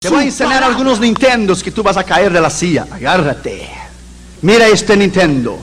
[0.00, 2.86] Te voy a enseñar algunos Nintendos que tú vas a caer de la silla.
[2.88, 3.68] Agárrate.
[4.42, 5.58] Mira este Nintendo.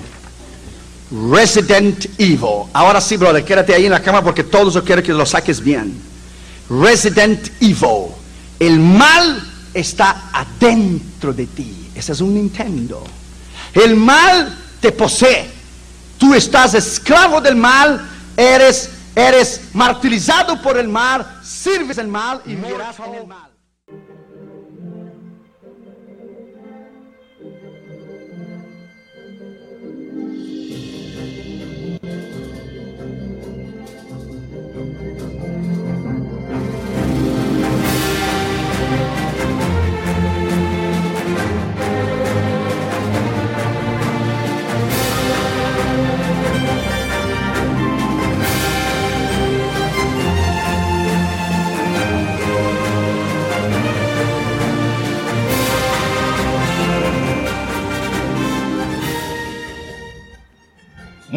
[1.32, 2.70] Resident Evil.
[2.74, 5.62] Ahora sí, brother, quédate ahí en la cama porque todos yo quiero que lo saques
[5.62, 5.98] bien.
[6.70, 8.12] Resident Evil.
[8.60, 9.42] El mal
[9.74, 11.92] está adentro de ti.
[11.96, 13.06] Ese es un Nintendo.
[13.74, 15.50] El mal te posee.
[16.18, 18.06] Tú estás esclavo del mal.
[18.36, 21.40] Eres, eres martirizado por el mal.
[21.42, 23.56] Sirves el mal y vivirás en el mal.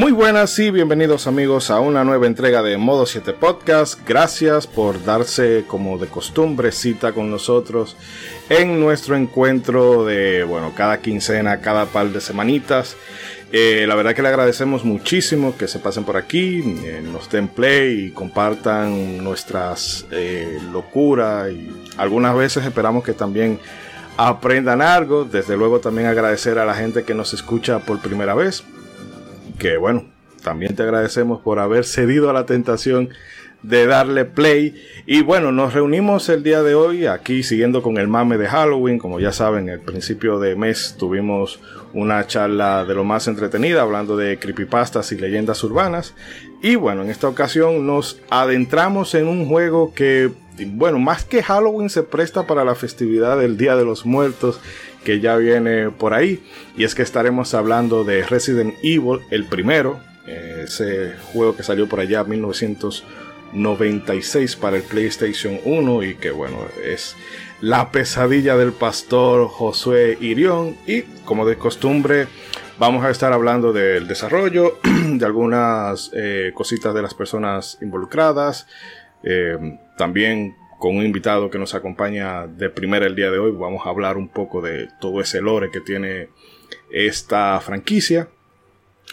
[0.09, 4.01] Muy buenas y bienvenidos amigos a una nueva entrega de Modo 7 Podcast.
[4.09, 7.95] Gracias por darse como de costumbre cita con nosotros
[8.49, 12.97] en nuestro encuentro de, bueno, cada quincena, cada par de semanitas.
[13.53, 17.47] Eh, la verdad que le agradecemos muchísimo que se pasen por aquí, eh, nos den
[17.47, 23.61] play y compartan nuestras eh, locuras y algunas veces esperamos que también
[24.17, 25.27] aprendan algo.
[25.27, 28.65] Desde luego también agradecer a la gente que nos escucha por primera vez
[29.59, 30.05] que bueno,
[30.43, 33.11] también te agradecemos por haber cedido a la tentación
[33.63, 34.75] de darle play.
[35.07, 38.99] Y bueno, nos reunimos el día de hoy aquí siguiendo con el mame de Halloween.
[38.99, 41.61] Como ya saben, el principio de mes tuvimos
[41.93, 46.15] una charla de lo más entretenida hablando de creepypastas y leyendas urbanas.
[46.63, 50.31] Y bueno, en esta ocasión nos adentramos en un juego que,
[50.67, 54.61] bueno, más que Halloween se presta para la festividad del Día de los Muertos
[55.05, 56.43] que ya viene por ahí.
[56.77, 62.01] Y es que estaremos hablando de Resident Evil, el primero, ese juego que salió por
[62.01, 67.17] allá en 1996 para el PlayStation 1 y que bueno, es
[67.61, 70.77] la pesadilla del pastor Josué Irión.
[70.87, 72.27] Y como de costumbre,
[72.79, 78.67] vamos a estar hablando del desarrollo, de algunas eh, cositas de las personas involucradas.
[79.23, 83.53] Eh, también con un invitado que nos acompaña de primera el día de hoy.
[83.53, 86.31] Vamos a hablar un poco de todo ese lore que tiene
[86.91, 88.29] esta franquicia.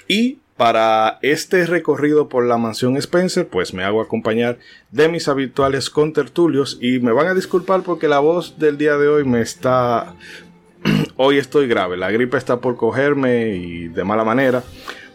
[0.07, 4.59] Y para este recorrido por la mansión Spencer, pues me hago acompañar
[4.91, 9.07] de mis habituales contertulios y me van a disculpar porque la voz del día de
[9.07, 10.15] hoy me está...
[11.17, 14.63] hoy estoy grave, la gripe está por cogerme y de mala manera.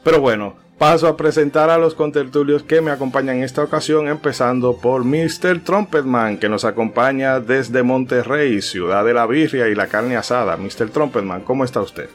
[0.03, 4.78] Pero bueno, paso a presentar a los contertulios que me acompañan en esta ocasión, empezando
[4.78, 5.62] por Mr.
[5.62, 10.56] Trumpetman, que nos acompaña desde Monterrey, ciudad de la birria y la carne asada.
[10.56, 10.88] Mr.
[10.88, 12.08] Trumpetman, ¿cómo está usted?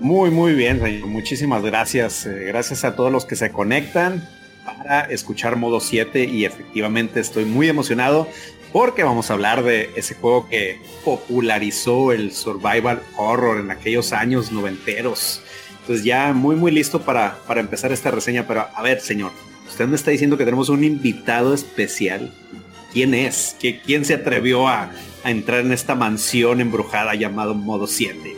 [0.00, 1.08] Muy, muy bien, señor.
[1.08, 2.24] Muchísimas gracias.
[2.24, 4.26] Eh, gracias a todos los que se conectan
[4.64, 8.26] para escuchar Modo 7 y efectivamente estoy muy emocionado
[8.72, 14.52] porque vamos a hablar de ese juego que popularizó el survival horror en aquellos años
[14.52, 15.42] noventeros.
[15.88, 19.32] Entonces ya muy muy listo para, para empezar esta reseña, pero a ver señor,
[19.66, 22.30] usted me está diciendo que tenemos un invitado especial.
[22.92, 23.56] ¿Quién es?
[23.86, 24.90] ¿Quién se atrevió a,
[25.24, 28.36] a entrar en esta mansión embrujada llamado Modo 7?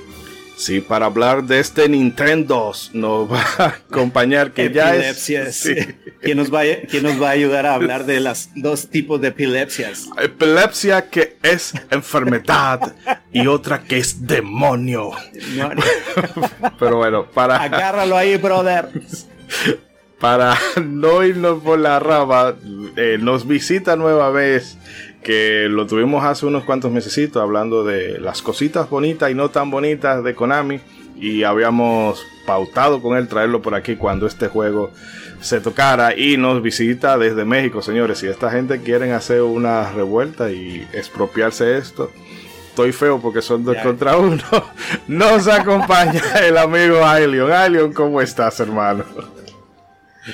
[0.61, 5.17] Sí, para hablar de este Nintendo nos va a acompañar que ya es...
[5.53, 5.75] Sí.
[6.21, 9.23] ¿Quién, nos va a, ¿Quién nos va a ayudar a hablar de las dos tipos
[9.23, 10.11] de epilepsias?
[10.19, 12.95] Epilepsia que es enfermedad
[13.33, 15.13] y otra que es demonio.
[16.79, 17.57] Pero bueno, para...
[17.57, 18.91] Agárralo ahí, brother.
[20.19, 22.55] Para no irnos por la rama,
[22.97, 24.77] eh, nos visita nueva vez
[25.23, 29.71] que lo tuvimos hace unos cuantos meses hablando de las cositas bonitas y no tan
[29.71, 30.81] bonitas de Konami
[31.17, 34.91] y habíamos pautado con él traerlo por aquí cuando este juego
[35.41, 38.19] se tocara y nos visita desde México, señores.
[38.19, 42.11] Si esta gente quieren hacer una revuelta y expropiarse esto,
[42.69, 44.43] estoy feo porque son dos contra uno.
[45.09, 47.53] Nos acompaña el amigo Ailion.
[47.53, 49.05] Ailion, ¿cómo estás, hermano?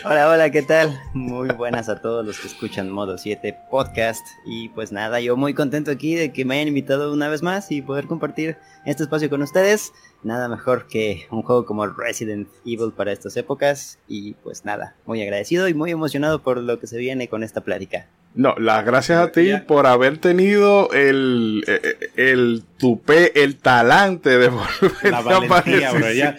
[0.04, 1.00] Hola, hola, ¿qué tal?
[1.14, 4.26] Muy buenas a todos los que escuchan Modo 7 Podcast.
[4.44, 7.70] Y pues nada, yo muy contento aquí de que me hayan invitado una vez más
[7.70, 9.93] y poder compartir este espacio con ustedes.
[10.26, 14.00] Nada mejor que un juego como Resident Evil para estas épocas.
[14.08, 17.61] Y pues nada, muy agradecido y muy emocionado por lo que se viene con esta
[17.61, 18.08] plática.
[18.34, 24.49] No, las gracias a ti por haber tenido el, el, el tupé, el talante de
[24.49, 26.37] volver La valentía, bro, ya,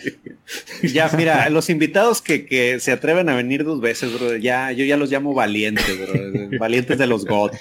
[0.84, 4.96] Ya, mira, los invitados que, se atreven a venir dos veces, bro, ya, yo ya
[4.96, 7.52] los llamo valientes, bro, valientes de los God.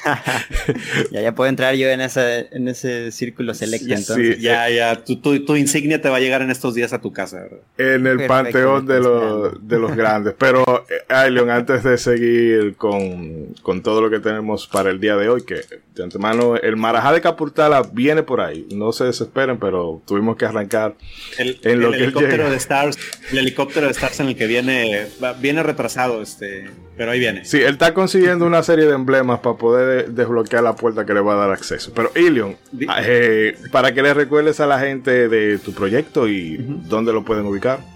[1.11, 4.41] ya, ya puedo entrar yo en ese, en ese círculo selecto, entonces.
[4.41, 7.47] ya, ya, tu, tu, insignia te va a llegar en estos días a tu casa.
[7.79, 10.35] En el panteón de los, de los grandes.
[10.39, 15.17] Pero, eh, Aileon, antes de seguir con, con todo lo que tenemos para el día
[15.17, 15.61] de hoy, que
[15.97, 18.67] de antemano, el Marajá de Capurtala viene por ahí.
[18.75, 20.95] No se desesperen, pero tuvimos que arrancar
[21.39, 22.99] el, en lo el helicóptero de Stars,
[23.33, 25.07] el helicóptero de Stars en el que viene,
[25.41, 27.45] viene retrasado, este, pero ahí viene.
[27.45, 31.21] Sí, él está consiguiendo una serie de emblemas para poder desbloquear la puerta que le
[31.21, 31.93] va a dar acceso.
[31.95, 32.57] Pero Ilion,
[33.03, 37.47] eh, para que le recuerdes a la gente de tu proyecto y dónde lo pueden
[37.47, 37.96] ubicar.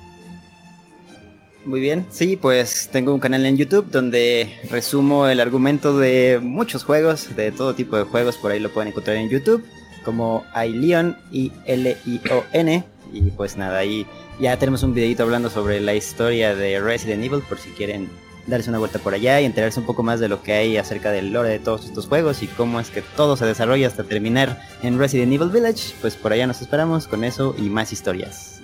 [1.65, 6.85] Muy bien, sí, pues tengo un canal en YouTube donde resumo el argumento de muchos
[6.85, 9.63] juegos, de todo tipo de juegos, por ahí lo pueden encontrar en YouTube,
[10.03, 12.85] como iLeon y L-I-O-N.
[13.13, 14.07] Y pues nada, ahí
[14.41, 18.09] ya tenemos un videito hablando sobre la historia de Resident Evil, por si quieren
[18.47, 21.11] darse una vuelta por allá y enterarse un poco más de lo que hay acerca
[21.11, 24.63] del lore de todos estos juegos y cómo es que todo se desarrolla hasta terminar
[24.83, 28.60] en Resident Evil Village, pues por allá nos esperamos con eso y más historias.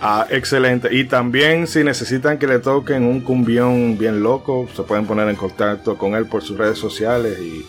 [0.00, 0.88] Ah, excelente.
[0.94, 5.36] Y también si necesitan que le toquen un cumbión bien loco, se pueden poner en
[5.36, 7.66] contacto con él por sus redes sociales y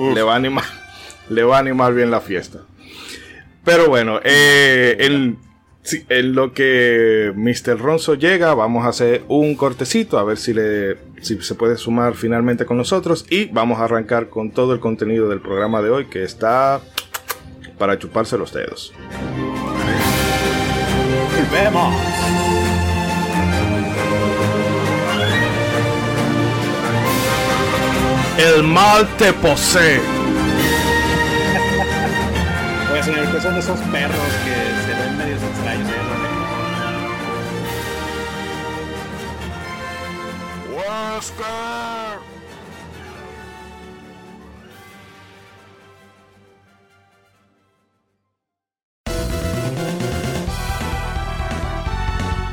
[0.14, 0.64] le va a animar,
[1.30, 2.60] le va a animar bien la fiesta.
[3.64, 5.38] Pero bueno, eh, en,
[6.34, 7.78] lo que Mr.
[7.78, 12.14] Ronzo llega, vamos a hacer un cortecito a ver si, le, si se puede sumar
[12.14, 16.06] finalmente con nosotros y vamos a arrancar con todo el contenido del programa de hoy
[16.06, 16.80] que está
[17.78, 18.92] para chuparse los dedos.
[21.36, 21.94] Volvemos.
[28.38, 30.00] El mal te posee.
[32.90, 35.88] Pues señor, que son esos perros que se ven medio extraños.
[35.88, 35.92] ¿eh?
[40.74, 42.41] Wesker.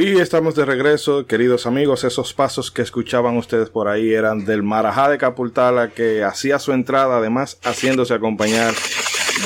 [0.00, 2.04] Y estamos de regreso, queridos amigos.
[2.04, 6.72] Esos pasos que escuchaban ustedes por ahí eran del Marajá de Capultala que hacía su
[6.72, 8.74] entrada, además haciéndose acompañar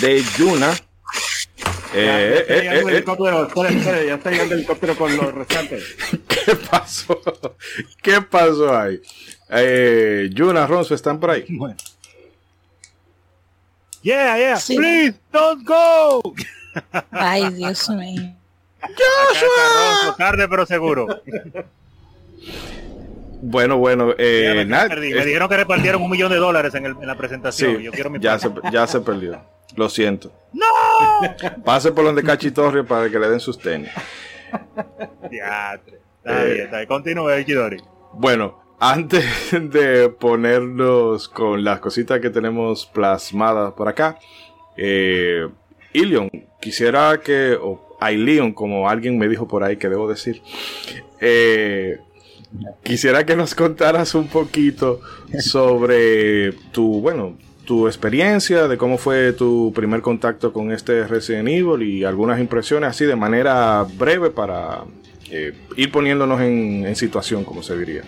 [0.03, 0.75] de Yuna.
[1.95, 3.49] ya, está llegando el helicóptero,
[4.07, 5.97] ya está llegando el helicóptero con los restantes.
[6.29, 7.19] ¿Qué pasó?
[8.03, 9.01] ¿Qué pasó ahí?
[9.49, 11.47] Eh, Yuna, Ronzo, ¿están por ahí?
[11.49, 11.77] Bueno.
[14.03, 14.61] Yeah, yeah.
[14.67, 16.35] Please, don't go.
[17.11, 18.42] Ay, Dios mío.
[18.83, 20.17] ¡Joshua!
[20.17, 21.07] Tarde pero seguro.
[23.45, 27.79] Bueno, bueno, eh, me, dijeron que repartieron un millón de dólares en, la presentación.
[27.79, 29.41] Yo quiero mi ya, se, ya se perdió.
[29.77, 30.33] Lo siento.
[30.53, 30.67] ¡No!
[31.65, 33.91] Pase por donde Cachitorrio para que le den sus tenis.
[35.31, 35.97] Teatro.
[36.19, 36.89] Está eh, bien, está bien.
[36.89, 37.79] Continúe, Ichidori.
[38.13, 44.19] Bueno, antes de ponernos con las cositas que tenemos plasmadas por acá,
[44.77, 45.49] eh,
[45.93, 47.59] Ilion, quisiera que,
[48.11, 50.43] Leon, como alguien me dijo por ahí que debo decir.
[51.21, 51.99] Eh,
[52.83, 55.01] quisiera que nos contaras un poquito
[55.39, 61.83] sobre tu, bueno, tu experiencia, de cómo fue tu primer contacto con este Resident Evil
[61.83, 64.85] y algunas impresiones así de manera breve para
[65.31, 68.03] eh, ir poniéndonos en, situación, como se diría.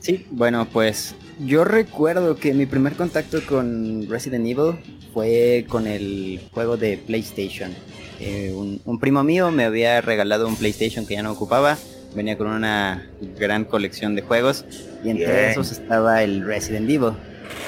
[0.00, 1.14] Sí, bueno, pues
[1.44, 4.76] yo recuerdo que mi primer contacto con Resident Evil
[5.12, 7.72] fue con el juego de PlayStation.
[8.20, 11.76] Eh, un, primo mío me había regalado un PlayStation que ya no ocupaba.
[12.14, 14.64] Venía con una gran colección de juegos
[15.02, 17.12] y entre esos estaba el Resident Evil.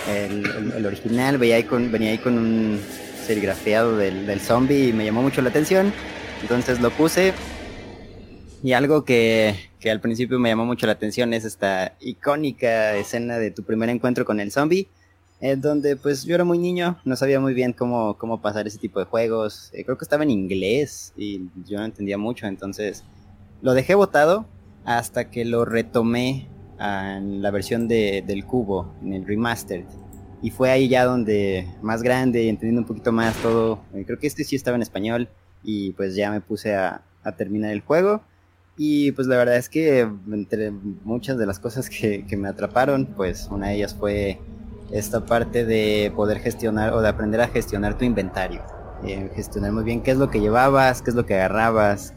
[0.08, 2.78] El, original venía ahí con, venía ahí con un
[3.26, 5.92] serigrafiado del, del zombie y me llamó mucho la atención.
[6.42, 7.32] Entonces lo puse.
[8.62, 13.38] Y algo que, que al principio me llamó mucho la atención es esta icónica escena
[13.38, 14.88] de tu primer encuentro con el zombie
[15.44, 18.78] en donde pues yo era muy niño, no sabía muy bien cómo, cómo pasar ese
[18.78, 19.68] tipo de juegos.
[19.74, 23.04] Eh, creo que estaba en inglés y yo no entendía mucho, entonces
[23.60, 24.46] lo dejé botado
[24.86, 26.48] hasta que lo retomé
[26.80, 29.84] en la versión de, del cubo, en el remastered.
[30.40, 33.80] Y fue ahí ya donde más grande, entendiendo un poquito más todo.
[33.92, 35.28] Eh, creo que este sí estaba en español
[35.62, 38.22] y pues ya me puse a, a terminar el juego.
[38.78, 43.04] Y pues la verdad es que entre muchas de las cosas que, que me atraparon,
[43.04, 44.40] pues una de ellas fue
[44.94, 48.62] esta parte de poder gestionar o de aprender a gestionar tu inventario.
[49.04, 52.14] Eh, gestionar muy bien qué es lo que llevabas, qué es lo que agarrabas,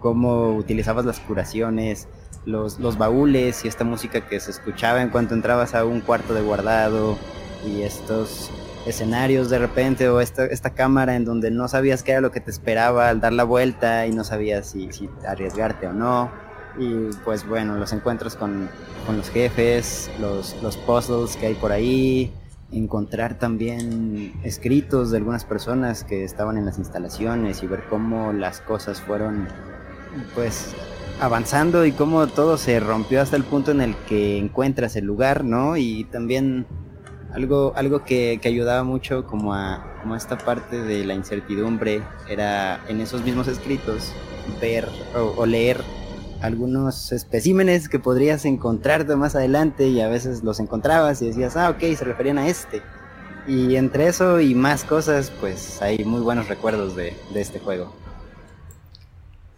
[0.00, 2.08] cómo utilizabas las curaciones,
[2.44, 6.34] los, los baúles y esta música que se escuchaba en cuanto entrabas a un cuarto
[6.34, 7.16] de guardado
[7.64, 8.50] y estos
[8.84, 12.40] escenarios de repente o esta, esta cámara en donde no sabías qué era lo que
[12.40, 16.32] te esperaba al dar la vuelta y no sabías si, si arriesgarte o no
[16.78, 18.68] y pues bueno, los encuentros con,
[19.14, 22.32] los jefes, los, los puzzles que hay por ahí,
[22.72, 28.60] encontrar también escritos de algunas personas que estaban en las instalaciones y ver cómo las
[28.60, 29.46] cosas fueron
[30.34, 30.74] pues
[31.20, 35.44] avanzando y cómo todo se rompió hasta el punto en el que encuentras el lugar,
[35.44, 35.76] ¿no?
[35.76, 36.66] Y también
[37.32, 43.00] algo, algo que, ayudaba mucho como a, como esta parte de la incertidumbre era en
[43.00, 44.12] esos mismos escritos
[44.60, 45.82] ver o leer
[46.42, 51.70] algunos especímenes que podrías encontrarte más adelante y a veces los encontrabas y decías, ah,
[51.70, 52.82] ok, se referían a este.
[53.46, 57.94] Y entre eso y más cosas, pues hay muy buenos recuerdos de, este juego.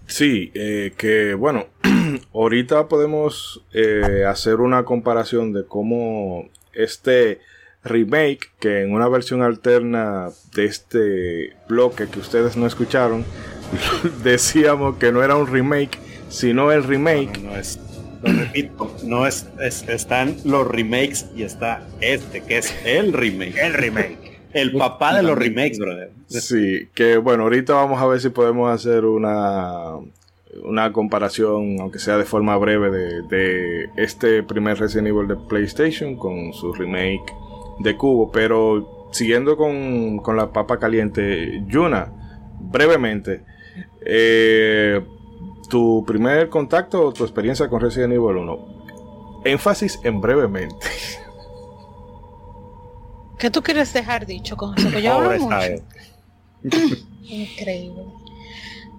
[0.06, 1.66] Sí, eh, que bueno,
[2.34, 7.40] ahorita podemos eh, hacer una comparación de cómo este
[7.82, 13.24] remake, que en una versión alterna de este bloque que ustedes no escucharon,
[14.22, 15.98] decíamos que no era un remake,
[16.34, 17.40] sino el remake.
[17.40, 17.78] No, es,
[18.22, 23.56] lo repito, no es, están los remakes y está este, que es el remake.
[23.56, 24.40] El remake.
[24.52, 26.10] El papá de los remakes, brother.
[26.28, 29.96] Sí, que bueno, ahorita vamos a ver si podemos hacer una,
[30.62, 36.16] una comparación, aunque sea de forma breve, de, de este primer Resident Evil de PlayStation
[36.16, 37.32] con su remake
[37.80, 38.30] de Cubo.
[38.30, 42.12] Pero siguiendo con, con la papa caliente, Yuna,
[42.60, 43.42] brevemente,
[44.04, 45.00] eh,
[45.68, 49.42] tu primer contacto o tu experiencia con Resident Evil 1.
[49.44, 50.86] Énfasis en brevemente.
[53.38, 54.90] ¿Qué tú quieres dejar dicho con eso?
[54.90, 55.56] Que yo hablo mucho.
[57.22, 58.04] Increíble.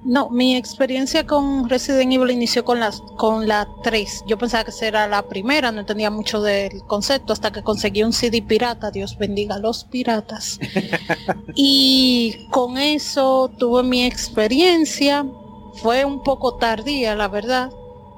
[0.05, 4.25] No, mi experiencia con Resident Evil inició con las con la 3.
[4.27, 8.13] Yo pensaba que era la primera, no entendía mucho del concepto hasta que conseguí un
[8.13, 10.59] CD pirata, Dios bendiga a los piratas.
[11.55, 15.25] y con eso tuve mi experiencia
[15.81, 17.71] fue un poco tardía, la verdad,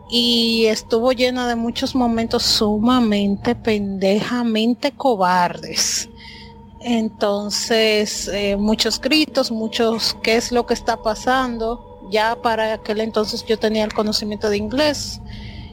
[0.10, 6.10] y estuvo llena de muchos momentos sumamente pendejamente cobardes.
[6.80, 11.84] Entonces, eh, muchos gritos, muchos qué es lo que está pasando.
[12.10, 15.20] Ya para aquel entonces yo tenía el conocimiento de inglés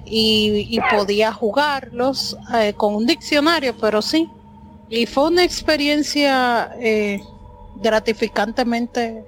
[0.05, 4.29] y, podía jugarlos eh, con un diccionario, pero sí.
[4.91, 7.23] Y fue una experiencia eh,
[7.76, 9.25] gratificantemente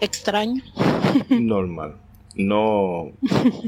[0.00, 0.62] extraña.
[1.30, 1.96] Normal.
[2.36, 3.12] No,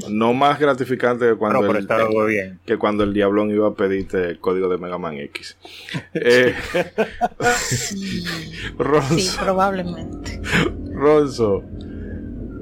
[0.09, 4.67] no más gratificante que cuando, el, que cuando el Diablón iba a pedirte el código
[4.67, 5.57] de Mega Man X.
[6.13, 6.53] Eh,
[7.55, 8.23] sí,
[9.39, 10.41] probablemente.
[10.93, 11.63] Ronzo,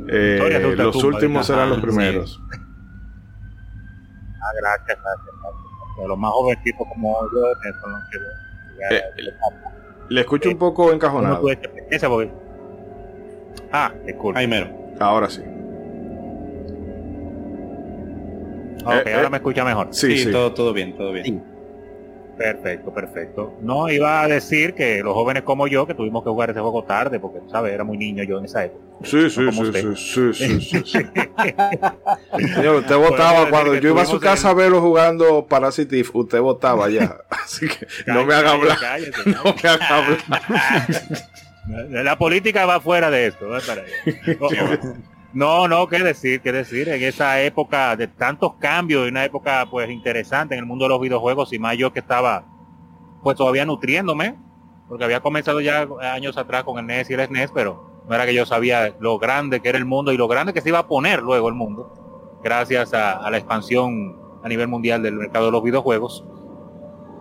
[0.09, 2.39] eh, los últimos eran los primeros.
[4.41, 7.41] Ah, gracias, gracias, Los más jovencitos como yo
[7.81, 8.17] son los que...
[8.95, 9.01] Eh,
[10.09, 11.41] le escucho un poco encajonado.
[13.71, 14.39] Ah, disculpe.
[14.39, 14.69] Ahí mero.
[14.99, 15.41] Ahora sí.
[18.85, 19.87] Ok, eh, ahora eh, me escucha mejor.
[19.91, 21.43] Sí, sí, Todo, todo bien, todo bien.
[22.37, 23.53] Perfecto, perfecto.
[23.61, 26.83] No, iba a decir que los jóvenes como yo, que tuvimos que jugar ese juego
[26.83, 27.73] tarde, porque, ¿sabes?
[27.73, 28.83] Era muy niño yo en esa época.
[29.03, 30.99] Sí, sí, sí, sí, sí, sí, sí,
[32.55, 36.89] Señor, usted votaba cuando yo iba a su casa a verlo jugando Parasitif, usted votaba
[36.89, 37.17] ya.
[37.29, 38.77] Así que no me haga hablar.
[39.25, 40.19] no me haga hablar.
[41.67, 43.47] La política va fuera de esto.
[45.35, 46.87] No, no, qué decir, qué decir.
[46.87, 51.01] En esa época de tantos cambios, una época pues interesante en el mundo de los
[51.01, 52.45] videojuegos, y más yo que estaba
[53.21, 54.37] pues todavía nutriéndome,
[54.87, 58.25] porque había comenzado ya años atrás con el NES y el SNES, pero no era
[58.25, 60.79] que yo sabía lo grande que era el mundo y lo grande que se iba
[60.79, 65.51] a poner luego el mundo, gracias a, la expansión a nivel mundial del mercado de
[65.51, 66.23] los videojuegos.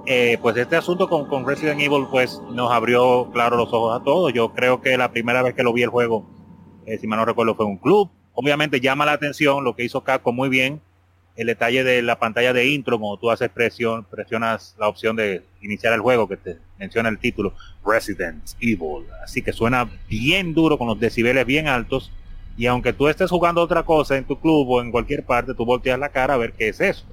[0.06, 4.32] Eh, pues este asunto con, Resident Evil pues nos abrió claro los ojos a todos.
[4.34, 6.26] Yo creo que la primera vez que lo vi el juego,
[6.86, 8.10] eh, si mal no recuerdo, fue un club.
[8.34, 10.80] Obviamente llama la atención lo que hizo Capcom muy bien,
[11.36, 15.42] el detalle de la pantalla de intro, como tú haces presión, presionas la opción de
[15.62, 19.06] iniciar el juego que te menciona el título Resident Evil.
[19.22, 22.12] Así que suena bien duro con los decibeles bien altos.
[22.56, 25.64] Y aunque tú estés jugando otra cosa en tu club o en cualquier parte, tú
[25.64, 27.06] volteas la cara a ver qué es eso.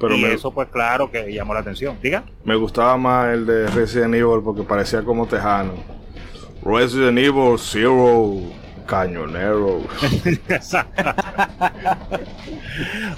[0.00, 1.98] Pero y eso pues claro que llamó la atención.
[2.02, 2.24] Diga.
[2.44, 5.74] Me gustaba más el de Resident Evil porque parecía como tejano.
[6.62, 8.36] Resident Evil Zero
[8.88, 9.82] cañonero.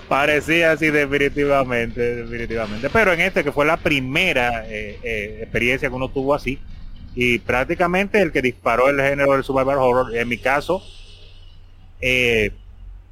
[0.09, 2.91] Parecía así definitivamente, definitivamente.
[2.91, 6.59] Pero en este que fue la primera eh, eh, experiencia que uno tuvo así,
[7.15, 10.83] y prácticamente el que disparó el género del survival horror, en mi caso,
[12.01, 12.51] eh,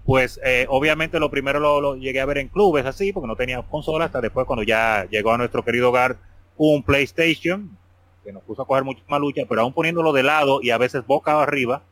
[0.09, 4.07] pues obviamente lo primero lo, llegué a ver en clubes así, porque no tenía consola,
[4.07, 6.17] hasta después cuando ya llegó a nuestro querido hogar
[6.57, 7.77] un PlayStation,
[8.25, 11.07] que nos puso a coger muchísima lucha, pero aún poniéndolo de lado y a veces
[11.07, 11.83] boca arriba,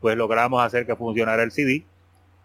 [0.00, 1.84] pues logramos hacer que funcionara el CD.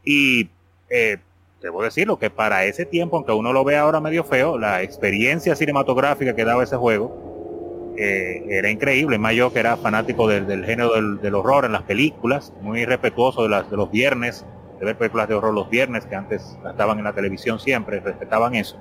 [0.06, 0.52] Y
[0.92, 1.18] eh,
[1.64, 5.56] debo decirlo que para ese tiempo, aunque uno lo vea ahora medio feo, la experiencia
[5.56, 9.18] cinematográfica que daba ese juego eh, era increíble.
[9.18, 13.78] Más yo que era fanático del, género del, horror en las películas, muy respetuoso de
[13.78, 14.46] los viernes,
[14.80, 18.56] de ver películas de horror los viernes, que antes estaban en la televisión siempre, respetaban
[18.56, 18.78] eso.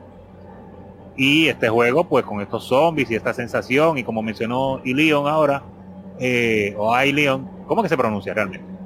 [1.16, 5.62] Y este juego, pues con estos zombies y esta sensación, y como mencionó Ilion ahora,
[6.18, 8.76] eh, o Leon ¿cómo que se pronuncia realmente?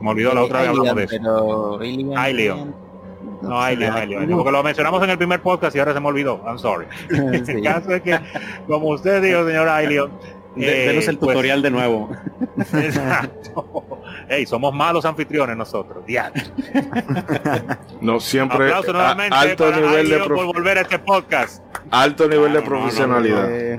[0.00, 1.78] me olvidó la otra vez hablamos de eso.
[1.78, 2.74] Leon
[3.40, 6.42] No, Leon Porque lo mencionamos en el primer podcast y ahora se me olvidó.
[6.44, 6.86] I'm sorry.
[7.10, 8.18] el caso es que,
[8.66, 10.10] como usted dijo, señor Leon
[10.56, 12.10] eh, denos el pues, tutorial de nuevo.
[12.58, 13.86] Exacto.
[14.28, 16.04] Hey, somos malos anfitriones nosotros.
[18.00, 21.62] No siempre alto nivel de por volver a este podcast.
[21.90, 23.78] Alto nivel de profesionalidad.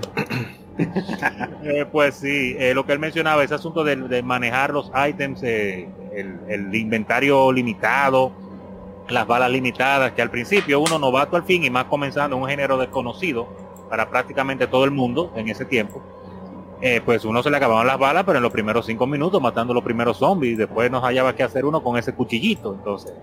[1.64, 5.88] Eh, pues sí, eh, lo que él mencionaba, ese asunto de, manejar los ítems, eh,
[6.16, 8.32] el, inventario limitado,
[9.10, 12.78] las balas limitadas, que al principio uno novato al fin y más comenzando un género
[12.78, 13.48] desconocido
[13.90, 16.02] para prácticamente todo el mundo en ese tiempo,
[17.06, 19.84] pues uno se le acababan las balas, pero en los primeros cinco minutos matando los
[19.84, 23.14] primeros zombies, después nos hallaba que hacer uno con ese cuchillito, entonces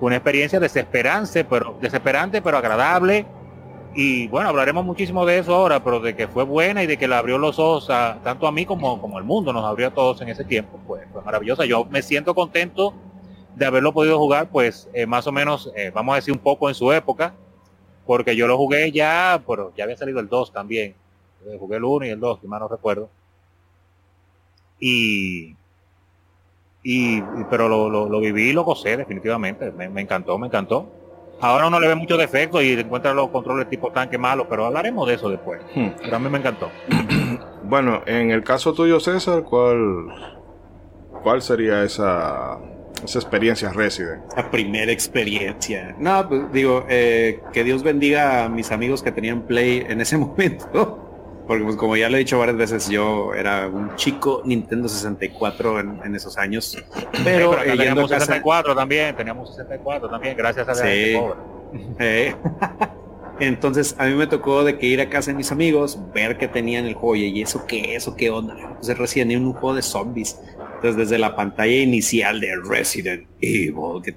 [0.00, 3.26] una experiencia desesperante, pero desesperante pero agradable
[3.94, 7.06] y bueno, hablaremos muchísimo de eso ahora, pero de que fue buena y de que
[7.06, 9.90] le abrió los ojos a, tanto a mí como, como al mundo, nos abrió a
[9.90, 11.66] todos en ese tiempo, pues fue maravillosa.
[11.66, 12.94] Yo me siento contento
[13.54, 16.68] de haberlo podido jugar, pues eh, más o menos, eh, vamos a decir un poco
[16.70, 17.34] en su época,
[18.06, 20.96] porque yo lo jugué ya, pero ya había salido el 2 también.
[21.46, 23.08] Eh, jugué el 1 y el 2, si mal no recuerdo.
[24.80, 25.54] Y,
[26.82, 30.88] y pero lo, lo, viví y lo gocé definitivamente, me, me encantó, me encantó.
[31.40, 35.08] Ahora uno le ve muchos defectos y encuentra los controles tipo tanque malo, pero hablaremos
[35.08, 35.60] de eso después.
[35.74, 35.88] Hmm.
[36.00, 36.70] Pero a mí me encantó.
[37.64, 40.06] bueno, en el caso tuyo, César, ¿cuál,
[41.24, 42.58] cuál sería esa,
[43.04, 44.22] esa experiencia Resident?
[44.36, 45.96] La primera experiencia.
[45.98, 50.16] No, pues digo, eh, que Dios bendiga a mis amigos que tenían Play en ese
[50.18, 51.11] momento.
[51.46, 55.80] Porque pues como ya lo he dicho varias veces, yo era un chico Nintendo 64
[55.80, 56.76] en, esos años.
[57.24, 61.16] Pero, eh, teníamos 64 también, teníamos 64 también, gracias a sí.
[61.98, 62.34] Eh,
[63.40, 66.48] entonces a mí me tocó de que ir a casa de mis amigos, ver que
[66.48, 68.54] tenían el juego y eso qué, eso qué onda.
[68.58, 70.38] Entonces recién en un juego de zombies.
[70.76, 74.14] Entonces desde la pantalla inicial de Resident Evil, que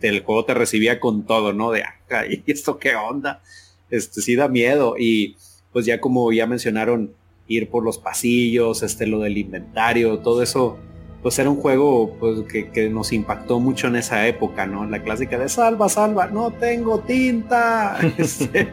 [0.00, 1.70] el juego te recibía con todo, ¿no?
[1.70, 3.42] De acá, y esto qué onda.
[3.90, 4.96] Este sí da miedo.
[4.98, 5.36] Y
[5.74, 7.12] pues ya como ya mencionaron,
[7.48, 10.78] ir por los pasillos, este, lo del inventario, todo eso,
[11.20, 12.40] pues era un juego pues,
[12.72, 14.86] que, nos impactó mucho en esa época, ¿no?
[14.86, 17.98] La clásica de salva, salva, no tengo tinta.
[18.16, 18.68] Este,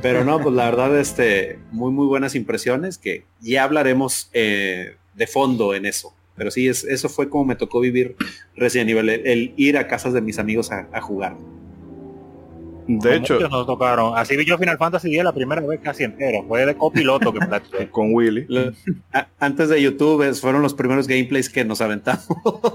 [0.00, 5.26] pero no, pues la verdad, este, muy, muy buenas impresiones que ya hablaremos eh, de
[5.26, 6.14] fondo en eso.
[6.36, 8.16] Pero sí, es, eso fue como me tocó vivir
[8.54, 11.36] recién nivel, el, ir a casas de mis amigos a jugar.
[12.98, 14.16] De hecho, nos tocaron.
[14.16, 16.44] Así vi yo Final Fantasy 10 la primera vez casi entero.
[16.48, 17.40] Fue de copiloto que
[17.90, 18.46] Con Willy.
[19.38, 22.26] antes de YouTube fueron los primeros gameplays que nos aventamos.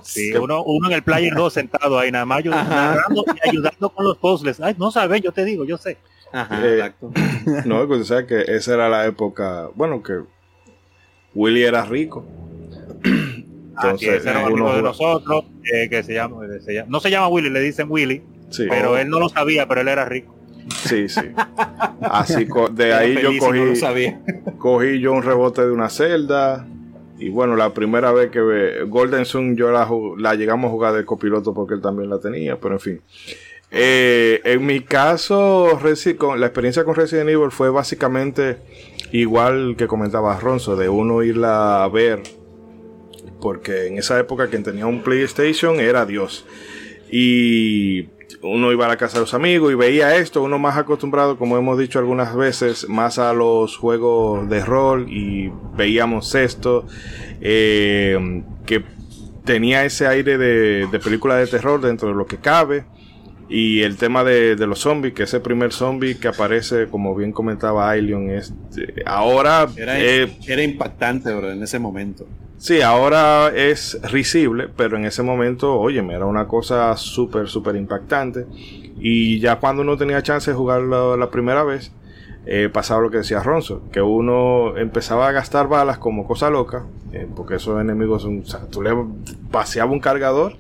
[0.04, 4.06] Sí, uno, uno en el Player 2 sentado ahí nada más ayudando, y ayudando con
[4.06, 4.62] los puzzles.
[4.62, 5.98] Ay, no sabes, yo te digo, yo sé.
[6.32, 7.12] Ajá, eh, exacto.
[7.66, 10.22] No, pues o que esa era la época, bueno, que
[11.34, 12.26] Willy era rico.
[13.76, 17.12] Así es, era un amigo de nosotros, eh, que se llama, se llama- no se
[17.12, 18.24] llama Willy, le dicen Willy,
[18.56, 20.36] Sí, pero él no lo sabía, pero él era rico.
[20.84, 21.22] sí, sí.
[22.02, 24.20] Así de ahí yo no cogí, sabía.
[24.58, 26.66] cogí yo un rebote de una celda.
[27.18, 29.88] Y bueno, la primera vez que ve- Golden Sun yo la,
[30.18, 33.02] la llegamos a jugar de copiloto porque él también la tenía, pero en fin.
[33.72, 38.58] Eh, en mi caso, Resi- con, la experiencia con Resident Evil fue básicamente
[39.12, 42.22] igual que comentaba Ronzo, de uno irla a ver,
[43.42, 46.46] porque en esa época quien tenía un PlayStation era Dios.
[47.12, 48.04] Y
[48.46, 51.58] uno iba a la casa de los amigos y veía esto, uno más acostumbrado, como
[51.58, 56.86] hemos dicho algunas veces, más a los juegos de rol y veíamos esto,
[57.42, 58.84] eh, que
[59.44, 62.86] tenía ese aire de, de película de terror dentro de lo que cabe.
[63.48, 67.32] Y el tema de, de los zombies, que ese primer zombie que aparece, como bien
[67.32, 72.26] comentaba Ailion, es eh, ahora Era, eh, era impactante, bro, en ese momento.
[72.58, 78.48] Sí, ahora es risible, pero en ese momento, oye, era una cosa súper, súper impactante.
[78.98, 81.92] Y ya cuando uno tenía chance de jugarlo la primera vez,
[82.46, 86.86] eh, pasaba lo que decía Ronzo, que uno empezaba a gastar balas como cosa loca,
[87.12, 88.92] eh, porque esos enemigos, son, o sea, tú le
[89.52, 90.54] vaciabas un cargador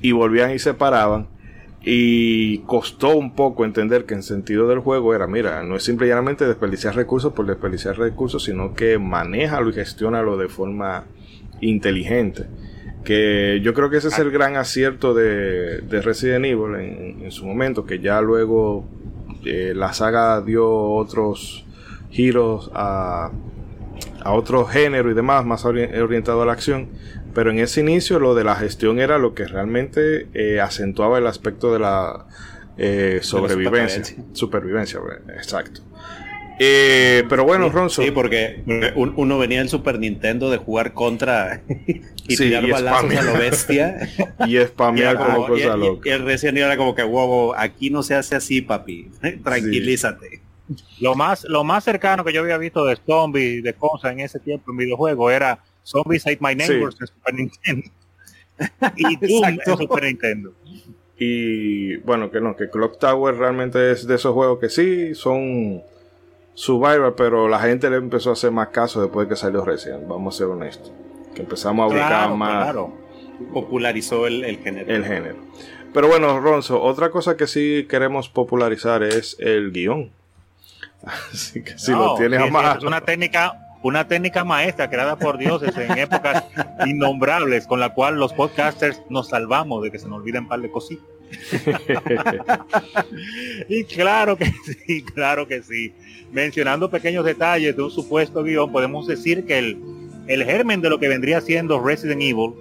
[0.00, 1.28] y volvían y se paraban.
[1.84, 6.06] Y costó un poco entender que en sentido del juego era, mira, no es simple
[6.06, 11.06] y llanamente desperdiciar recursos por desperdiciar recursos, sino que manéjalo y gestiónalo de forma
[11.60, 12.46] inteligente.
[13.04, 17.32] Que yo creo que ese es el gran acierto de, de Resident Evil en, en
[17.32, 18.84] su momento, que ya luego
[19.44, 21.66] eh, la saga dio otros
[22.10, 23.32] giros a,
[24.22, 26.90] a otro género y demás, más ori- orientado a la acción.
[27.34, 31.26] Pero en ese inicio lo de la gestión era lo que realmente eh, acentuaba el
[31.26, 32.26] aspecto de la
[32.78, 34.02] eh, sobrevivencia.
[34.32, 35.80] supervivencia, bueno, exacto.
[36.58, 38.02] Eh, pero bueno, Ronzo.
[38.02, 38.62] Sí, porque
[38.94, 41.62] un- uno venía del Super Nintendo de jugar contra
[42.28, 43.22] y Sí, tirar y balazos spamear.
[43.28, 44.08] a lo bestia.
[44.46, 46.08] Y spamear Y como cosa y- loca.
[46.08, 49.10] y el Evil era como que, wow, aquí no se hace así, papi.
[49.42, 50.40] Tranquilízate.
[51.00, 54.38] Lo más, lo más cercano que yo había visto de zombies, de cosas en ese
[54.38, 57.90] tiempo en videojuego era Zombies Ate My Neighbors en Super Nintendo.
[58.96, 59.78] y Doom en.
[59.78, 60.52] Super Nintendo.
[61.18, 65.82] Y bueno, que no, que Clock Tower realmente es de esos juegos que sí son
[66.54, 70.06] survival, pero la gente le empezó a hacer más caso después de que salió Resident,
[70.08, 70.92] vamos a ser honestos.
[71.34, 72.92] Que empezamos a buscar Claro, más claro.
[73.52, 74.92] Popularizó el, el género.
[74.92, 75.36] el género.
[75.94, 80.10] Pero bueno, Ronzo, otra cosa que sí queremos popularizar es el guion.
[81.04, 82.78] Así que si No, lo tienes sí, a sí, mano.
[82.78, 86.44] Es una técnica, una técnica maestra creada por dioses en épocas
[86.86, 90.60] innombrables, con la cual los podcasters nos salvamos de que se nos olviden un par
[90.60, 91.06] de cositas.
[93.68, 94.52] y claro que
[94.86, 95.94] sí, claro que sí.
[96.30, 99.78] Mencionando pequeños detalles de un supuesto guion, podemos decir que el,
[100.26, 102.54] el germen de lo que vendría siendo Resident Evil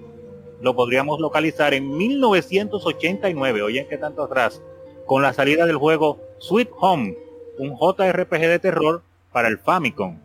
[0.61, 4.61] lo podríamos localizar en 1989, oyen que tanto atrás,
[5.05, 7.17] con la salida del juego Sweet Home,
[7.57, 10.17] un JRPG de terror para el Famicom.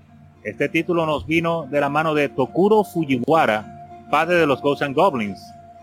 [0.46, 4.94] Este título nos vino de la mano de Tokuro Fujiwara, padre de los Ghosts and
[4.94, 5.40] Goblins,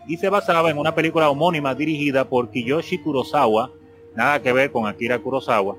[0.07, 3.71] y se basaba en una película homónima dirigida por Kiyoshi Kurosawa,
[4.15, 5.75] nada que ver con Akira Kurosawa.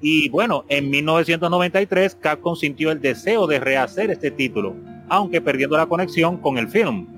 [0.00, 4.76] Y bueno, en 1993 Capcom sintió el deseo de rehacer este título,
[5.08, 7.08] aunque perdiendo la conexión con el film,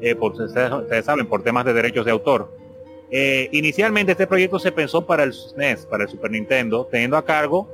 [0.00, 2.50] eh, por, ustedes, saben, por temas de derechos de autor.
[3.10, 7.24] Eh, inicialmente este proyecto se pensó para el SNES, para el Super Nintendo, teniendo a
[7.26, 7.68] cargo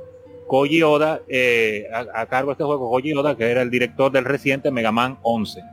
[0.51, 4.25] Koji Oda, eh, a, cargo de este juego Koji Oda, que era el director del
[4.25, 5.63] reciente Mega Man 11.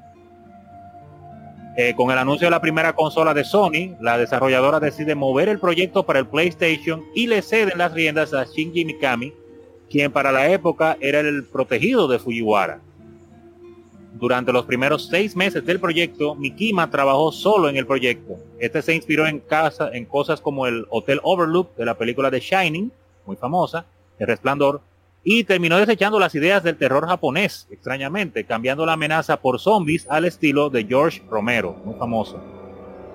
[1.77, 5.59] Eh, con el anuncio de la primera consola de Sony, la desarrolladora decide mover el
[5.59, 9.33] proyecto para el PlayStation y le ceden las riendas a Shinji Mikami,
[9.91, 12.81] quien para la época era el protegido de Fujiwara.
[14.13, 18.37] Durante los primeros seis meses del proyecto, Mikima trabajó solo en el proyecto.
[18.61, 22.39] Este se inspiró en, casa, en cosas como el Hotel Overlook de la película The
[22.39, 22.93] Shining,
[23.27, 23.85] muy famosa,
[24.19, 24.83] El Resplandor,
[25.25, 30.25] y terminó desechando las ideas del terror japonés, extrañamente, cambiando la amenaza por zombies al
[30.25, 32.41] estilo de George Romero, muy famoso.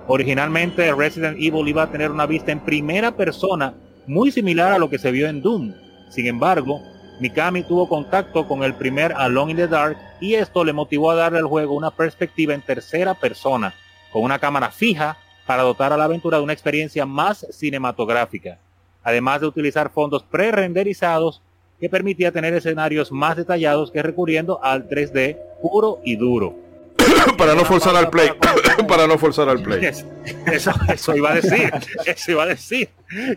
[0.06, 3.74] Originalmente Resident Evil iba a tener una vista en primera persona
[4.06, 5.72] muy similar a lo que se vio en Doom.
[6.10, 6.80] Sin embargo,
[7.20, 11.14] Mikami tuvo contacto con el primer Alone in the Dark y esto le motivó a
[11.14, 13.74] darle al juego una perspectiva en tercera persona,
[14.12, 18.58] con una cámara fija para dotar a la aventura de una experiencia más cinematográfica,
[19.04, 21.40] además de utilizar fondos pre-renderizados
[21.80, 26.56] que permitía tener escenarios más detallados que recurriendo al 3D puro y duro.
[27.38, 28.30] para no forzar al play.
[28.88, 29.84] para no forzar al play.
[29.84, 30.04] Es-
[30.50, 31.70] Eso, eso iba a decir,
[32.06, 32.88] eso iba a decir,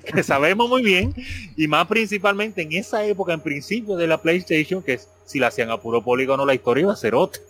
[0.05, 1.13] que sabemos muy bien,
[1.57, 5.69] y más principalmente en esa época, en principio de la PlayStation, que si la hacían
[5.71, 7.41] a puro polígono, la historia iba a ser otra.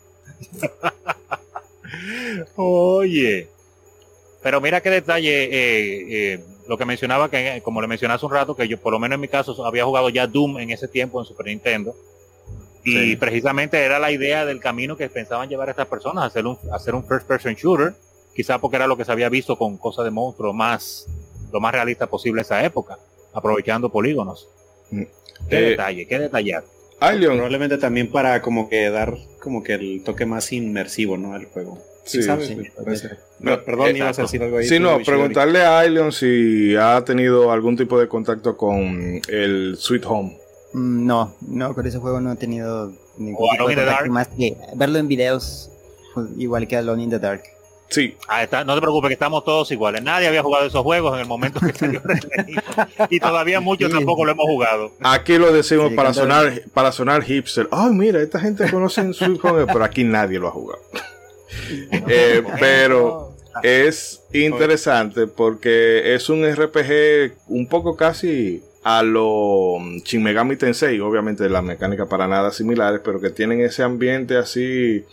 [2.55, 3.47] Oye.
[4.43, 8.31] Pero mira qué detalle, eh, eh, lo que mencionaba, que como le mencioné hace un
[8.31, 10.87] rato, que yo por lo menos en mi caso había jugado ya Doom en ese
[10.87, 11.95] tiempo en Super Nintendo.
[12.83, 16.57] Y precisamente era la idea del camino que pensaban llevar a estas personas, hacer un,
[16.71, 17.93] hacer un first person shooter,
[18.33, 21.05] quizá porque era lo que se había visto con cosas de monstruos más,
[21.51, 22.97] lo más realista posible esa época,
[23.33, 24.47] aprovechando polígonos.
[24.91, 25.03] Mm.
[25.49, 26.65] Qué eh, detalle, qué detallado.
[27.35, 31.33] Probablemente también para como que dar como que el toque más inmersivo, ¿no?
[31.33, 31.77] Al juego.
[32.07, 32.19] Sí,
[33.65, 34.67] perdón, ibas a decir algo ahí.
[34.67, 40.05] Sí, no, preguntarle a Aileon si ha tenido algún tipo de contacto con el Sweet
[40.05, 40.37] Home.
[40.73, 44.57] Mm, no, no, con ese juego no he tenido ningún tipo de contacto más que
[44.75, 45.71] verlo en videos
[46.37, 47.43] igual que Alone in the Dark.
[47.89, 48.17] Sí.
[48.27, 50.03] Ah, está, no te preocupes que estamos todos iguales.
[50.03, 52.01] Nadie había jugado esos juegos en el momento que salió
[53.09, 54.91] y todavía muchos tampoco lo hemos jugado.
[55.01, 57.67] Aquí lo decimos para sonar para sonar hipster.
[57.71, 60.81] Ay, mira, esta gente conoce en su pero aquí nadie lo ha jugado.
[62.09, 70.55] Eh, pero es interesante porque es un RPG un poco casi a lo Shin Megami
[70.55, 75.03] Tensei, obviamente la mecánica para nada similares, pero que tienen ese ambiente así,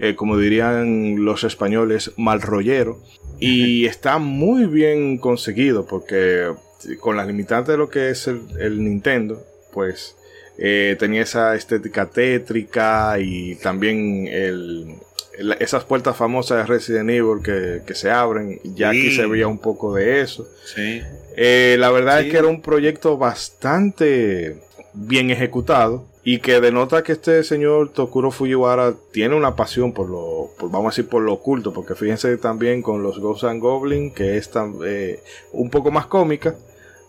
[0.00, 2.98] eh, como dirían los españoles, mal rollero.
[3.38, 6.52] Y está muy bien conseguido porque
[7.00, 10.16] con las limitantes de lo que es el, Nintendo, pues
[10.58, 14.96] eh, tenía esa estética tétrica y también el,
[15.58, 19.94] esas puertas famosas de Resident Evil que, se abren, ya aquí se veía un poco
[19.94, 20.48] de eso.
[21.36, 24.56] Eh, la verdad es que era un proyecto bastante
[24.92, 30.50] bien ejecutado y que denota que este señor Tokuro Fujiwara tiene una pasión por lo,
[30.68, 34.36] vamos a decir, por lo oculto, porque fíjense también con los Ghosts and Goblins, que
[34.36, 34.50] es
[34.84, 35.20] eh,
[35.52, 36.54] un poco más cómica,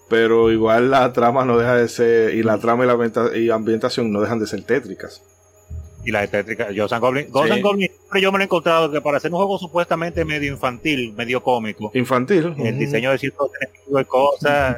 [0.10, 4.12] pero igual la trama no deja de ser, y la trama y la y ambientación
[4.12, 5.22] no dejan de ser tétricas
[6.06, 7.28] y la estética Ghost Goblin.
[7.30, 7.90] Ghost Goblin
[8.22, 11.92] yo me lo he encontrado que para hacer un juego supuestamente medio infantil, medio cómico.
[11.94, 12.54] Infantil.
[12.58, 13.50] El diseño de ciertos
[13.88, 14.78] de cosas.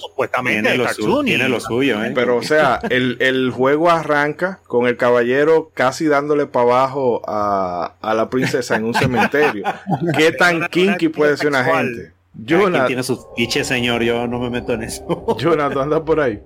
[0.00, 2.12] supuestamente tiene lo, suyo, tiene lo suyo ¿eh?
[2.14, 8.14] pero o sea el, juego arranca con el caballero casi dándole para abajo a, a
[8.14, 9.64] la princesa en un cementerio
[10.18, 14.50] qué tan kinky puede ser una gente Jonathan tiene sus fiches señor yo no me
[14.50, 16.42] meto en eso Jonathan anda por ahí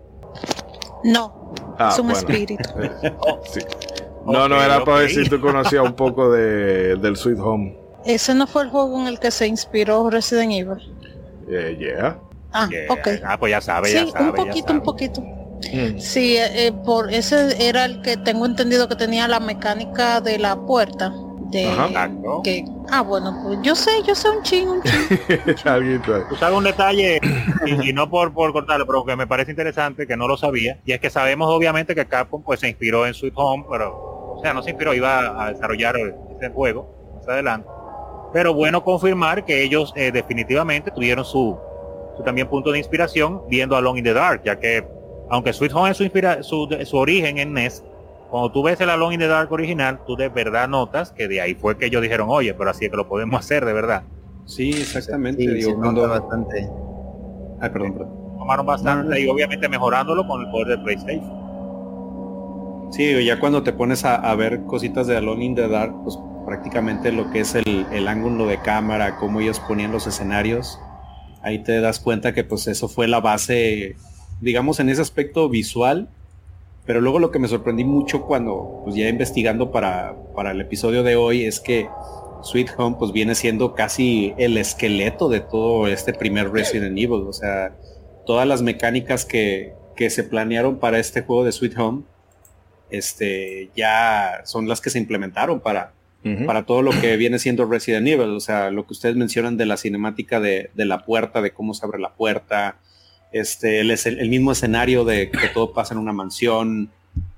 [1.05, 2.69] no ah, es un espíritu
[3.45, 3.61] sí.
[4.27, 7.77] No, no, era para ver si tú conocías un poco de, del Sweet Home.
[8.05, 10.95] Ese no fue el juego en el que se inspiró Resident Evil.
[11.49, 12.19] Eh, yeah.
[12.53, 13.09] Ah, ok.
[13.25, 15.21] Ah, pues ya sabe, sí, ya sabe, un poquito, un poquito.
[15.21, 15.99] Mm.
[15.99, 20.39] Sí, eh, eh, por ese era el que tengo entendido que tenía la mecánica de
[20.39, 21.13] la puerta.
[21.53, 21.71] De,
[22.43, 26.03] que, ah, bueno, pues yo sé, yo sé un ching, un ching.
[26.29, 27.21] Tú sabes un detalle,
[27.67, 30.93] y, no por, por cortarlo, pero que me parece interesante, que no lo sabía, y
[30.93, 34.55] es que sabemos obviamente que Capcom pues se inspiró en Sweet Home, pero o sea,
[34.55, 35.97] no se inspiró, iba a desarrollar
[36.33, 37.69] este juego más adelante.
[38.33, 41.59] Pero bueno confirmar que ellos eh, definitivamente tuvieron su,
[42.25, 44.89] también punto de inspiración viendo Alone in the Dark, ya que
[45.29, 47.85] aunque Sweet Home es su, inspira su, su origen en NES,
[48.33, 51.43] cuando tú ves el Alone in the Dark original, tú de verdad notas que de
[51.43, 54.05] ahí fue que ellos dijeron, oye, pero así es que lo podemos hacer de verdad.
[54.47, 55.47] Sí, exactamente.
[55.53, 56.09] digo, cuando...
[56.09, 56.67] bastante.
[57.61, 58.39] Ay, perdón, perdón.
[58.39, 61.43] Tomaron bastante y obviamente mejorándolo con el poder de PlayStation.
[62.91, 67.13] Sí, ya cuando te pones a, ver cositas de Alone in the Dark, pues prácticamente
[67.13, 70.81] lo que es el, ángulo de cámara, cómo ellos ponían los escenarios,
[71.43, 73.97] ahí te das cuenta que pues eso fue la base,
[74.41, 76.09] digamos, en ese aspecto visual.
[76.85, 81.03] Pero luego lo que me sorprendí mucho cuando, pues ya investigando para, para el episodio
[81.03, 81.89] de hoy, es que
[82.43, 87.25] Sweet Home pues viene siendo casi el esqueleto de todo este primer Resident Evil.
[87.29, 87.77] O sea,
[88.27, 92.03] todas las mecánicas que, que se planearon para este juego de Sweet Home
[92.93, 95.95] este, ya son las que se implementaron para,
[96.47, 98.31] para todo lo que viene siendo Resident Evil.
[98.31, 101.85] O sea, lo que ustedes mencionan de la cinemática de, la puerta, de cómo se
[101.85, 102.77] abre la puerta,
[103.33, 106.91] este, el, el, mismo escenario de que todo pasa en una mansión.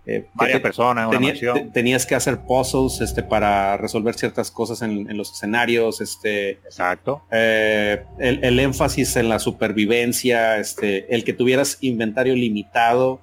[0.07, 1.73] Eh, Varias personas mansión.
[1.73, 6.01] tenías que hacer puzzles este, para resolver ciertas cosas en, los escenarios.
[6.01, 7.23] Este, Exacto.
[7.31, 13.21] Eh, el, el, énfasis en la supervivencia, este, el que tuvieras inventario limitado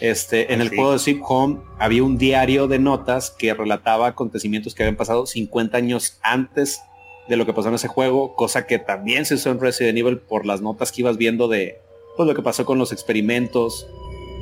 [0.00, 4.74] este, en el juego de Sweet Home había un diario de notas que relataba acontecimientos
[4.74, 6.82] que habían pasado 50 años antes
[7.28, 10.18] de lo que pasó en ese juego, cosa que también se usó en Resident Evil
[10.18, 11.80] por las notas que ibas viendo de
[12.16, 13.86] pues, lo que pasó con los experimentos.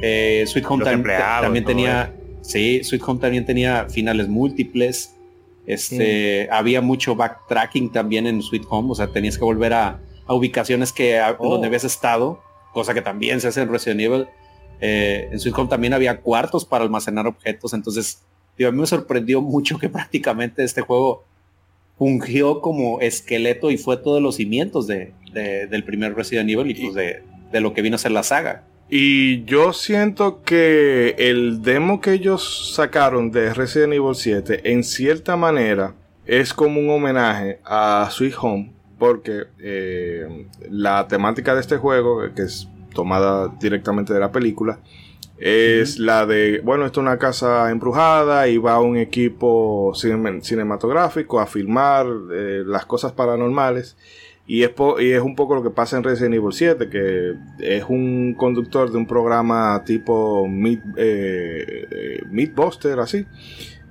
[0.02, 5.14] Eh, Sweet Home también tenía, sí, Sweet Home también tenía finales múltiples.
[5.66, 10.92] Este, había mucho backtracking también en Sweet Home, o sea, tenías que volver a, ubicaciones
[10.92, 11.64] que donde oh.
[11.64, 14.26] habías estado, cosa que también se hace en Resident Evil
[14.80, 18.22] eh, en Sweet Home también había cuartos para almacenar objetos, entonces
[18.58, 21.24] a mí me sorprendió mucho que prácticamente este juego
[21.96, 26.94] fungió como esqueleto y fue todos los cimientos de, del primer Resident Evil y pues
[26.94, 27.22] de,
[27.54, 28.64] de lo que vino a ser la saga.
[28.90, 35.36] Y yo siento que el demo que ellos sacaron de Resident Evil 7, en cierta
[35.36, 35.94] manera,
[36.26, 42.42] es como un homenaje a Sweet Home, porque eh, la temática de este juego, que
[42.42, 44.80] es tomada directamente de la película,
[45.38, 51.46] es la de, bueno, esto es una casa embrujada y va un equipo cinematográfico a
[51.46, 53.96] filmar eh, las cosas paranormales.
[54.46, 57.84] Y es, y es un poco lo que pasa en Resident Evil 7, que es
[57.88, 63.24] un conductor de un programa tipo Meat, eh, eh Meatbuster, así.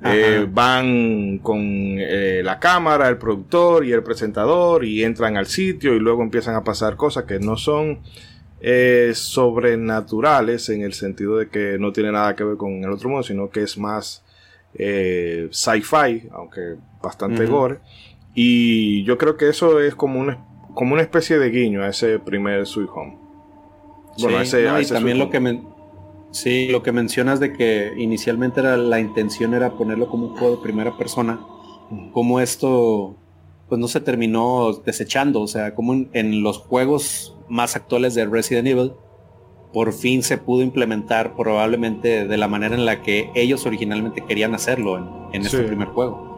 [0.05, 5.95] Eh, van con eh, la cámara, el productor y el presentador y entran al sitio
[5.95, 8.01] y luego empiezan a pasar cosas que no son
[9.13, 13.23] sobrenaturales en el sentido de que no tiene nada que ver con el otro mundo,
[13.23, 14.23] sino que es más
[14.73, 17.79] sci-fi, aunque bastante gore.
[18.33, 22.19] Y yo creo que eso es como una, como una especie de guiño a ese
[22.19, 23.17] primer Sweet Home.
[24.19, 25.61] Bueno, ese, y también lo que
[26.31, 30.57] sí, lo que mencionas de que inicialmente era la intención era ponerlo como un juego
[30.57, 31.39] de primera persona,
[32.11, 33.15] como esto
[33.69, 38.67] pues no se terminó desechando, o sea, como en, los juegos más actuales de Resident
[38.67, 38.93] Evil,
[39.71, 44.53] por fin se pudo implementar probablemente de la manera en la que ellos originalmente querían
[44.53, 46.32] hacerlo en, este primer juego.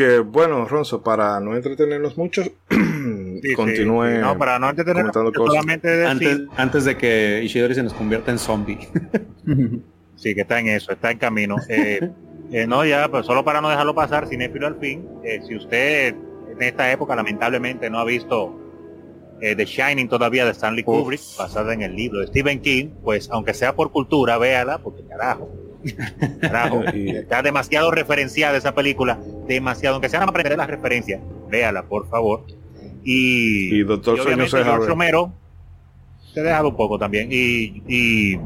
[0.00, 2.42] Que bueno, Ronzo, para no entretenernos mucho,
[3.54, 4.20] continúe.
[4.22, 8.78] No, para no entretenernos solamente antes, antes, de que Ishidori se nos convierta en zombie.
[10.16, 11.56] sí, que está en eso, está en camino.
[11.68, 12.10] Eh,
[12.50, 15.06] eh, no, ya, pues solo para no dejarlo pasar, cinéfilo al fin.
[15.22, 16.14] Eh, si usted
[16.50, 18.58] en esta época lamentablemente no ha visto
[19.38, 23.52] The Shining todavía de Stanley Kubrick, basada en el libro de Stephen King, pues aunque
[23.52, 25.69] sea por cultura, véala, porque carajo
[26.42, 32.44] está demasiado referenciada esa película, demasiado, aunque sea para aprender las referencias, véala, por favor.
[33.02, 35.32] Y, y Doctor George Romero
[36.32, 37.28] se ha dejado un poco también.
[37.30, 38.38] Y, y,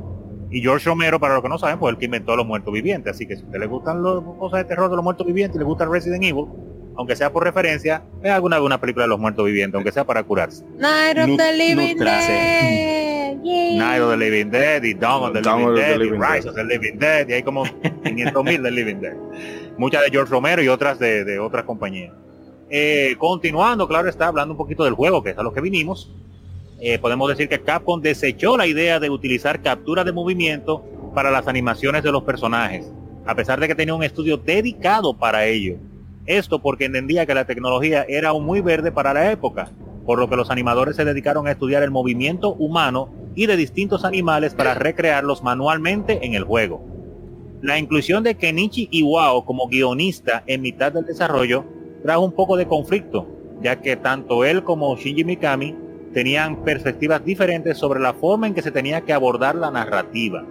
[0.61, 3.15] George Romero, para los que no saben, pues el que inventó los muertos vivientes.
[3.15, 5.57] Así que si a usted le gustan las cosas de terror de los muertos vivientes
[5.57, 6.47] y le gusta Resident Evil,
[6.97, 10.23] aunque sea por referencia, vea alguna, alguna película de los muertos vivientes, aunque sea para
[10.23, 10.65] curarse.
[10.79, 11.97] Night of the Living
[13.43, 16.65] Night of the Living Dead y Dawn of the Living Dead y Rise of the
[16.65, 17.65] Living Dead y hay como
[18.05, 19.17] 500 mil de Living Dead.
[19.77, 22.13] Muchas de George Romero y otras de, otras compañías.
[22.71, 26.11] Eh, continuando, claro está, hablando un poquito del juego, que es a lo que vinimos,
[26.81, 31.47] eh, podemos decir que Capcom desechó la idea de utilizar captura de movimiento para las
[31.47, 32.93] animaciones de los personajes,
[33.27, 35.77] a pesar de que tenía un estudio dedicado para ello.
[36.27, 39.71] Esto porque entendía que la tecnología era aún muy verde para la época,
[40.05, 44.05] por lo que los animadores se dedicaron a estudiar el movimiento humano y de distintos
[44.05, 46.85] animales para recrearlos manualmente en el juego.
[47.63, 51.65] La inclusión de Kenichi Iwao como guionista en mitad del desarrollo
[52.03, 53.27] trajo un poco de conflicto,
[53.63, 55.75] ya que tanto él como Shinji Mikami
[56.13, 60.45] tenían perspectivas diferentes sobre la forma en que se tenía que abordar la narrativa.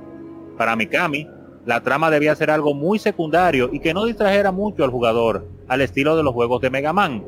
[0.57, 1.27] Para Mikami,
[1.65, 5.81] la trama debía ser algo muy secundario y que no distrajera mucho al jugador, al
[5.81, 7.23] estilo de los juegos de Mega Man.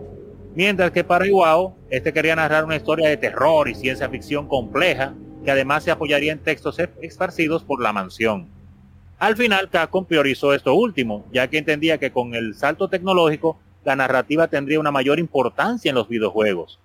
[0.56, 5.14] Mientras que para Iwao, este quería narrar una historia de terror y ciencia ficción compleja,
[5.44, 8.48] que además se apoyaría en textos esparcidos por la mansión.
[9.20, 13.98] Al final, Capcom priorizó esto último, ya que entendía que con el salto tecnológico, la
[13.98, 16.80] narrativa tendría una mayor importancia en los videojuegos.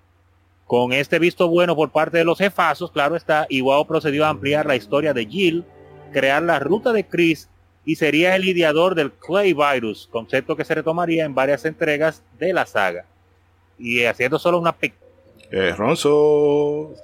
[0.66, 4.66] Con este visto bueno por parte de los jefazos, claro está, Iwao procedió a ampliar
[4.66, 5.64] la historia de Jill,
[6.12, 7.48] crear la ruta de Chris
[7.84, 12.52] y sería el ideador del Clay Virus, concepto que se retomaría en varias entregas de
[12.52, 13.06] la saga.
[13.80, 15.00] Y haciendo solo una pequeña...
[15.50, 16.94] Eh, Ronzo...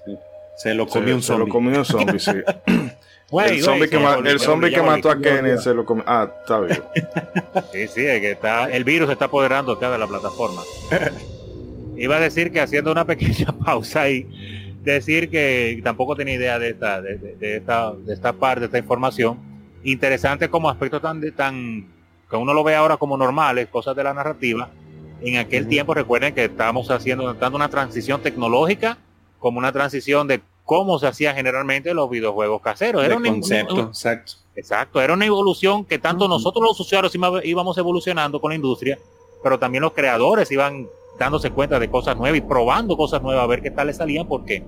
[0.56, 1.44] Se lo comió un zombie.
[1.44, 2.30] Se lo comió un zombie, sí.
[3.44, 6.04] el zombie, que, el zombie que mató a Kenny se lo comió.
[6.06, 6.82] Ah, está bien.
[7.72, 10.62] sí, sí, es que está, el virus está apoderando acá de la plataforma.
[11.96, 16.70] Iba a decir que haciendo una pequeña pausa y decir que tampoco tenía idea de
[16.70, 19.38] esta, de, de, esta, de esta parte, de esta información.
[19.82, 21.86] Interesante como aspecto tan, tan,
[22.30, 24.70] que uno lo ve ahora como normales, cosas de la narrativa.
[25.20, 28.98] En aquel tiempo recuerden que estábamos haciendo, dando una transición tecnológica
[29.38, 33.04] como una transición de cómo se hacía generalmente los videojuegos caseros.
[33.04, 34.32] Era un concepto, exacto.
[34.56, 37.14] Exacto, era una evolución que tanto nosotros los usuarios
[37.44, 38.98] íbamos evolucionando con la industria,
[39.42, 40.88] pero también los creadores iban
[41.18, 44.26] dándose cuenta de cosas nuevas y probando cosas nuevas a ver qué tal les salían,
[44.26, 44.64] ¿por qué?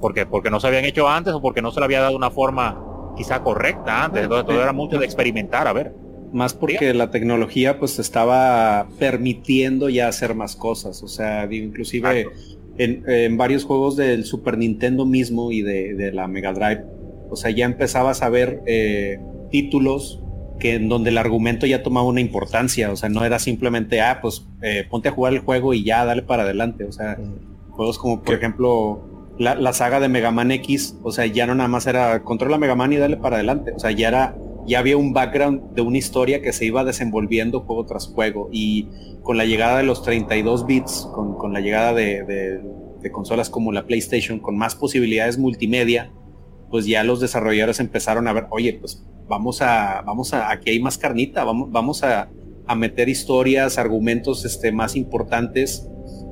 [0.00, 2.30] Porque, porque no se habían hecho antes o porque no se le había dado una
[2.30, 5.92] forma quizá correcta antes, entonces todo era mucho de experimentar, a ver.
[6.36, 12.28] Más porque la tecnología pues estaba permitiendo ya hacer más cosas, o sea, inclusive
[12.76, 16.84] en, varios juegos del Super Nintendo mismo y de, la Mega Drive.
[17.30, 19.18] O sea, ya empezabas a ver eh,
[19.50, 20.20] títulos
[20.58, 24.18] que en donde el argumento ya tomaba una importancia, o sea, no era simplemente, ah,
[24.20, 27.16] pues eh, ponte a jugar el juego y ya dale para adelante, o sea,
[27.70, 29.02] juegos como por ejemplo
[29.38, 32.74] la, saga de Mega Man X, o sea, ya no nada más era controla Mega
[32.74, 34.36] Man y dale para adelante, o sea, ya era,
[34.66, 38.88] ya había un background de una historia que se iba desenvolviendo juego tras juego y
[39.22, 42.24] con la llegada de los 32 bits, con, la llegada de,
[43.02, 46.12] de consolas como la PlayStation, con más posibilidades multimedia,
[46.70, 50.80] pues ya los desarrolladores empezaron a ver, oye, pues vamos a, vamos a, aquí hay
[50.80, 52.28] más carnita, vamos, vamos a,
[52.76, 55.88] meter historias, argumentos este, más importantes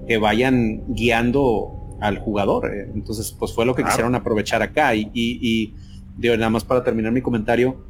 [0.09, 2.74] que vayan guiando al jugador.
[2.74, 2.91] Eh.
[2.93, 4.97] Entonces, pues fue lo que quisieron aprovechar acá.
[4.97, 5.74] Y, y,
[6.16, 7.85] digo, nada más para terminar mi comentario,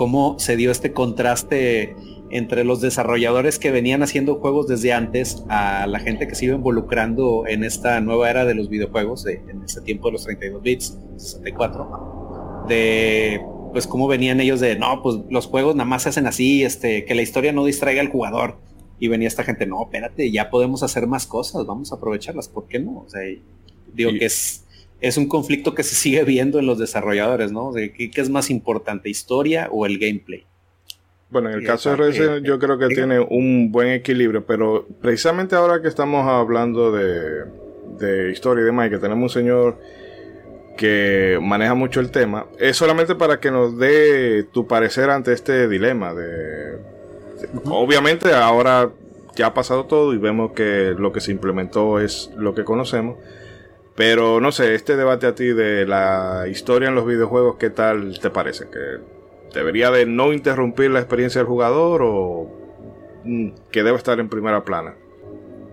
[0.00, 1.94] cómo se dio este contraste
[2.30, 6.54] entre los desarrolladores que venían haciendo juegos desde antes a la gente que se iba
[6.54, 10.98] involucrando en esta nueva era de los videojuegos, en este tiempo de los 32 bits,
[11.18, 13.42] 64, de
[13.72, 17.04] pues cómo venían ellos de, no, pues los juegos nada más se hacen así, este,
[17.04, 18.56] que la historia no distraiga al jugador.
[18.98, 22.68] Y venía esta gente, no, espérate, ya podemos hacer más cosas, vamos a aprovecharlas, ¿por
[22.68, 23.04] qué no?
[23.06, 23.20] O sea,
[23.92, 24.64] digo que es,
[25.00, 27.72] es un conflicto que se sigue viendo en los desarrolladores, ¿no?
[27.72, 30.44] De ¿qué, es más importante, historia o el gameplay?
[31.30, 35.54] Bueno, en el caso de Resident yo creo que tiene un buen equilibrio, pero precisamente
[35.54, 37.44] ahora que estamos hablando de,
[37.98, 39.78] de historia y demás, y que tenemos un señor
[40.76, 45.68] que maneja mucho el tema, es solamente para que nos dé tu parecer ante este
[45.68, 46.78] dilema de,
[47.64, 48.90] obviamente ahora
[49.36, 53.16] ya ha pasado todo y vemos que lo que se implementó es lo que conocemos,
[54.00, 58.18] pero no sé, este debate a ti de la historia en los videojuegos, ¿qué tal
[58.18, 58.64] te parece?
[58.70, 58.98] ¿Que
[59.52, 62.50] debería de no interrumpir la experiencia del jugador o
[63.24, 64.94] mm, que debe estar en primera plana?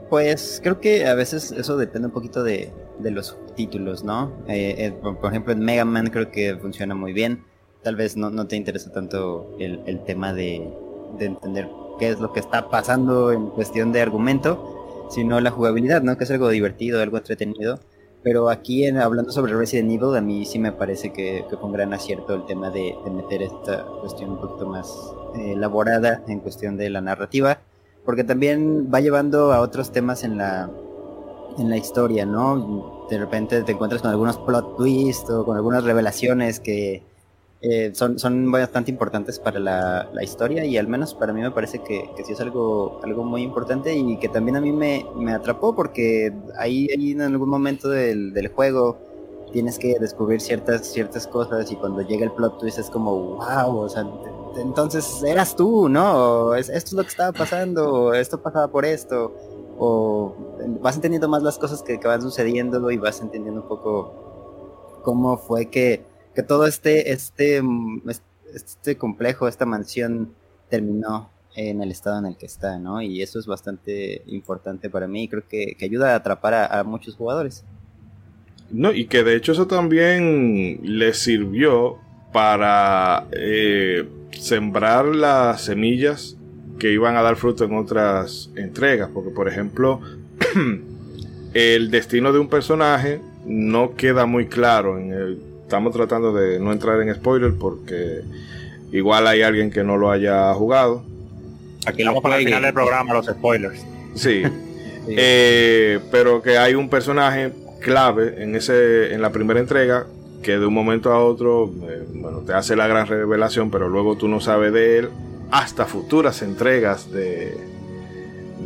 [0.09, 4.33] Pues creo que a veces eso depende un poquito de, de los títulos, ¿no?
[4.49, 7.45] Eh, eh, por, ejemplo, en Mega Man creo que funciona muy bien.
[7.81, 10.69] Tal vez no, no te interesa tanto el, el tema de,
[11.17, 16.01] de, entender qué es lo que está pasando en cuestión de argumento, sino la jugabilidad,
[16.01, 16.17] ¿no?
[16.17, 17.79] Que es algo divertido, algo entretenido.
[18.27, 21.71] Pero aquí, en, hablando sobre Resident Evil, a mí sí me parece que, que fue
[21.71, 24.93] gran acierto el tema de, de meter esta cuestión un poquito más
[25.37, 27.61] eh, elaborada en cuestión de la narrativa,
[28.03, 30.69] porque también va llevando a otros temas en la,
[31.57, 33.07] en la historia, ¿no?
[33.09, 37.03] De repente te encuentras con algunos plot twists o con algunas revelaciones que
[37.61, 41.79] eh, son, son bastante importantes para la, historia y al menos para mí me parece
[41.79, 46.33] que, sí es algo, algo muy importante y que también a mí me, atrapó porque
[46.57, 48.97] ahí, ahí, en algún momento del, juego
[49.51, 53.77] tienes que descubrir ciertas, ciertas cosas y cuando llega el plot twist es como, wow,
[53.77, 54.05] o sea,
[54.57, 56.53] entonces eras tú, ¿no?
[56.53, 59.33] esto es lo que estaba pasando, esto pasaba por esto
[59.79, 60.35] o
[60.81, 65.67] vas entendiendo más las cosas que, van sucediendo y vas entendiendo un poco cómo fue
[65.67, 66.03] que,
[66.37, 67.63] que todo este, este,
[68.53, 70.35] este complejo, esta mansión
[70.69, 73.01] terminó en el estado en el que está, ¿no?
[73.01, 77.15] Y eso es bastante importante para mí y creo que, ayuda a atrapar a, muchos
[77.15, 77.65] jugadores.
[78.69, 81.97] No, y que de hecho eso también le sirvió
[82.31, 86.37] para eh, sembrar las semillas
[86.77, 89.09] que iban a dar fruto en otras entregas.
[89.11, 90.01] Porque, por ejemplo,
[91.55, 94.99] el destino de un personaje no queda muy claro.
[94.99, 98.21] En el, estamos tratando de no entrar en spoiler porque
[98.93, 101.03] igual hay alguien que no lo haya jugado.
[101.85, 103.85] Aquí vamos para el final del programa los spoilers.
[104.15, 104.41] Sí.
[105.09, 107.51] Eh, pero que hay un personaje
[107.81, 110.07] clave en ese en la primera entrega
[110.41, 114.17] que de un momento a otro eh, bueno te hace la gran revelación pero luego
[114.17, 115.09] tú no sabes de él
[115.51, 117.55] hasta futuras entregas de,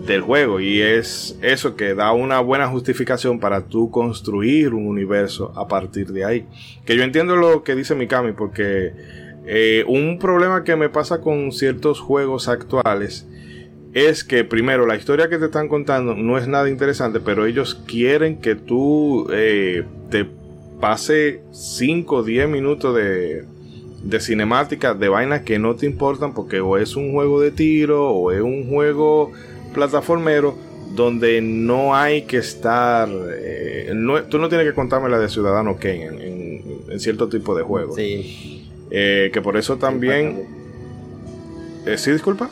[0.05, 0.59] del juego.
[0.59, 6.07] Y es eso que da una buena justificación para tú construir un universo a partir
[6.07, 6.47] de ahí.
[6.85, 8.93] Que yo entiendo lo que dice Mikami, porque
[9.45, 13.27] eh, un problema que me pasa con ciertos juegos actuales
[13.93, 17.75] es que primero la historia que te están contando no es nada interesante, pero ellos
[17.87, 20.25] quieren que tú eh, te
[20.79, 23.45] pase 5 o 10 minutos de,
[24.03, 28.31] de de vainas que no te importan porque o es un juego de tiro o
[28.31, 29.31] es un juego
[29.73, 30.55] plataformero
[30.95, 33.93] donde no hay que estar eh,
[34.29, 36.07] tú no tienes que contarme la de Ciudadano Kane
[36.89, 38.69] en, cierto tipo de juegos sí.
[38.89, 40.45] Eh, que por eso también
[41.85, 42.49] eh, sí disculpa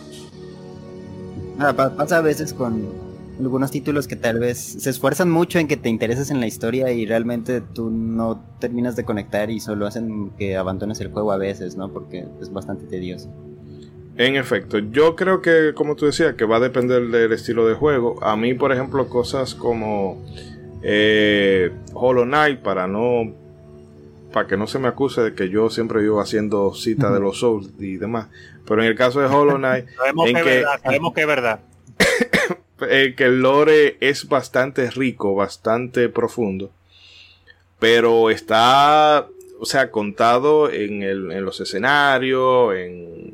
[1.75, 3.09] pasa a veces con
[3.39, 6.91] algunos títulos que tal vez se esfuerzan mucho en que te intereses en la historia
[6.91, 11.37] y realmente tú no terminas de conectar y solo hacen que abandones el juego a
[11.37, 11.91] veces, ¿no?
[11.91, 13.29] Porque es bastante tedioso.
[14.19, 17.73] En efecto, yo creo que, como tú decías, que va a depender del estilo de
[17.73, 18.21] juego.
[18.21, 20.21] A mí, por ejemplo, cosas como
[20.83, 23.33] eh, Hollow Knight, para no
[24.33, 27.39] para que no se me acuse de que yo siempre vivo haciendo cita de los
[27.39, 28.27] Souls y demás.
[28.67, 31.59] Pero en el caso de Hollow Knight, sabemos, que, verdad, sabemos que es verdad.
[32.77, 36.71] que el lore es bastante rico, bastante profundo.
[37.79, 39.27] Pero está,
[39.61, 43.28] o sea, contado en, el, en los escenarios, en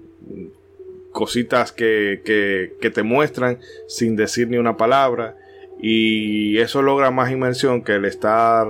[1.16, 5.38] cositas que, que, te muestran sin decir ni una palabra.
[5.82, 8.68] Y eso logra más inmersión que el estar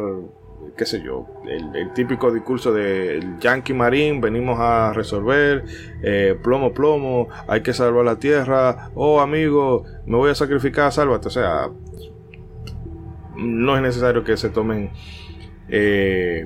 [0.78, 5.64] qué sé yo, el, típico discurso del Yankee Marín, venimos a resolver,
[6.04, 11.28] eh, plomo, plomo, hay que salvar la tierra, oh amigo, me voy a sacrificar, sálvate.
[11.30, 11.70] O sea,
[13.38, 14.92] no es necesario que se tomen
[15.70, 16.46] eh,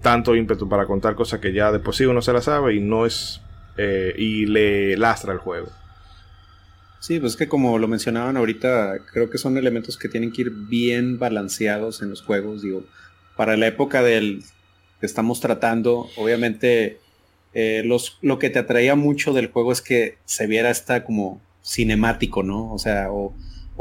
[0.00, 2.80] tanto ímpetu para contar cosas que ya de por sí uno se la sabe y
[2.80, 3.42] no es,
[3.80, 5.68] eh, y le lastra el juego.
[7.00, 10.50] Sí, pues que como lo mencionaban ahorita, creo que son elementos que tienen que ir
[10.50, 12.84] bien balanceados en los juegos, digo
[13.40, 14.42] para la época del
[15.00, 17.00] que estamos tratando, obviamente
[17.54, 21.40] eh, los, lo que te atraía mucho del juego es que se viera esta como
[21.62, 22.70] cinemático, ¿no?
[22.70, 23.32] O sea, o,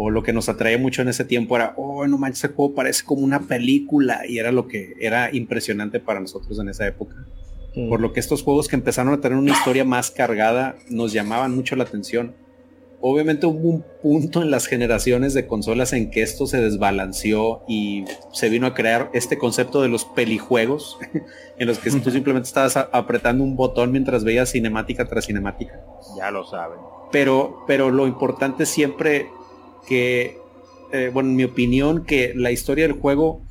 [0.10, 3.04] lo que nos atraía mucho en ese tiempo era, oh, no manches, ese juego parece
[3.04, 7.18] como una película y era lo que era impresionante para nosotros en esa época.
[7.76, 7.90] Mm.
[7.90, 11.56] Por lo que estos juegos que empezaron a tener una historia más cargada nos llamaban
[11.56, 12.36] mucho la atención
[13.02, 18.06] obviamente hubo un punto en las generaciones de consolas en que esto se desbalanceó y
[18.34, 20.98] se vino a crear este concepto de los pelijuegos,
[21.58, 25.82] en los que tú simplemente estabas apretando un botón mientras veías cinemática tras cinemática.
[26.18, 26.80] Ya lo saben.
[27.12, 29.28] Pero, pero lo importante siempre
[29.88, 30.38] que,
[30.92, 33.42] eh, bueno, en mi opinión, que la historia del juego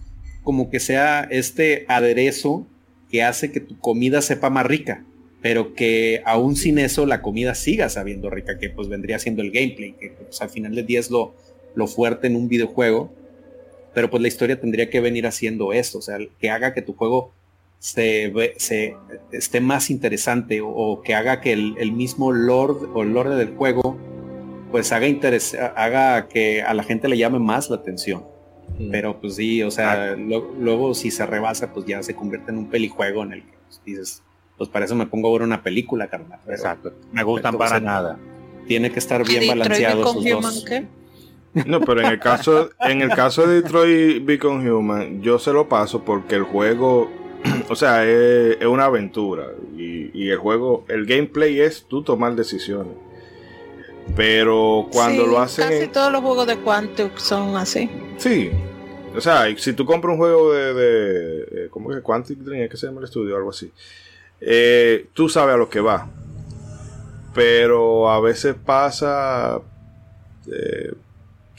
[0.44, 2.66] como que sea este aderezo
[3.10, 5.04] que hace que tu comida sepa más rica
[5.40, 9.50] pero que aún sin eso la comida siga sabiendo rica, que pues vendría siendo el
[9.50, 11.34] gameplay, que pues, al final del día lo,
[11.74, 13.12] lo fuerte en un videojuego,
[13.94, 16.94] pero pues la historia tendría que venir haciendo esto, o sea, que haga que tu
[16.94, 17.32] juego
[17.78, 18.96] se, se
[19.30, 23.96] esté más interesante o, que haga que el, mismo lord o el lord del juego
[24.72, 28.24] pues haga interés, haga que a la gente le llame más la atención.
[28.90, 32.66] Pero pues sí, o sea, luego si se rebasa, pues ya se convierte en un
[32.68, 34.22] pelijuego en el que pues, dices,
[34.56, 36.40] pues para eso me pongo a ver una película, carnal.
[36.48, 36.92] Exacto.
[37.12, 38.18] Me gustan para nada.
[38.66, 40.64] Tiene que estar bien balanceado esos dos.
[41.66, 45.68] No, pero en el caso, en el caso de Detroit Become Human, yo se lo
[45.68, 47.10] paso porque el juego,
[47.68, 49.46] o sea, es, una aventura.
[49.76, 52.94] Y, el juego, el gameplay es tú tomar decisiones.
[54.16, 55.68] Pero cuando lo hacen.
[55.68, 57.90] Casi todos los juegos de Quantum son así.
[58.16, 58.50] Sí.
[59.18, 60.74] O sea, si tú compras un juego de.
[60.74, 62.00] de eh, ¿Cómo es?
[62.02, 63.72] Quantic Dream, es que se llama el estudio, algo así.
[64.40, 66.08] Eh, tú sabes a lo que va.
[67.34, 69.60] Pero a veces pasa,
[70.46, 70.92] eh,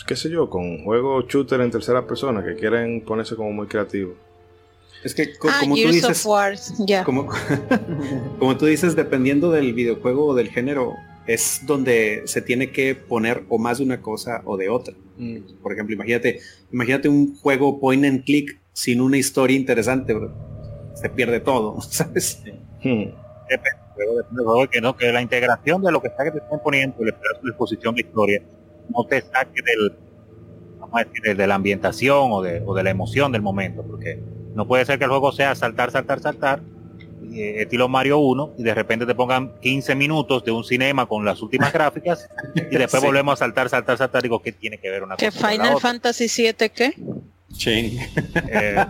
[0.08, 4.16] qué sé yo, con juegos shooter en tercera persona que quieren ponerse como muy creativos.
[5.04, 6.26] Es que ah, como tú dices,
[7.04, 7.28] como,
[8.40, 10.96] como tú dices, dependiendo del videojuego o del género,
[11.30, 14.96] es donde se tiene que poner o más de una cosa o de otra.
[15.18, 15.62] Mm.
[15.62, 16.40] Por ejemplo, imagínate,
[16.72, 20.16] imagínate un juego point and click sin una historia interesante,
[20.96, 22.42] se pierde todo, ¿sabes?
[22.84, 23.12] Hmm.
[24.72, 27.40] que no, que la integración de lo que está que te están poniendo le a
[27.40, 28.42] su disposición de historia
[28.90, 29.98] no te saque del,
[30.80, 34.20] vamos a decir, de la ambientación o de, o de la emoción del momento, porque
[34.56, 36.62] no puede ser que el juego sea saltar, saltar, saltar,
[37.34, 41.26] eh, estilo Mario 1, y de repente te pongan 15 minutos de un cinema con
[41.26, 45.04] las últimas gráficas, y después volvemos a saltar, saltar, saltar, digo, ¿qué tiene que ver
[45.04, 46.94] una ¿Que Final Fantasy 7 qué?
[47.66, 48.06] Eh,
[48.46, 48.86] eh,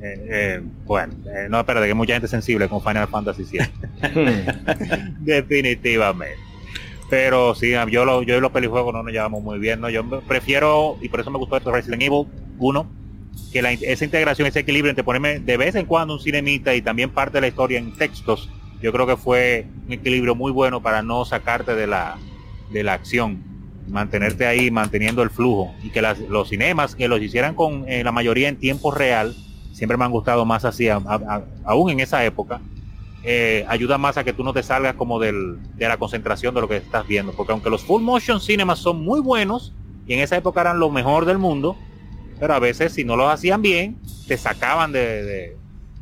[0.00, 1.14] eh, bueno,
[1.48, 3.60] no, espérate, que mucha gente sensible con Final Fantasy VII.
[5.20, 6.38] Definitivamente.
[7.10, 9.88] Pero sí, yo, lo, yo y los pelijuegos no nos llevamos muy bien, ¿no?
[9.88, 12.26] Yo prefiero, y por eso me gustó esto Resident Evil
[12.58, 12.86] 1,
[13.52, 16.82] que la, esa integración, ese equilibrio entre ponerme de vez en cuando un cinemita y
[16.82, 18.48] también parte de la historia en textos,
[18.80, 22.16] yo creo que fue un equilibrio muy bueno para no sacarte de la,
[22.70, 23.42] de la acción
[23.88, 28.12] mantenerte ahí manteniendo el flujo y que los cinemas que los hicieran con eh, la
[28.12, 29.34] mayoría en tiempo real
[29.72, 32.60] siempre me han gustado más así aún en esa época
[33.24, 36.60] eh, ayuda más a que tú no te salgas como del, de la concentración de
[36.60, 39.74] lo que estás viendo porque aunque los full motion cinemas son muy buenos
[40.06, 41.76] y en esa época eran lo mejor del mundo
[42.38, 45.56] pero a veces si no los hacían bien te sacaban de,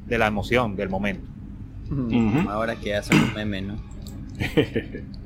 [0.08, 1.26] la emoción del momento
[2.48, 3.76] ahora que hacen un meme no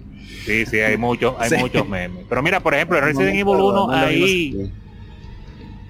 [0.44, 2.24] Sí, sí, hay muchos, hay muchos memes.
[2.28, 4.72] Pero mira, por ejemplo, en Resident Evil 1 ahí.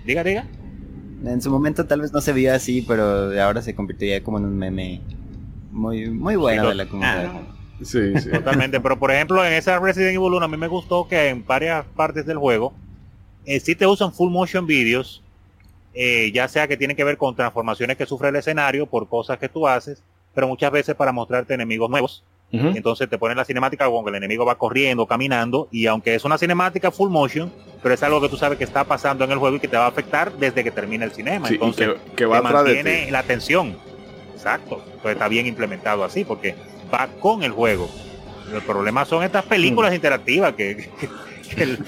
[0.05, 0.47] Diga, diga.
[1.25, 4.47] En su momento tal vez no se vio así, pero ahora se convirtió como en
[4.47, 5.03] un meme
[5.71, 7.27] muy, muy bueno de la comunidad.
[7.27, 7.41] Ah,
[7.83, 8.31] sí, sí.
[8.31, 8.81] Totalmente.
[8.81, 11.85] Pero por ejemplo, en esa Resident Evil 1 a mí me gustó que en varias
[11.95, 12.73] partes del juego
[13.47, 15.23] eh, sí te usan full motion videos
[15.93, 19.39] eh, ya sea que tienen que ver con transformaciones que sufre el escenario por cosas
[19.39, 20.03] que tú haces,
[20.35, 22.25] pero muchas veces para mostrarte enemigos nuevos.
[22.53, 26.25] Entonces te ponen la cinemática con que el enemigo va corriendo, caminando, y aunque es
[26.25, 29.39] una cinemática full motion, pero es algo que tú sabes que está pasando en el
[29.39, 31.47] juego y que te va a afectar desde que termine el cinema.
[31.47, 33.11] Sí, Entonces que, que va te mantiene ti.
[33.13, 33.77] la atención.
[34.35, 34.83] Exacto.
[34.85, 36.57] Entonces está bien implementado así, porque
[36.93, 37.89] va con el juego.
[38.53, 41.09] El problema son estas películas interactivas que, que
[41.57, 41.79] el-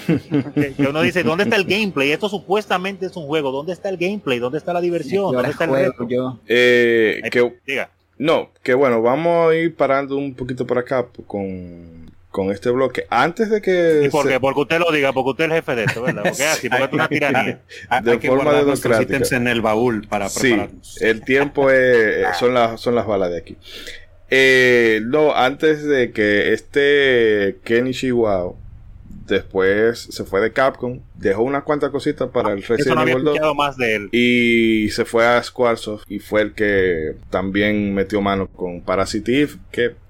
[0.76, 2.10] que- uno dice, ¿dónde está el gameplay?
[2.12, 3.50] Esto supuestamente es un juego.
[3.52, 4.38] ¿Dónde está el gameplay?
[4.38, 5.30] ¿Dónde está la diversión?
[5.32, 6.08] ¿Qué hora ¿Dónde está el juego reto?
[6.08, 6.40] yo?
[6.46, 7.90] Eh, Ahí- que, Diga.
[8.18, 13.04] no, que bueno, vamos a ir parando un poquito por acá con, con este bloque.
[13.10, 14.04] Antes de que...
[14.06, 14.40] ¿Y por se- qué?
[14.40, 16.22] Porque usted lo diga, porque usted es el jefe de esto, ¿verdad?
[16.24, 17.60] Porque así, porque esto es una tiranía.
[17.88, 19.02] Hay, De hay que forma democrática.
[19.02, 20.56] ítems en el baúl para Sí,
[21.00, 23.56] el tiempo es, son, las, son las balas de aquí.
[24.34, 28.56] Eh, no, antes de que este Kenichi Wow
[29.26, 33.24] después se fue de Capcom, dejó unas cuantas cositas para el Eso Resident no Evil
[33.24, 34.08] 2 escuchado más de él.
[34.12, 39.52] y se fue a Squaresoft y fue el que también metió mano con Parasite Eve,
[39.70, 40.02] que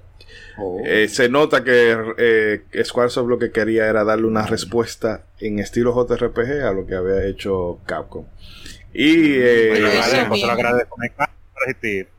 [0.58, 0.82] Oh.
[0.84, 5.94] eh, se nota que eh, Squaresoft lo que quería era darle una respuesta en estilo
[5.94, 8.26] JRPG a lo que había hecho Capcom.
[8.92, 9.72] Y eh,
[10.88, 11.12] Pues.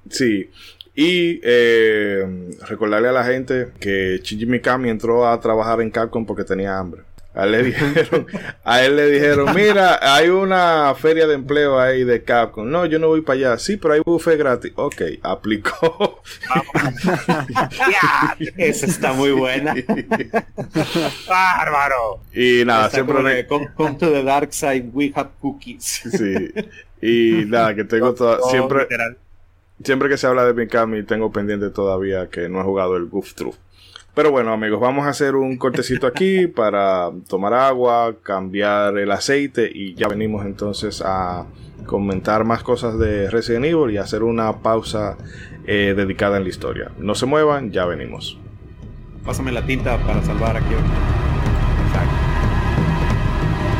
[0.09, 0.49] Sí.
[0.95, 6.43] Y eh, recordarle a la gente que Shinji Mikami entró a trabajar en Capcom porque
[6.43, 7.01] tenía hambre.
[7.35, 8.27] A él le dijeron,
[8.63, 12.69] a él le dijeron, mira, hay una feria de empleo ahí de Capcom.
[12.69, 13.57] No, yo no voy para allá.
[13.57, 14.71] Sí, pero hay buffet gratis.
[14.75, 16.21] Ok, aplicó.
[18.57, 19.73] Esa está muy buena.
[21.27, 22.19] ¡Bárbaro!
[22.33, 25.83] y nada, Está siempre me- to the dark side, we have cookies.
[26.11, 26.51] sí.
[27.01, 29.17] Y nada, que tengo toda, Todo siempre, literal.
[29.83, 33.33] Siempre que se habla de Mikami tengo pendiente todavía que no he jugado el Goof
[33.33, 33.55] Troop.
[34.13, 39.69] Pero bueno amigos, vamos a hacer un cortecito aquí para tomar agua, cambiar el aceite
[39.73, 41.45] y ya venimos entonces a
[41.85, 45.17] comentar más cosas de Resident Evil y hacer una pausa
[45.65, 46.91] eh, dedicada en la historia.
[46.97, 48.37] No se muevan, ya venimos.
[49.25, 50.73] Pásame la tinta para salvar aquí.
[51.87, 52.15] Exacto.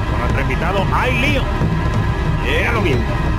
[0.10, 1.46] Con nuestro invitado, ¡Ay, Leon!
[2.46, 3.33] Lléalo bien.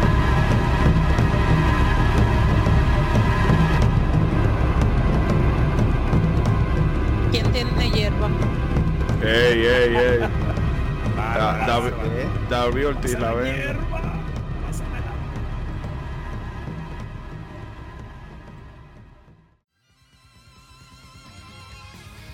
[9.26, 10.18] ¡Ey, ey, ey!
[11.16, 11.92] David,
[12.50, 13.78] David Ortiz la ven.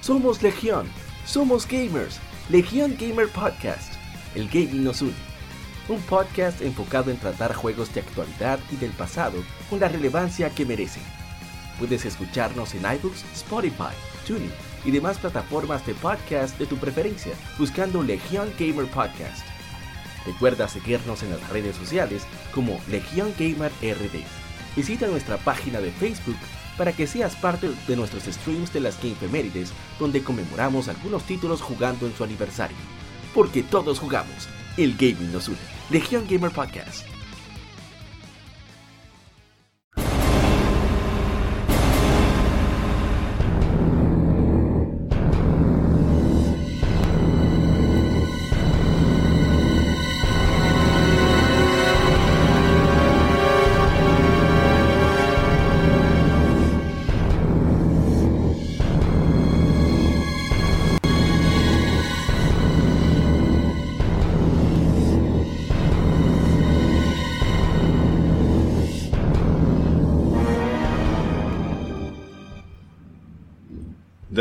[0.00, 0.88] Somos Legión,
[1.24, 2.18] somos gamers.
[2.48, 3.94] Legión Gamer Podcast.
[4.34, 5.14] El gaming nos une.
[5.88, 10.66] Un podcast enfocado en tratar juegos de actualidad y del pasado con la relevancia que
[10.66, 11.04] merecen.
[11.78, 13.94] Puedes escucharnos en iBooks, Spotify,
[14.26, 19.44] TuneIn y demás plataformas de podcast de tu preferencia buscando Legión Gamer Podcast.
[20.26, 24.24] Recuerda seguirnos en las redes sociales como Legión Gamer RD.
[24.76, 26.36] Visita nuestra página de Facebook
[26.76, 32.06] para que seas parte de nuestros streams de las Gamefemérides, donde conmemoramos algunos títulos jugando
[32.06, 32.76] en su aniversario.
[33.34, 35.58] Porque todos jugamos, el gaming nos une.
[35.90, 37.09] Legión Gamer Podcast.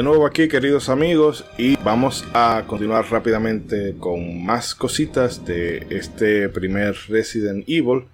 [0.10, 6.96] Nuevo aquí, queridos amigos, y vamos a continuar rápidamente con más cositas de este primer
[7.10, 8.06] Resident Evil.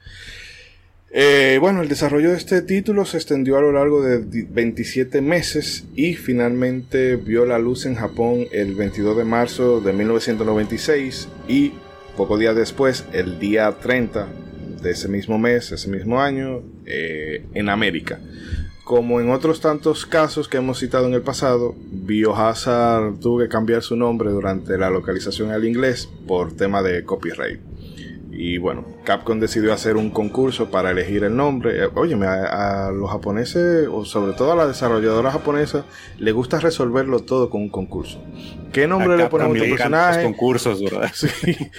[1.11, 5.21] Eh, bueno, el desarrollo de este título se extendió a lo largo de di- 27
[5.21, 11.71] meses y finalmente vio la luz en Japón el 22 de marzo de 1996 y
[12.17, 14.27] poco días después, el día 30
[14.81, 18.19] de ese mismo mes, ese mismo año, eh, en América.
[18.86, 23.81] Como en otros tantos casos que hemos citado en el pasado, Biohazard tuvo que cambiar
[23.81, 27.59] su nombre durante la localización al inglés por tema de copyright.
[28.31, 31.86] Y bueno, Capcom decidió hacer un concurso para elegir el nombre.
[31.86, 35.86] Eh, Óyeme, a, a los japoneses, o sobre todo a la desarrolladora japonesa,
[36.19, 38.21] le gusta resolverlo todo con un concurso.
[38.71, 40.23] ¿Qué nombre le Acá ponemos a este encantan los personaje?
[40.25, 41.11] concursos, ¿verdad?
[41.15, 41.27] Sí.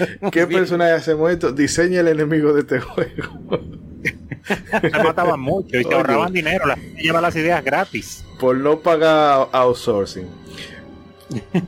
[0.33, 1.53] ¿Qué personaje hacemos esto?
[1.53, 3.23] Diseña el enemigo de este juego.
[4.47, 5.97] Se mataban mucho y se Oye.
[5.97, 6.67] ahorraban dinero.
[6.67, 8.25] La gente lleva las ideas gratis.
[8.39, 10.29] Por no pagar outsourcing.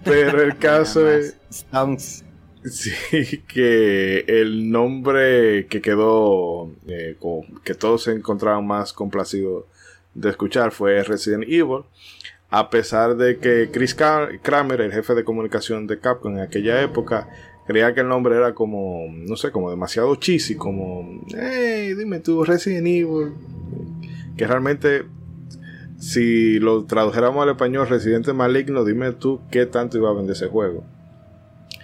[0.05, 1.37] Pero el caso es.
[2.65, 7.17] Sí, que el nombre que quedó, eh,
[7.65, 9.65] que todos se encontraban más complacidos
[10.15, 11.85] de escuchar fue Resident Evil.
[12.51, 17.29] A pesar de que Chris Kramer, el jefe de comunicación de Capcom en aquella época,
[17.69, 22.43] creía que el nombre era como, no sé, como demasiado cheesy, como, hey, dime tú,
[22.43, 23.35] Resident Evil.
[24.39, 25.05] Que realmente,
[25.99, 30.47] si lo tradujéramos al español, Residente Maligno, dime tú qué tanto iba a vender ese
[30.49, 30.83] juego.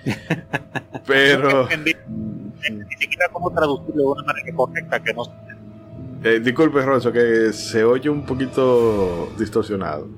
[1.06, 1.68] Pero.
[1.68, 5.22] Ni siquiera cómo traducirlo de una manera correcta que no.
[6.24, 10.08] Eh, disculpe, Ronzo, que se oye un poquito distorsionado.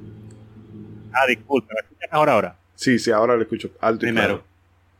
[1.12, 2.56] Ah, disculpe, ¿me escucha mejor ahora?
[2.76, 4.44] Sí, sí, ahora le escucho alto Primero.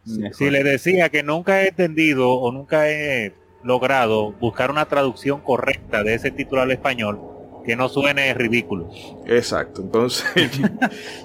[0.07, 3.35] Si le decía que nunca he entendido o nunca he
[3.65, 7.21] logrado buscar una traducción correcta de ese título al español
[7.65, 8.89] que no suene ridículo.
[9.27, 10.25] Exacto, entonces...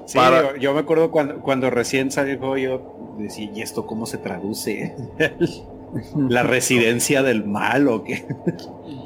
[0.08, 0.20] sí,
[0.60, 4.96] yo, me acuerdo cuando, cuando recién salió yo decía, ¿y esto cómo se traduce?
[6.30, 8.26] la residencia del mal o qué.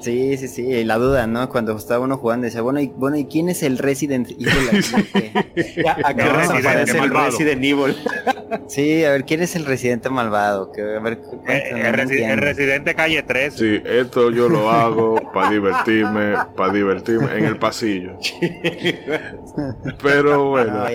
[0.02, 1.50] Sí, sí, sí, la duda, ¿no?
[1.50, 4.48] Cuando estaba uno jugando, decía, bueno, ¿y, bueno, ¿y quién es el Resident Evil?
[6.04, 7.96] ¿A qué aparece el Resident Evil?
[8.68, 10.72] sí, a ver, ¿quién es el residente malvado?
[10.72, 13.54] Que, a ver, eh, el, residente calle 3.
[13.54, 18.18] Sí, esto yo lo hago para divertirme, para divertirme en el pasillo.
[20.04, 20.86] Pero bueno.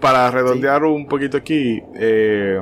[0.00, 2.60] para redondear un poquito aquí, eh,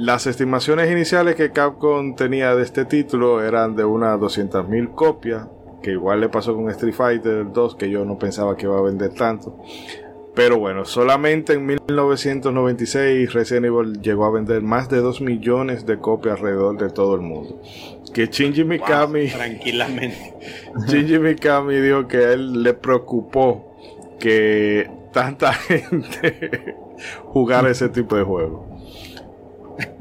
[0.00, 5.46] las estimaciones iniciales que Capcom tenía de este título eran de unas 200.000 copias,
[5.82, 8.82] que igual le pasó con Street Fighter 2, que yo no pensaba que iba a
[8.82, 9.58] vender tanto.
[10.34, 15.98] Pero bueno, solamente en 1996 Resident Evil llegó a vender más de 2 millones de
[15.98, 17.60] copias alrededor de todo el mundo.
[18.14, 19.28] Que Shinji Mikami...
[19.28, 20.34] tranquilamente.
[20.86, 23.76] Shinji Mikami dijo que a él le preocupó
[24.18, 26.76] que tanta gente
[27.24, 28.69] jugara ese tipo de juego.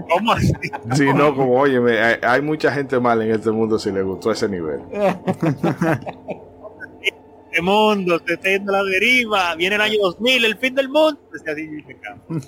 [0.09, 0.53] ¿Cómo así?
[0.95, 1.79] Sí, no, como, oye,
[2.21, 4.81] hay, mucha gente mal en este mundo si le gustó ese nivel.
[7.49, 10.89] este mundo se está yendo a la deriva, viene el año 2000, el fin del
[10.89, 11.19] mundo.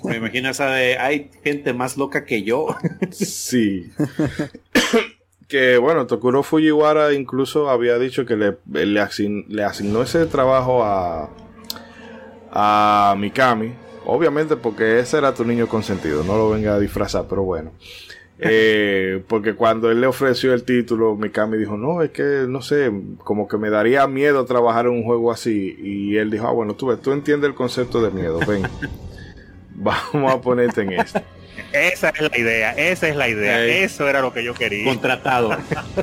[0.04, 2.76] me imagino esa de, hay gente más loca que yo.
[3.10, 3.90] sí.
[5.48, 11.30] que bueno, Tokuro Fujiwara incluso había dicho que le, le, asignó ese trabajo a,
[12.50, 17.42] a Mikami Obviamente porque ese era tu niño consentido, no lo venga a disfrazar, pero
[17.42, 17.72] bueno.
[18.38, 22.90] Eh, porque cuando él le ofreció el título, Mikami dijo, no, es que, no sé,
[23.18, 25.76] como que me daría miedo trabajar en un juego así.
[25.80, 28.62] Y él dijo, ah, bueno, tú, tú entiendes el concepto de miedo, ven,
[29.74, 31.20] vamos a ponerte en esto.
[31.72, 34.84] Esa es la idea, esa es la idea, eso era lo que yo quería.
[34.84, 35.56] Contratado.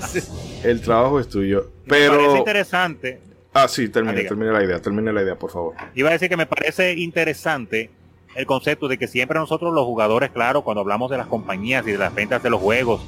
[0.64, 1.72] el trabajo es tuyo.
[1.88, 2.34] Pero...
[2.34, 5.76] Me interesante Ah, sí, termine, termine la idea, termine la idea, por favor.
[5.96, 7.90] Iba a decir que me parece interesante
[8.36, 11.92] el concepto de que siempre nosotros los jugadores, claro, cuando hablamos de las compañías y
[11.92, 13.02] de las ventas de los juegos,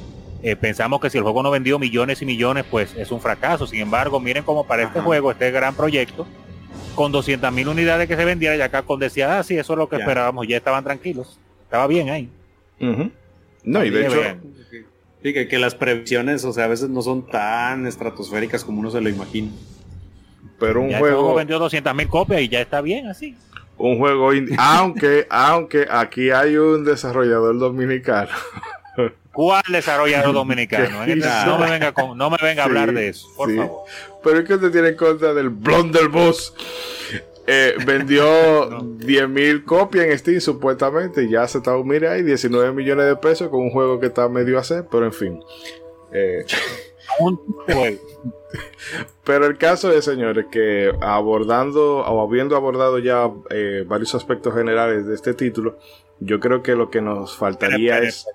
[0.43, 3.67] eh, pensamos que si el juego no vendió millones y millones, pues es un fracaso.
[3.67, 6.25] Sin embargo, miren cómo para este juego, este gran proyecto,
[6.95, 9.77] con 200 mil unidades que se vendiera, ya acá con decía, ah, sí, eso es
[9.77, 12.29] lo que esperábamos, ya estaban tranquilos, estaba bien ahí.
[13.63, 14.21] No, y de hecho...
[15.23, 18.89] Sí, que, que, las previsiones, o sea, a veces no son tan estratosféricas como uno
[18.89, 19.51] se lo imagina.
[20.61, 21.33] Pero un juego.
[21.33, 23.35] vendió 200 mil copias y ya está bien así.
[23.77, 28.29] Un juego aunque, aunque aquí hay un desarrollador dominicano.
[29.33, 31.03] ¿Cuál desarrollador dominicano?
[31.07, 33.85] Este no, me venga no me venga a hablar de eso, por favor.
[34.23, 36.53] Pero es que usted tiene en cuenta del Blunderbuss.
[37.47, 41.27] Eh, vendió 10 mil copias en Steam supuestamente.
[41.27, 44.59] Ya se está, mire ahí, 19 millones de pesos con un juego que está medio
[44.59, 45.39] a hacer, pero en fin.
[46.13, 46.45] Eh,
[49.23, 55.05] pero el caso es, señores, que abordando o habiendo abordado ya eh, varios aspectos generales
[55.05, 55.77] de este título,
[56.19, 58.27] yo creo que lo que nos faltaría es...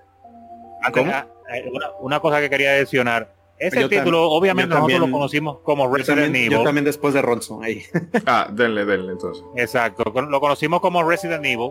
[0.83, 1.71] Ah, eh,
[2.01, 3.35] una, cosa que quería mencionar.
[3.59, 6.51] Ese título, obviamente, nosotros lo conocimos como Resident Evil.
[6.51, 7.83] Yo también después de Ronson, ahí.
[8.27, 9.45] ah, denle, denle, entonces.
[9.57, 11.71] Exacto, lo conocimos como Resident Evil.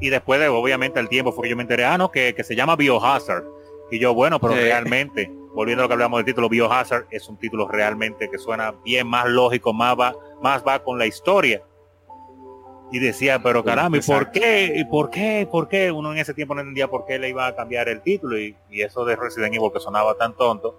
[0.00, 2.44] Y después de, obviamente, el tiempo fue que yo me enteré, ah, no, que, que
[2.44, 3.44] se llama Biohazard.
[3.90, 7.36] Y yo, bueno, pero realmente volviendo a lo que hablamos del título, Biohazard es un
[7.36, 11.62] título realmente que suena bien, más lógico, más va, más va con la historia.
[12.90, 14.72] Y decía, pero caramba, ¿y por qué?
[14.76, 15.48] ¿Y por qué?
[15.50, 15.90] ¿Por qué?
[15.90, 18.56] Uno en ese tiempo no entendía por qué le iba a cambiar el título y,
[18.70, 20.78] eso de Resident Evil que sonaba tan tonto.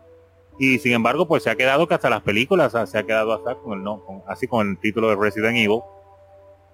[0.60, 3.56] Y sin embargo, pues se ha quedado que hasta las películas se ha quedado hasta
[3.56, 5.82] con el no, así con el título de Resident Evil.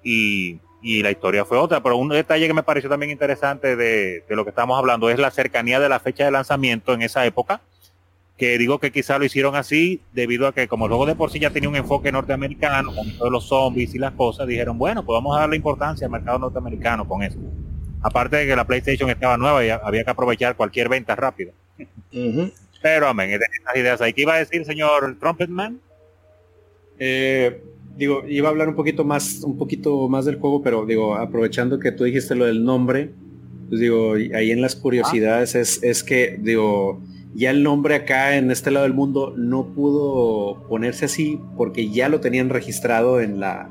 [0.03, 1.81] Y, y, la historia fue otra.
[1.81, 5.17] Pero un detalle que me pareció también interesante de, de, lo que estamos hablando es
[5.17, 7.61] la cercanía de la fecha de lanzamiento en esa época
[8.41, 11.29] que digo que quizá lo hicieron así debido a que como el juego de por
[11.29, 15.05] sí ya tenía un enfoque norteamericano con todos los zombies y las cosas, dijeron, bueno,
[15.05, 17.37] pues vamos a darle importancia al mercado norteamericano con eso.
[18.01, 21.51] Aparte de que la PlayStation estaba nueva y había que aprovechar cualquier venta rápida.
[22.81, 24.11] Pero amén, estas ideas ahí.
[24.11, 25.79] ¿Qué iba a decir, señor Trumpetman?
[26.97, 27.61] Eh,
[27.95, 31.77] digo, iba a hablar un poquito más, un poquito más del juego, pero digo, aprovechando
[31.77, 33.11] que tú dijiste lo del nombre,
[33.69, 37.03] pues digo, ahí en las curiosidades es, es que, digo,
[37.33, 42.09] ya el nombre acá en este lado del mundo no pudo ponerse así porque ya
[42.09, 43.69] lo tenían registrado en la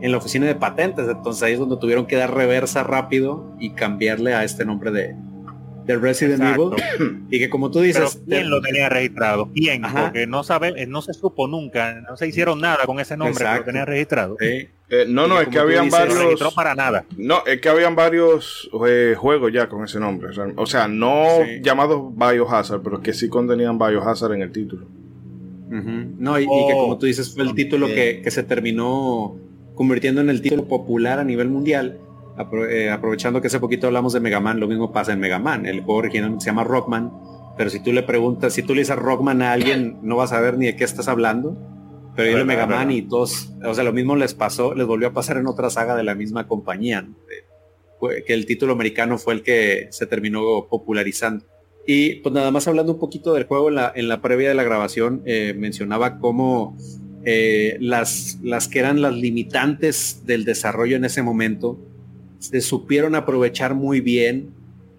[0.00, 1.08] en la oficina de patentes.
[1.08, 5.16] Entonces ahí es donde tuvieron que dar reversa rápido y cambiarle a este nombre de,
[5.84, 6.70] de Resident Evil.
[7.30, 11.14] Y que como tú dices quién lo tenía registrado quién porque no sabe no se
[11.14, 14.36] supo nunca no se hicieron nada con ese nombre que lo tenía registrado
[14.90, 17.04] eh, no no es que habían varios no para nada.
[17.16, 22.14] No es que habían varios eh, juegos ya con ese nombre o sea no llamados
[22.16, 24.86] Biohazard pero que sí contenían Biohazard en el título.
[25.70, 29.36] No y, que como tú dices fue el título que, que se terminó
[29.74, 31.98] convirtiendo en el título popular a nivel mundial
[32.70, 35.66] eh, aprovechando que hace poquito hablamos de Mega Man, lo mismo pasa en Mega Man.
[35.66, 37.12] El juego original se llama Rockman,
[37.56, 40.40] pero si tú le preguntas, si tú le dices Rockman a alguien, no vas a
[40.40, 41.56] ver ni de qué estás hablando.
[42.18, 45.12] Pero de Mega Man y todos, o sea, lo mismo les pasó, les volvió a
[45.12, 47.06] pasar en otra saga de la misma compañía,
[48.26, 51.44] que el título americano fue el que se terminó popularizando.
[51.86, 54.56] Y pues nada más hablando un poquito del juego en la, en la previa de
[54.56, 56.76] la grabación, eh, mencionaba cómo
[57.24, 61.78] eh, las, las que eran las limitantes del desarrollo en ese momento
[62.40, 64.50] se supieron aprovechar muy bien,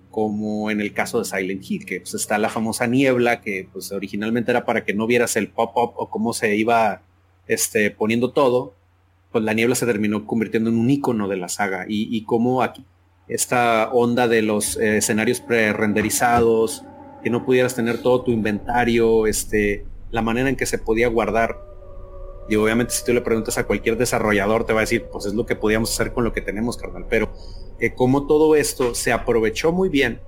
[0.09, 3.91] como en el caso de Silent Hill, que pues, está la famosa niebla, que pues
[3.91, 7.03] originalmente era para que no vieras el pop-up o cómo se iba
[7.49, 8.75] este, poniendo todo,
[9.33, 12.63] pues la niebla se terminó convirtiendo en un icono de la saga y, y cómo
[12.63, 12.85] aquí
[13.27, 16.83] esta onda de los eh, escenarios pre-renderizados,
[17.21, 21.69] que no pudieras tener todo tu inventario, este, la manera en que se podía guardar
[22.49, 25.35] y obviamente si tú le preguntas a cualquier desarrollador te va a decir, pues es
[25.35, 27.05] lo que podíamos hacer con lo que tenemos, carnal.
[27.07, 27.31] Pero
[27.79, 30.19] eh, como todo esto se aprovechó muy bien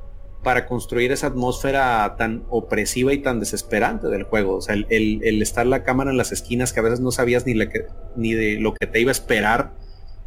[0.44, 4.56] para construir esa atmósfera tan opresiva y tan desesperante del juego.
[4.56, 7.54] O sea, el, estar la cámara en las esquinas que a veces no sabías ni,
[8.16, 9.74] ni de lo que te iba a esperar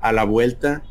[0.00, 0.84] a la vuelta.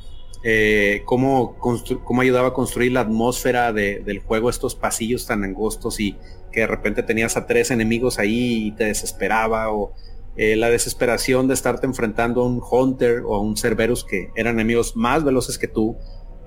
[0.45, 6.17] Eh, cómo, cómo, ayudaba a construir la atmósfera del juego, estos pasillos tan angostos y
[6.51, 9.93] que de repente tenías a tres enemigos ahí y te desesperaba o
[10.35, 14.55] eh, la desesperación de estarte enfrentando a un Hunter o a un Cerberus que eran
[14.55, 15.95] enemigos más veloces que tú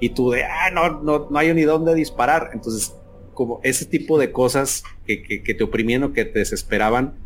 [0.01, 2.51] y tú de, ah, no, no, no hay ni dónde disparar.
[2.53, 2.95] Entonces,
[3.35, 7.19] como ese tipo de cosas que, que, te oprimían o que te desesperaban,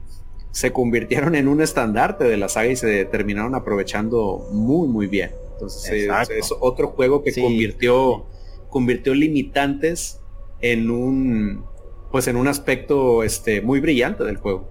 [0.51, 5.31] se convirtieron en un estandarte de la saga y se terminaron aprovechando muy, muy bien.
[5.53, 8.27] Entonces, es, otro juego que convirtió,
[8.69, 10.21] convirtió limitantes
[10.61, 11.65] en un,
[12.11, 14.69] pues en un aspecto este, muy brillante del juego.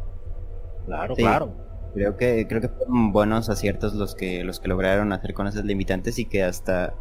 [0.85, 1.53] Claro, claro.
[1.93, 5.65] Creo que, creo que fueron buenos aciertos los que, los que lograron hacer con esas
[5.65, 6.93] limitantes y que hasta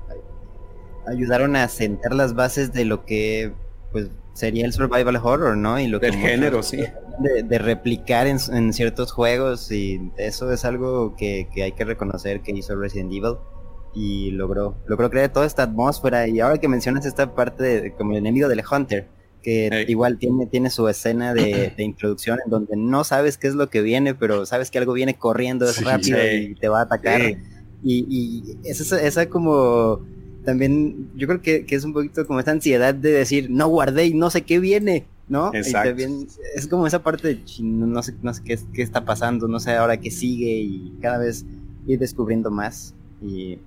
[1.07, 3.53] ayudaron a sentar las bases de lo que
[3.93, 5.81] pues sería el survival horror, ¿no?
[5.81, 6.79] Y lo del género, sí.
[7.19, 12.53] De, replicar en, ciertos juegos y eso es algo que, que, hay que reconocer que
[12.53, 13.39] hizo Resident Evil
[13.95, 18.13] y logró, logró crear toda esta atmósfera y ahora que mencionas esta parte de, como
[18.13, 19.09] el enemigo del Hunter,
[19.43, 23.69] que igual tiene, tiene su escena de, introducción en donde no sabes qué es lo
[23.71, 27.21] que viene, pero sabes que algo viene corriendo, es rápido y te va a atacar.
[27.83, 30.01] Y, y esa, esa como
[30.49, 34.15] también, yo creo que, es un poquito como esta ansiedad de decir, no guardé y
[34.15, 35.51] no sé qué viene, ¿no?
[35.53, 39.47] Y también es como esa parte de, no sé, no sé qué, qué está pasando,
[39.47, 41.45] no sé ahora qué sigue y cada vez
[41.87, 42.95] ir descubriendo más.
[43.21, 43.59] Y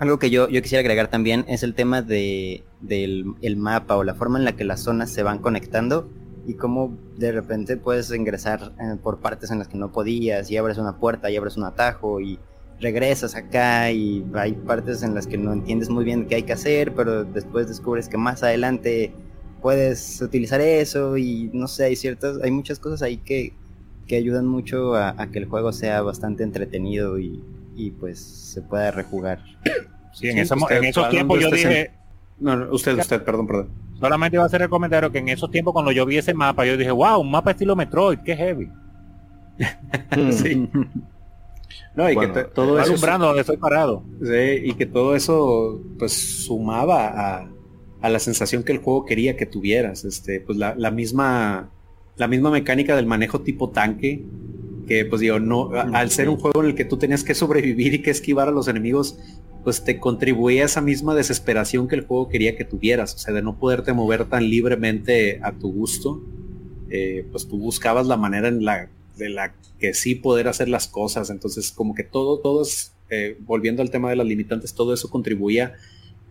[0.00, 4.02] algo que yo, yo quisiera agregar también es el tema de, del el mapa o
[4.02, 6.10] la forma en la que las zonas se van conectando
[6.44, 10.56] y cómo de repente puedes ingresar eh, por partes en las que no podías y
[10.56, 12.40] abres una puerta y abres un atajo y
[12.80, 16.52] regresas acá y hay partes en las que no entiendes muy bien qué hay que
[16.52, 19.12] hacer, pero después descubres que más adelante
[19.60, 23.52] puedes utilizar eso y no sé, hay ciertas, hay muchas cosas ahí que,
[24.06, 27.44] que ayudan mucho a, a que el juego sea bastante entretenido y,
[27.76, 29.40] y pues se pueda rejugar.
[30.12, 31.92] Sí, en, esos tiempos yo dije...
[32.38, 33.68] No, usted, usted, perdón, perdón.
[34.00, 36.64] Solamente iba a hacer el comentario que en esos tiempos cuando yo vi ese mapa,
[36.64, 38.70] yo dije, wow, un mapa estilo Metroid, qué heavy.
[40.30, 40.68] sí.
[41.94, 42.92] No, y que todo eso...
[42.92, 44.02] Alumbrando donde estoy parado.
[44.22, 47.50] Sí, y que todo eso, pues, sumaba a,
[48.00, 50.04] a, la sensación que el juego quería que tuvieras.
[50.04, 51.70] Este, pues la, la misma...
[52.16, 54.22] La misma mecánica del manejo tipo tanque,
[54.86, 57.94] que pues digo, no, al ser un juego en el que tú tenías que sobrevivir
[57.94, 59.18] y que esquivar a los enemigos,
[59.64, 63.32] pues te contribuía a esa misma desesperación que el juego quería que tuvieras, o sea,
[63.32, 66.20] de no poderte mover tan libremente a tu gusto,
[66.90, 68.90] eh, pues tú buscabas la manera en la
[69.20, 73.36] de la que sí poder hacer las cosas, entonces como que todo, todo es, eh,
[73.40, 75.76] volviendo al tema de las limitantes, todo eso contribuía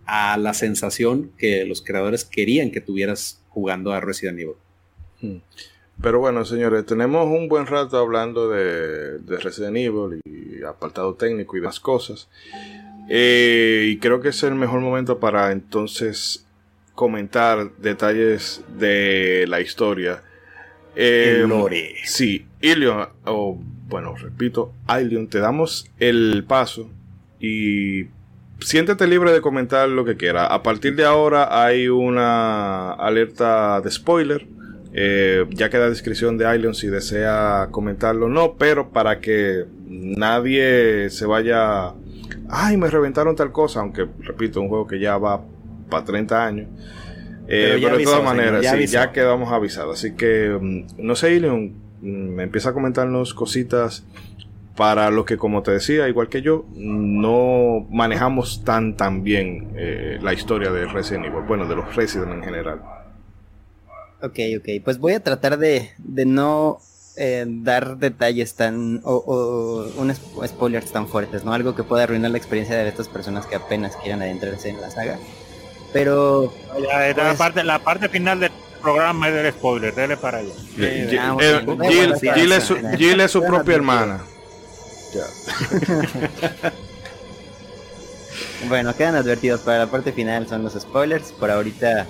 [0.05, 4.55] a la sensación que los creadores querían que tuvieras jugando a Resident Evil.
[5.21, 5.37] Hmm.
[6.01, 11.59] Pero bueno, señores, tenemos un buen rato hablando de, Resident Evil y apartado técnico y
[11.59, 12.29] demás cosas.
[13.09, 16.45] Eh, y creo que es el mejor momento para entonces
[16.95, 20.23] comentar detalles de la historia.
[20.95, 21.95] Eh, lore.
[22.05, 26.89] Sí, Ilion, o bueno, repito, Ilion, te damos el paso
[27.39, 28.07] y
[28.59, 30.45] siéntete libre de comentar lo que quiera.
[30.45, 34.47] A partir de ahora hay una alerta de spoiler.
[34.91, 41.09] Eh, ya queda descripción de Ilion si desea comentarlo o no, pero para que nadie
[41.11, 41.93] se vaya,
[42.49, 45.41] ay, me reventaron tal cosa, aunque repito, un juego que ya va
[45.89, 46.67] para 30 años.
[47.47, 49.99] Eh, pero, de todas maneras, ya, ya quedamos avisados.
[49.99, 54.03] Así que, mm, no sé, Ilion, me empieza a comentarnos cositas
[54.75, 60.19] para los que, como te decía, igual que yo, no manejamos tan tan bien eh,
[60.21, 62.81] la historia de Resident Evil, bueno, de los Resident en general.
[64.21, 66.79] Ok, ok, pues voy a tratar de, de no
[67.17, 71.53] eh, dar detalles tan o, o un spoilers tan fuertes, ¿no?
[71.53, 74.89] Algo que pueda arruinar la experiencia de estas personas que apenas quieran adentrarse en la
[74.89, 75.19] saga.
[75.91, 80.53] Pero la, pues parte, la parte final del programa es del spoiler, dele para allá.
[82.97, 84.21] Jill es su propia hermana.
[88.67, 91.31] bueno, quedan advertidos para la parte final, son los spoilers.
[91.31, 92.07] Por ahorita,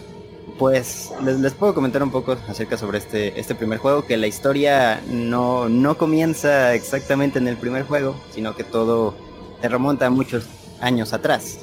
[0.58, 5.02] pues les, puedo comentar un poco acerca sobre este, este primer juego, que la historia
[5.08, 9.16] no, no comienza exactamente en el primer juego, sino que todo
[9.62, 10.46] se remonta muchos
[10.82, 11.60] años atrás,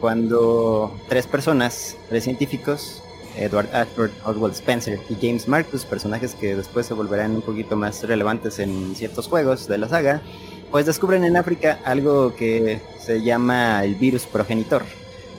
[0.00, 3.02] cuando tres personas, tres científicos,
[3.36, 8.02] Edward Ashford, Oswald Spencer y James Marcus, personajes que después se volverán un poquito más
[8.02, 10.20] relevantes en ciertos juegos de la saga,
[10.70, 14.82] pues descubren en África algo que se llama el virus progenitor,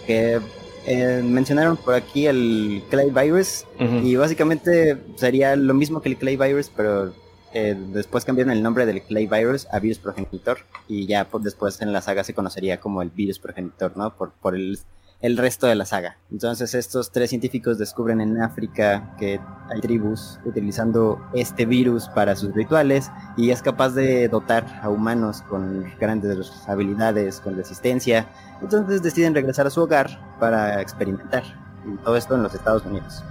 [0.06, 0.40] que
[0.86, 6.36] eh, mencionaron por aquí el clay virus y básicamente sería lo mismo que el clay
[6.36, 7.14] virus, pero
[7.54, 11.82] eh, después cambiaron el nombre del clay virus a virus progenitor y ya por después
[11.82, 14.16] en la saga se conocería como el virus progenitor, ¿no?
[14.16, 14.78] Por, por el
[15.24, 16.18] el resto de la saga.
[16.32, 22.54] Entonces estos tres científicos descubren en África que hay tribus utilizando este virus para sus
[22.54, 28.28] rituales y es capaz de dotar a humanos con grandes habilidades, con resistencia.
[28.62, 31.44] Entonces deciden regresar a su hogar para experimentar.
[31.86, 33.24] Y todo esto en los Estados Unidos.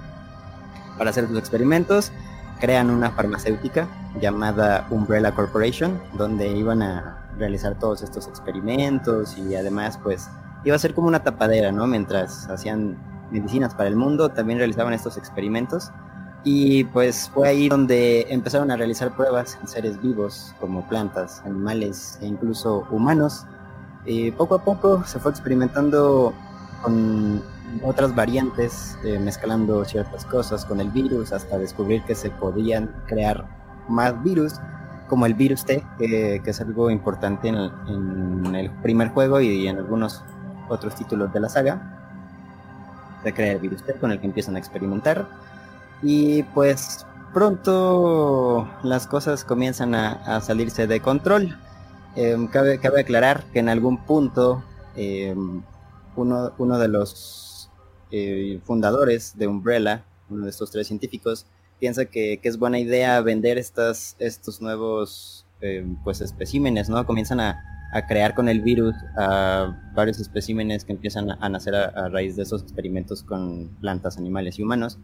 [0.97, 2.11] Para hacer sus experimentos
[2.59, 3.87] crean una farmacéutica
[4.19, 10.31] llamada Umbrella Corporation donde iban a realizar todos estos experimentos y además pues
[10.65, 11.87] iba a ser como una tapadera, ¿no?
[11.87, 12.97] Mientras hacían
[13.31, 15.91] medicinas para el mundo, también realizaban estos experimentos.
[16.45, 22.19] Y pues fue ahí donde empezaron a realizar pruebas en seres vivos, como plantas, animales
[22.21, 23.47] e incluso humanos.
[24.05, 26.35] Y poco a poco se fue experimentando
[26.83, 27.43] con
[27.83, 33.47] otras variantes, eh, mezclando ciertas cosas con el virus, hasta descubrir que se podían crear
[33.89, 34.55] más virus,
[35.09, 39.69] como el virus T, que, es algo importante en el, en el primer juego y
[39.69, 40.25] en algunos
[40.73, 41.99] otros títulos de la saga.
[43.23, 45.29] Se crea el virus con el que empiezan a experimentar.
[46.03, 51.57] Y pues pronto las cosas comienzan a, salirse de control.
[52.17, 54.63] Em, cabe, cabe, aclarar que en algún punto
[54.97, 55.63] em,
[56.17, 57.71] uno, uno, de los
[58.11, 61.47] eh, fundadores de Umbrella, uno de estos tres científicos,
[61.81, 67.07] piensa que, que es buena idea vender estas, estos nuevos em, pues especímenes, ¿no?
[67.07, 72.09] Comienzan a, a crear con el virus a varios especímenes que empiezan a, nacer a,
[72.09, 74.99] raíz de esos experimentos con plantas, animales y humanos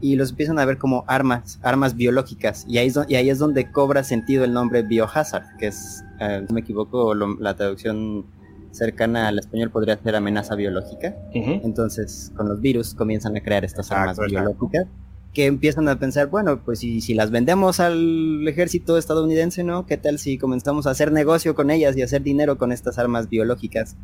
[0.00, 3.38] y los empiezan a ver como armas, armas biológicas y ahí es, y ahí es
[3.38, 8.26] donde cobra sentido el nombre biohazard, que es, eh, no me equivoco, la traducción
[8.70, 11.16] cercana al español podría ser amenaza biológica.
[11.32, 14.86] Entonces, con los virus comienzan a crear estas armas biológicas
[15.34, 19.86] que empiezan a pensar, bueno, pues si, si las vendemos al ejército estadounidense, ¿no?
[19.86, 23.28] ¿Qué tal si comenzamos a hacer negocio con ellas y hacer dinero con estas armas
[23.28, 23.96] biológicas?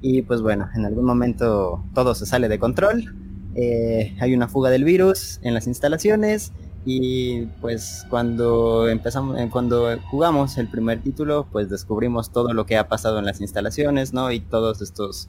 [0.00, 3.14] Y pues bueno, en algún momento todo se sale de control,
[3.54, 6.52] eh, hay una fuga del virus en las instalaciones
[6.84, 12.76] y pues cuando empezamos, eh, cuando jugamos el primer título, pues descubrimos todo lo que
[12.76, 14.30] ha pasado en las instalaciones, ¿no?
[14.30, 15.28] Y todos estos,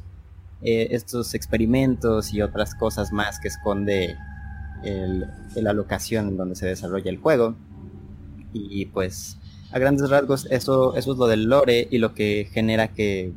[0.62, 4.16] eh, estos experimentos y otras cosas más que esconde
[4.84, 7.56] el, la locación donde se desarrolla el juego.
[8.54, 9.38] Y pues
[9.72, 13.34] a grandes rasgos eso, eso es lo del lore y lo que genera que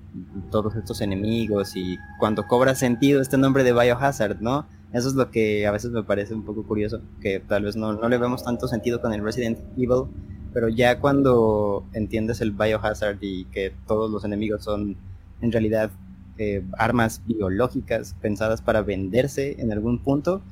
[0.51, 4.67] todos estos enemigos y cuando cobra sentido este nombre de Biohazard, ¿no?
[4.95, 7.93] Eso es lo que a veces me parece un poco curioso, que tal vez no,
[7.93, 10.05] no le vemos tanto sentido con el Resident Evil,
[10.53, 14.97] pero ya cuando entiendes el Biohazard y que todos los enemigos son
[15.41, 15.91] en realidad
[16.39, 20.43] eh, armas biológicas pensadas para venderse en algún punto.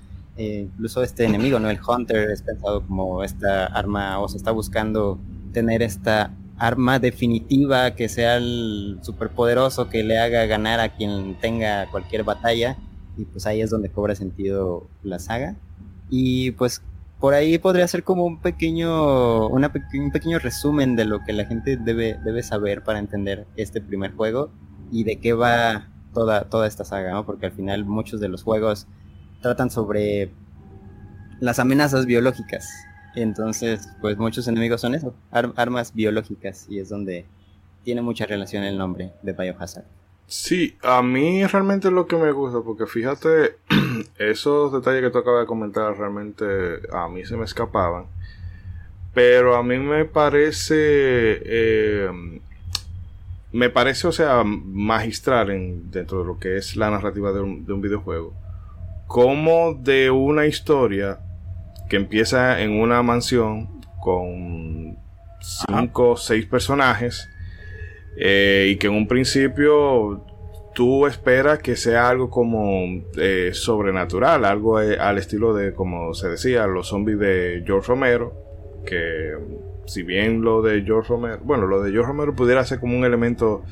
[0.41, 1.69] Incluso este enemigo, ¿no?
[1.71, 5.19] El Hunter es pensado como esta arma, o se está buscando
[5.53, 11.91] tener esta arma definitiva que sea el superpoderoso que le haga ganar a quien tenga
[11.91, 12.77] cualquier batalla.
[13.17, 15.57] Y pues ahí es donde cobra sentido la saga.
[16.09, 16.83] Y pues
[17.19, 21.45] por ahí podría ser como un pequeño, una un pequeño resumen de lo que la
[21.45, 24.51] gente debe, debe saber para entender este primer juego
[24.91, 27.27] y de qué va toda, toda esta saga, ¿no?
[27.27, 28.87] Porque al final muchos de los juegos
[29.41, 30.31] tratan sobre
[31.41, 32.69] las amenazas biológicas.
[33.15, 37.27] Entonces, pues muchos enemigos son eso, armas biológicas, y es donde
[37.83, 39.85] tiene mucha relación el nombre de Biohazard.
[40.27, 43.57] Sí, a mí realmente es lo que me gusta, porque fíjate,
[44.19, 46.45] esos detalles que tú acabas de comentar realmente
[46.93, 48.07] a mí se me escapaban.
[49.13, 52.41] Pero a mí me parece, eh,
[53.51, 57.67] me parece, o sea, magistral en, dentro de lo que es la narrativa de un,
[57.67, 58.33] de un videojuego.
[59.11, 61.19] Como de una historia
[61.89, 64.97] que empieza en una mansión con
[65.41, 67.29] cinco o seis personajes
[68.17, 70.25] eh, y que en un principio
[70.77, 76.29] tú esperas que sea algo como eh, sobrenatural, algo eh, al estilo de, como se
[76.29, 78.33] decía, los zombies de George Romero,
[78.87, 79.35] que
[79.87, 83.05] si bien lo de George Romero, bueno, lo de George Romero pudiera ser como un
[83.05, 83.65] elemento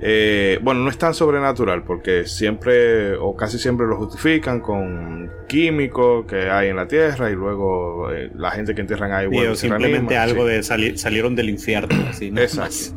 [0.00, 6.26] eh, bueno, no es tan sobrenatural porque siempre o casi siempre lo justifican con químicos
[6.26, 10.18] que hay en la tierra y luego eh, la gente que entierran ahí sí, simplemente
[10.18, 11.96] algo de salieron del infierno.
[12.10, 12.94] Así, Exacto.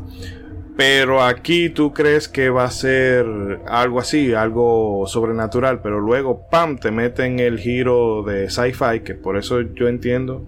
[0.75, 3.25] Pero aquí tú crees que va a ser
[3.67, 9.35] algo así, algo sobrenatural, pero luego, ¡pam!, te meten el giro de sci-fi, que por
[9.35, 10.47] eso yo entiendo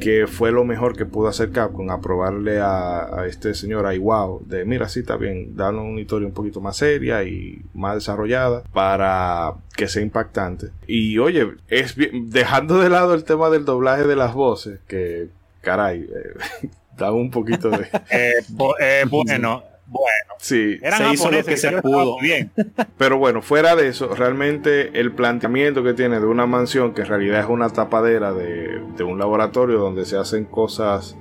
[0.00, 4.42] que fue lo mejor que pudo hacer Capcom, aprobarle a, a este señor a wow
[4.46, 8.62] de mira, sí está bien, darle una historia un poquito más seria y más desarrollada
[8.72, 10.68] para que sea impactante.
[10.86, 15.28] Y oye, es dejando de lado el tema del doblaje de las voces, que
[15.60, 17.88] caray, eh, da un poquito de...
[18.10, 18.32] Eh,
[18.80, 22.18] eh, bueno, bueno, sí, se hizo lo que se pudo.
[22.20, 22.50] Bien.
[22.98, 27.08] Pero bueno, fuera de eso, realmente el planteamiento que tiene de una mansión, que en
[27.08, 31.16] realidad es una tapadera de, de un laboratorio donde se hacen cosas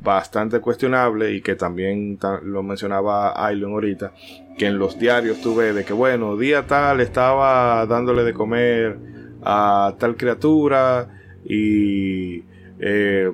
[0.00, 4.12] bastante cuestionables y que también lo mencionaba Aileen ahorita,
[4.56, 8.96] que en los diarios tuve de que bueno, día tal estaba dándole de comer
[9.42, 11.08] a tal criatura
[11.44, 12.42] y
[12.80, 13.30] eh,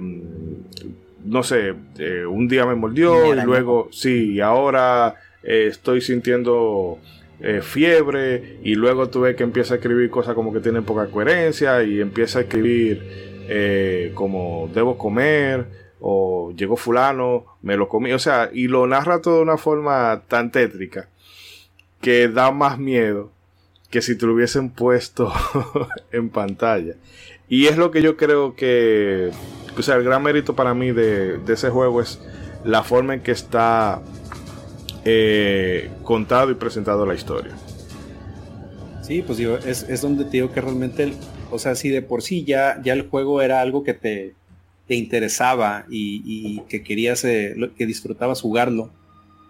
[1.24, 6.98] no sé, eh, un día me mordió y luego, sí, y ahora eh, estoy sintiendo
[7.40, 11.82] eh, fiebre y luego tuve que empezar a escribir cosas como que tienen poca coherencia
[11.82, 13.34] y empieza a escribir
[14.14, 15.66] como debo comer
[16.00, 20.22] o llegó fulano, me lo comí, o sea, y lo narra todo de una forma
[20.28, 21.08] tan tétrica
[22.00, 23.30] que da más miedo
[23.90, 25.32] que si te lo hubiesen puesto
[26.12, 26.94] en pantalla.
[27.48, 29.30] Y es lo que yo creo que
[29.76, 32.20] o sea, el gran mérito para mí de, ese juego es
[32.64, 34.00] la forma en que está
[35.04, 37.52] eh, contado y presentado la historia.
[39.02, 41.12] Sí, pues digo, es, donde te digo que realmente,
[41.50, 44.34] o sea, si de por sí ya, ya el juego era algo que te,
[44.88, 48.90] te interesaba y, que querías, eh, que disfrutabas jugarlo,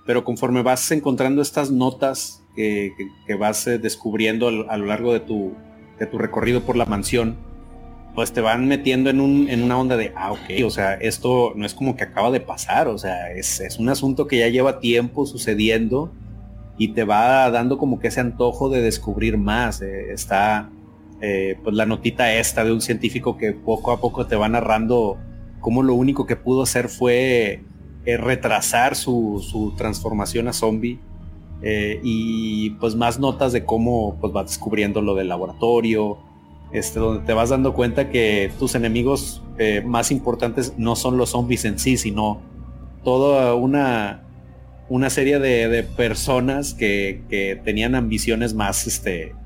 [0.06, 2.92] pero conforme vas encontrando estas notas que,
[3.38, 5.54] vas eh, descubriendo a lo largo de tu,
[5.98, 7.36] de tu recorrido por la mansión,
[8.14, 11.52] pues te van metiendo en, un, en una onda de, ah, ok, o sea, esto
[11.56, 14.78] no es como que acaba de pasar, o sea, es, un asunto que ya lleva
[14.78, 16.12] tiempo sucediendo
[16.78, 19.82] y te va dando como que ese antojo de descubrir más.
[19.82, 20.70] Eh, está
[21.20, 25.16] eh, pues la notita esta de un científico que poco a poco te va narrando
[25.60, 27.62] cómo lo único que pudo hacer fue
[28.04, 31.00] eh, retrasar su, su, transformación a zombie.
[32.02, 36.18] y pues más notas de cómo pues va descubriendo lo del laboratorio,
[36.74, 41.30] este, donde te vas dando cuenta que tus enemigos eh, más importantes no son los
[41.30, 42.42] zombies en sí, sino
[43.04, 44.24] toda una,
[44.88, 49.36] una serie de, personas que, tenían ambiciones más este,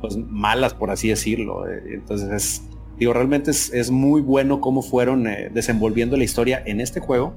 [0.00, 1.64] pues, malas, por así decirlo.
[1.68, 2.62] Entonces,
[2.98, 7.34] digo, realmente es, muy bueno cómo fueron eh, desenvolviendo la historia en este juego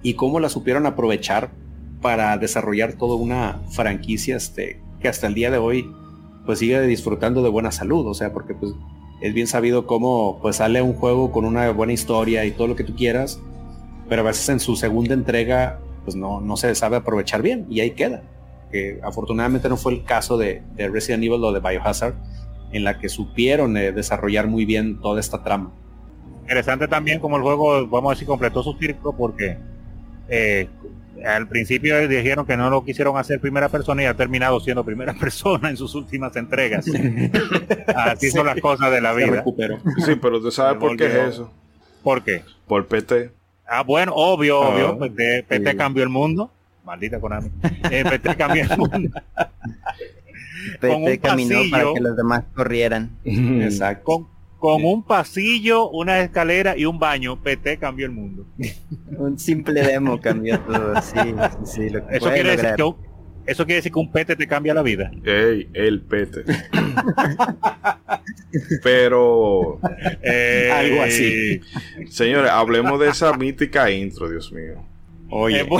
[0.00, 1.50] y cómo la supieron aprovechar
[2.00, 5.90] para desarrollar toda una franquicia este, que hasta el día de hoy
[6.48, 8.72] pues sigue disfrutando de buena salud, o sea, porque pues
[9.20, 12.74] es bien sabido cómo pues sale un juego con una buena historia y todo lo
[12.74, 13.38] que tú quieras,
[14.08, 17.80] pero a veces en su segunda entrega pues no, no se sabe aprovechar bien y
[17.80, 18.22] ahí queda.
[18.72, 22.14] Que afortunadamente no fue el caso de, Resident Evil o de Biohazard,
[22.72, 25.70] en la que supieron eh, desarrollar muy bien toda esta trama.
[26.40, 29.58] Interesante también como el juego, vamos a decir, completó su círculo porque
[30.30, 30.66] eh,
[31.26, 35.14] al principio dijeron que no lo quisieron hacer primera persona y ha terminado siendo primera
[35.20, 36.86] persona en sus últimas entregas.
[37.94, 39.36] Así son las cosas de la Se vida.
[39.36, 39.78] recuperó.
[40.04, 41.52] Sí, pero tú sabes por qué es eso.
[42.02, 42.42] ¿Por qué?
[42.66, 43.30] Por PT.
[43.66, 44.98] Ah, bueno, obvio, Ah, obvio.
[44.98, 45.76] PT, PT sí.
[45.76, 46.50] cambió el mundo.
[46.84, 47.50] Maldita Konami.
[47.90, 49.20] Eh, PT cambió el mundo.
[50.80, 53.10] PT caminó para que los demás corrieran.
[53.24, 54.04] Exacto.
[54.04, 54.28] Con,
[54.58, 58.46] con un pasillo, una escalera y un baño, PT cambió el mundo.
[59.16, 61.00] Un simple demo cambió todo.
[61.02, 61.18] Sí,
[61.64, 62.96] sí, sí, lo que Eso quiere, decir que, un-
[63.46, 65.10] eso quiere decir que un PT te cambia la vida.
[65.24, 66.44] Ey, el PT.
[68.82, 69.80] Pero,
[70.22, 71.60] Eh, Algo así.
[72.10, 74.84] señores, hablemos de esa mítica intro, Dios mío.
[75.30, 75.66] Oye,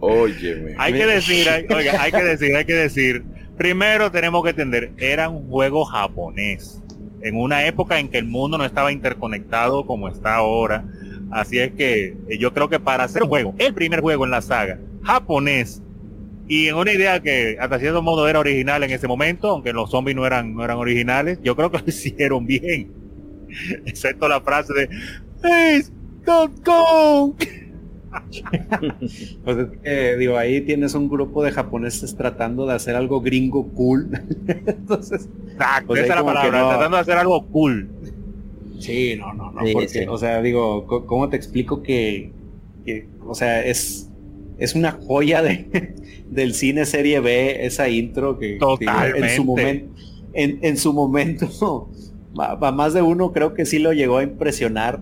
[0.00, 0.74] Óyeme.
[0.78, 3.24] hay que decir, hay, oiga, hay que decir, hay que decir.
[3.58, 6.80] Primero tenemos que entender, era un juego japonés.
[7.22, 10.84] En una época en que el mundo no estaba interconectado como está ahora.
[11.32, 14.30] Así es que eh, yo creo que para hacer un juego, el primer juego en
[14.30, 15.82] la saga, japonés,
[16.46, 19.90] y en una idea que hasta cierto modo era original en ese momento, aunque los
[19.90, 22.92] zombies no eran, no eran originales, yo creo que lo hicieron bien.
[23.84, 24.88] Excepto la frase de
[25.42, 25.92] Please
[26.24, 27.36] don't go.
[29.44, 33.68] pues es que, digo, ahí tienes un grupo de japoneses tratando de hacer algo gringo
[33.72, 34.10] cool.
[34.66, 36.68] Entonces, Exacto, Pues esa es la palabra, no.
[36.68, 37.90] tratando de hacer algo cool.
[38.78, 40.00] sí, no, no, no, Sí, porque, sí.
[40.08, 42.32] o sea, digo, ¿cómo te explico que,
[42.84, 44.10] que, o sea, es,
[44.58, 45.94] es una joya de,
[46.30, 48.78] del cine serie B, esa intro que digo,
[49.20, 49.36] en Totalmente.
[49.36, 49.94] su momento,
[50.32, 51.90] en, en su momento,
[52.38, 55.00] a más de uno creo que sí lo llegó a impresionar,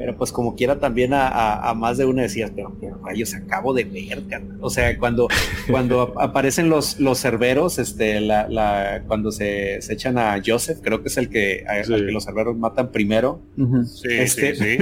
[0.00, 3.34] pero pues como quiera también a, a- a más de uno decías, pero, pero rayos,
[3.34, 4.56] acabo de ver, carnal".
[4.62, 5.28] o sea, cuando,
[5.70, 10.78] cuando ap- aparecen los, los cerberos, este, la, la, cuando se, se echan a Joseph,
[10.82, 11.92] creo que es el que, a- al Sí.
[12.06, 14.78] que los cerberos matan primero, Ujú, Sí, este, sí,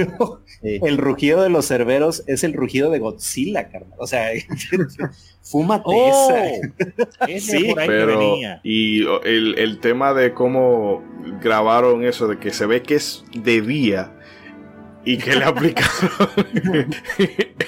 [0.61, 3.99] el rugido de los cerberos es el rugido de Godzilla, carnal.
[3.99, 4.29] O sea,
[5.41, 7.27] fúmate Oh, esa.
[7.27, 8.61] ese Sí, por ahí que Pero, venía.
[8.63, 11.03] y el, el tema de cómo
[11.41, 14.13] grabaron eso, de que se ve que es de día
[15.05, 16.29] y que le aplicaron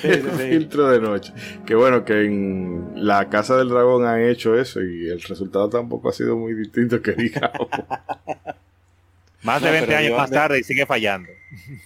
[0.04, 0.30] el sí.
[0.50, 1.34] filtro de noche.
[1.66, 6.10] Que bueno, que en la Casa del Dragón han hecho eso y el resultado tampoco
[6.10, 7.68] ha sido muy distinto que digamos.
[9.44, 11.28] Más No, de 20 pero años yo- más tarde y sigue fallando.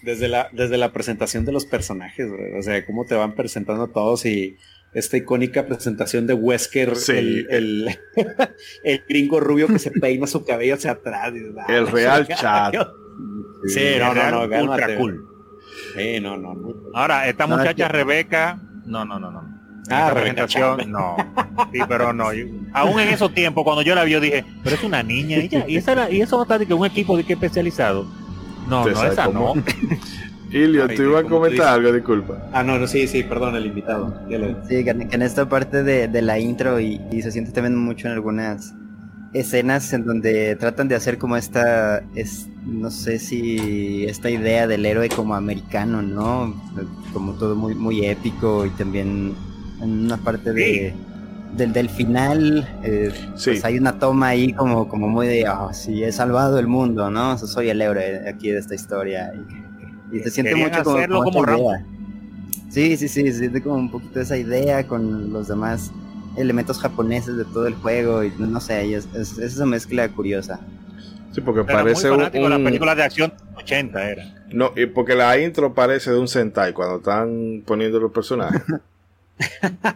[0.03, 3.88] Desde la, desde la presentación de los personajes, o sea, cómo te van presentando a
[3.88, 4.57] todos y
[4.93, 7.13] esta icónica presentación de Wesker, Sí.
[7.13, 7.99] el, el,
[8.84, 11.34] el gringo rubio que se peina su cabello hacia atrás.
[11.34, 12.76] y, ah, El real chat.
[13.67, 14.95] Sí, no, no, no, ultra cálmate.
[14.97, 15.26] cool.
[15.95, 16.69] Sí, no, no, no.
[16.93, 19.39] Ahora, esta No, es muchacha que- Rebeca, no, no, no, no.
[19.89, 21.15] Ah, esta Rebeca presentación, no.
[21.72, 22.34] Sí, pero no.
[22.34, 25.38] yo- aún en esos tiempos, cuando yo la vi, yo dije, pero es una niña,
[25.38, 28.05] ella, y, esa era- y eso no está de que un equipo de que especializado.
[28.67, 29.53] No, no, esa cómo.
[29.55, 29.63] no.
[30.51, 32.47] Ilio, Ay, tú ibas a comentar algo, disculpa.
[32.53, 34.22] Ah, no, no, sí, sí, perdón, el invitado.
[34.69, 37.51] Sí, que, en- que en esta parte de, de la intro y, y se siente
[37.51, 38.73] también mucho en algunas
[39.39, 44.85] escenas en donde tratan de hacer como esta, es, no sé si esta idea del
[44.85, 46.53] héroe como americano, ¿no?
[47.13, 49.33] Como todo muy, muy épico y también
[49.81, 50.93] en una parte de,
[51.55, 53.51] del, del final, eh, Sí.
[53.51, 57.09] pues hay una toma ahí como, como muy de, oh, sí, he salvado el mundo,
[57.11, 57.33] ¿no?
[57.33, 59.33] O sea, soy el héroe aquí de esta historia.
[60.11, 61.71] Y, y se siente mucho como, como como.
[62.69, 65.91] Sí, sí, sí, se siente como un poquito esa idea con los demás
[66.37, 70.59] elementos japoneses de todo el juego y no sé, es, es- es esa mezcla curiosa.
[71.31, 74.35] Sí, porque Era parece muy un, un- películas de acción 80 era.
[74.51, 78.61] No, y porque la intro parece de un Sentai cuando están poniendo los personajes.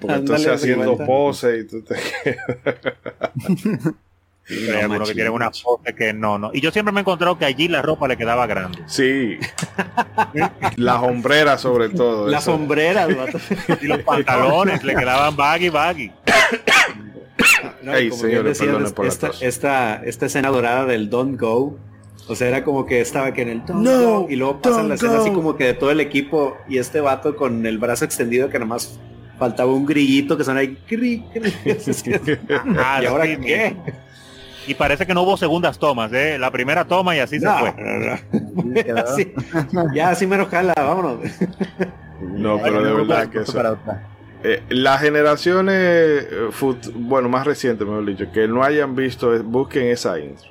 [0.01, 1.05] Porque entonces haciendo cuenta.
[1.05, 1.95] pose y tú te
[4.49, 6.49] Pero hay algunos que tienen una pose que no, no.
[6.53, 8.79] Y yo siempre me he encontrado que allí la ropa le quedaba grande.
[8.87, 9.37] Sí.
[10.75, 12.27] Las hombreras sobre todo.
[12.27, 12.53] Las eso.
[12.53, 13.39] sombreras, vato.
[13.81, 16.11] Y los pantalones le quedaban baggy, baggy.
[17.81, 21.79] No, Ey, como perdonen por la esta, esta, esta escena dorada del Don't Go.
[22.27, 24.89] O sea, era como que estaba que en el Don't No, Go, y luego pasan
[24.89, 28.03] la escena así como que de todo el equipo y este vato con el brazo
[28.03, 28.99] extendido que nomás
[29.39, 30.77] faltaba un grillito que sonaba ahí.
[30.85, 31.53] cri, cri.
[32.77, 33.75] Ah, ¿Y ahora sí, qué?
[34.69, 36.37] Y parece que no hubo segundas tomas, ¿eh?
[36.37, 37.83] La primera toma y así No, se fue.
[37.83, 38.17] no,
[39.73, 39.93] no.
[39.95, 41.21] Ya, así me jala, vámonos.
[42.21, 43.77] No, pero de verdad que eso.
[44.43, 49.39] Eh, las generaciones, eh, fut- bueno, más recientes, mejor dicho, que no hayan visto, eh,
[49.39, 50.49] busquen esa intro.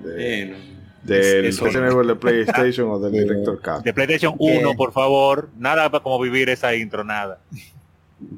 [0.00, 0.54] De-
[1.04, 3.12] del es- de PlayStation o del.
[3.12, 3.82] Director Cut.
[3.82, 4.58] De PlayStation ¿Qué?
[4.58, 5.48] 1, por favor.
[5.56, 7.38] Nada como vivir esa intro, nada.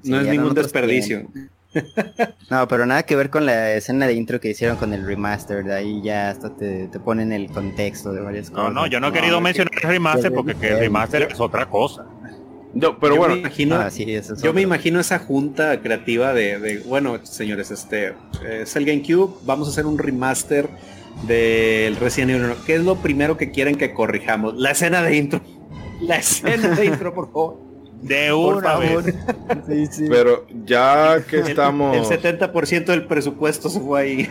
[0.04, 1.26] No es ningún desperdicio.
[2.50, 5.64] No, pero nada que ver con la escena de intro que hicieron con el remaster,
[5.64, 8.74] de ahí ya hasta te, te ponen el contexto de varias No, cosas.
[8.74, 11.40] no, yo no he No, querido es mencionar el remaster porque que el remaster es
[11.40, 12.06] otra cosa.
[12.72, 16.32] No, pero Yo bueno, me imagino, Ah, sí, es yo me imagino esa junta creativa
[16.32, 18.14] de, de, bueno, señores, este
[18.48, 20.68] es el GameCube, vamos a hacer un remaster
[21.26, 22.54] del Resident Evil 1.
[22.66, 24.54] ¿Qué es lo primero que quieren que corrijamos?
[24.56, 25.40] La escena de intro.
[26.00, 27.69] La escena de intro, por favor.
[28.02, 29.02] De una favor.
[29.04, 29.14] vez.
[29.66, 30.06] Sí, sí.
[30.08, 31.96] pero ya que El- estamos...
[31.96, 34.30] El 70% del presupuesto se fue ahí.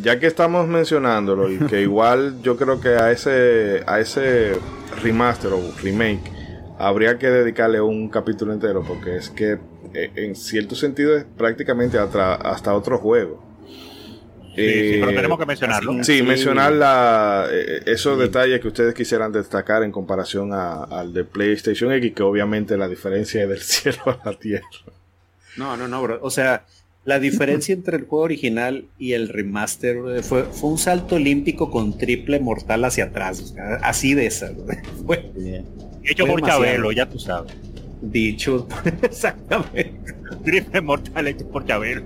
[0.00, 4.52] Ya que estamos mencionándolo y que igual yo creo que a ese a ese
[5.02, 6.20] remaster o remake
[6.78, 9.58] habría que dedicarle un capítulo entero porque es que
[9.94, 13.42] eh, en cierto sentido es prácticamente hasta, hasta otro juego.
[14.58, 16.04] Sí, sí, pero Eh, tenemos que mencionarlo.
[16.04, 16.22] Sí, Sí.
[16.22, 18.22] mencionar la, eh, esos Sí.
[18.22, 22.88] detalles que ustedes quisieran destacar en comparación a- al de PlayStation X, que obviamente la
[22.88, 24.66] diferencia es del cielo a la tierra.
[25.56, 26.18] No, no, no, bro.
[26.22, 26.64] O sea,
[27.04, 31.96] la diferencia entre el juego original y el remaster fue, fue un salto olímpico con
[31.96, 33.40] triple mortal hacia atrás.
[33.40, 34.50] o sea, así de esa.
[34.50, 34.66] bro.
[35.06, 35.30] Fue.
[36.04, 36.64] Hecho Fue por demasiado.
[36.64, 37.52] Chabelo, ya tú sabes.
[38.02, 38.68] dicho.
[39.02, 39.92] Exactamente.
[40.44, 42.02] Triple mortal hecho por Chabelo.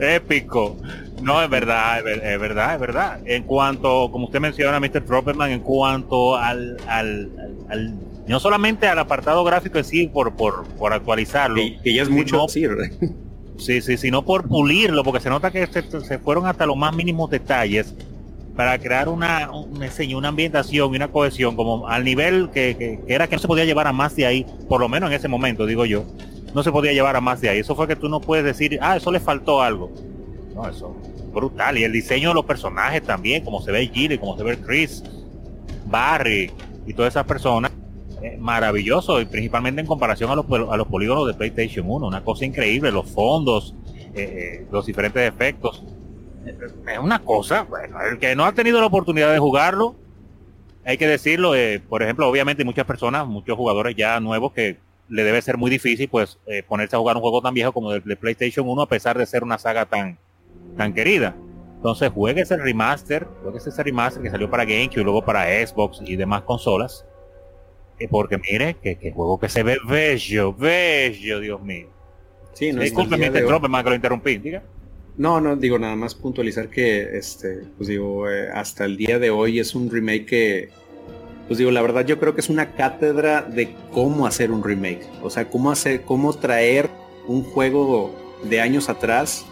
[0.00, 0.76] Épico.
[1.22, 3.18] No, es verdad, es, ver- es verdad, es verdad.
[3.24, 5.02] En cuanto, como usted menciona, Mr.
[5.04, 7.30] Tropperman, en cuanto al, al,
[7.68, 7.94] al-
[8.26, 12.08] no solamente al apartado gráfico en sí, por, por, por actualizarlo, Que, que ya es
[12.10, 12.46] mucho no.
[12.46, 12.70] decir.
[12.70, 12.90] ¿verdad?
[13.58, 16.94] sí, sí, sino por pulirlo, porque se nota que se, se fueron hasta los más
[16.94, 17.94] mínimos detalles
[18.56, 23.14] para crear una, una, una ambientación y una cohesión como al nivel que, que- que
[23.14, 25.28] era que no se podía llevar a más de ahí, por lo menos en ese
[25.28, 26.04] momento, digo yo,
[26.54, 27.58] no se podía llevar a más de ahí.
[27.58, 29.90] Eso fue que tú no puedes decir, ah, eso le faltó algo.
[30.54, 30.94] No, eso
[31.32, 31.78] brutal.
[31.78, 35.02] Y el diseño de los personajes también, como se ve Gilly, como se ve Chris,
[35.86, 36.50] Barry
[36.86, 37.72] y todas esas personas,
[38.38, 42.44] maravilloso, y principalmente en comparación a los, a los polígonos de PlayStation 1, una cosa
[42.44, 43.74] increíble, los fondos,
[44.14, 45.82] eh, eh, los diferentes efectos.
[46.46, 49.94] Es una cosa, bueno, el que no ha tenido la oportunidad de jugarlo,
[50.84, 54.76] hay que decirlo, eh, por ejemplo, obviamente muchas personas, muchos jugadores ya nuevos que
[55.12, 57.92] le debe ser muy difícil pues eh, ponerse a jugar un juego tan viejo como
[57.92, 60.18] el de PlayStation 1 a pesar de ser una saga tan,
[60.76, 61.36] tan querida.
[61.76, 66.00] Entonces juegue ese remaster, juegue ese remaster que salió para GameCube y luego para Xbox
[66.04, 67.04] y demás consolas.
[67.98, 71.88] eh, porque mire, que, que juego que se ve bello, bello, Dios mío.
[72.54, 73.34] Sí, no, Disculpe, el día Mr.
[73.34, 74.36] de hoy- Tropperman, que lo interrumpí.
[74.38, 74.62] Diga.
[75.16, 79.28] No, no, digo nada más puntualizar que, este, pues digo, eh, hasta el día de
[79.30, 80.68] hoy es un remake que,
[81.52, 85.06] pues digo, la verdad yo creo que es una cátedra de cómo hacer un remake.
[85.20, 86.88] O sea, cómo hacer, cómo traer
[87.26, 88.10] un juego
[88.42, 89.44] de años atrás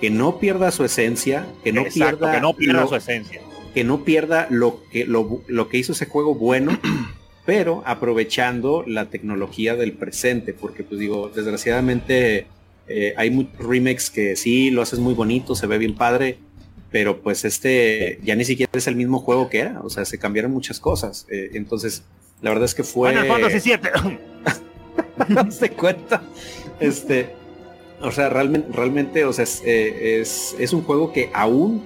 [0.00, 3.42] que no pierda su esencia, que no Exacto, pierda, que no pierda lo, su esencia.
[3.74, 6.78] que no pierda lo que, lo, lo que hizo ese juego bueno,
[7.44, 12.46] pero aprovechando la tecnología del presente, porque pues digo, desgraciadamente
[12.86, 16.38] eh, hay muchos remakes que sí lo haces muy bonito, se ve bien padre,
[16.90, 20.18] pero pues este ya ni siquiera es el mismo juego que era, o sea, se
[20.18, 21.26] cambiaron muchas cosas.
[21.30, 22.02] eh, entonces,
[22.40, 23.10] la verdad es que fue...
[23.10, 23.90] Final Fantasy 7.
[25.58, 26.22] ¿Te cuenta?
[26.78, 27.30] Este,
[28.00, 31.82] o sea, realmente, realmente, o sea, es, eh, es, es un juego que aún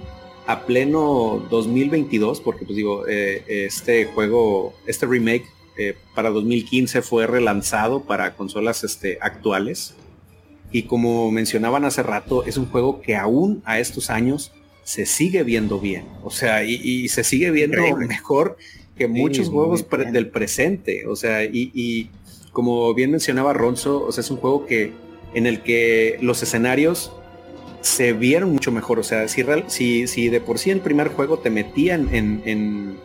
[0.47, 5.47] a pleno 2022, porque pues digo, eh, este juego, este remake
[5.79, 9.95] eh, para 2015 fue relanzado para consolas este, actuales.
[10.71, 14.53] Y como mencionaban hace rato, es un juego que aún a estos años
[14.85, 16.05] se sigue viendo bien.
[16.25, 18.07] O sea, y, y se sigue viendo Increíble.
[18.07, 18.57] mejor
[18.97, 21.07] que muchos juegos pre- del presente.
[21.07, 22.11] O sea, y, y
[22.53, 24.93] como bien mencionaba Ronzo, o sea, es un juego que
[25.35, 27.13] en el que los escenarios
[27.81, 28.99] se vieron mucho mejor.
[28.99, 32.43] O sea, si, real- si, si de por sí el primer juego te metían en,
[32.45, 32.97] en,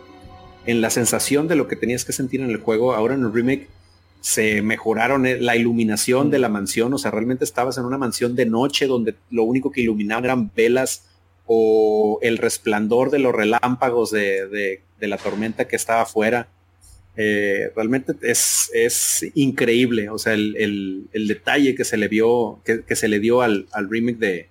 [0.66, 3.34] en la sensación de lo que tenías que sentir en el juego, ahora en el
[3.34, 3.70] remake
[4.20, 6.94] se mejoraron eh, la iluminación de la mansión.
[6.94, 10.52] O sea, realmente estabas en una mansión de noche donde lo único que iluminaban eran
[10.54, 11.04] velas
[11.48, 16.48] o el resplandor de los relámpagos de, de- de la tormenta que estaba afuera.
[17.19, 22.60] Eh, realmente es, es increíble, o sea, el, el- el detalle que se le vio,
[22.64, 24.49] que, que se le dio al, al remake de,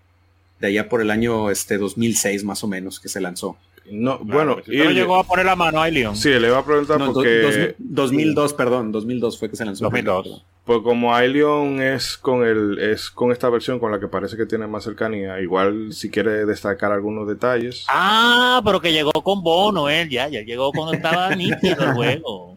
[0.60, 3.56] de allá por el año este 2006 más o menos que se lanzó.
[3.88, 6.16] No, Claro, bueno, usted no y- llegó a poner la mano ahí, Leon.
[6.16, 9.64] sí, le iba a preguntar No, do- porque dos- 2002, perdón, 2002 fue que se
[9.64, 9.84] lanzó.
[9.84, 10.44] 2002.
[10.66, 14.46] Pues como Ailion es con el es con esta versión con la que parece que
[14.46, 17.86] tiene más cercanía, igual si quiere destacar algunos detalles.
[17.88, 22.56] Ah, pero que llegó con bono él, ya, ya llegó cuando estaba nítido el juego.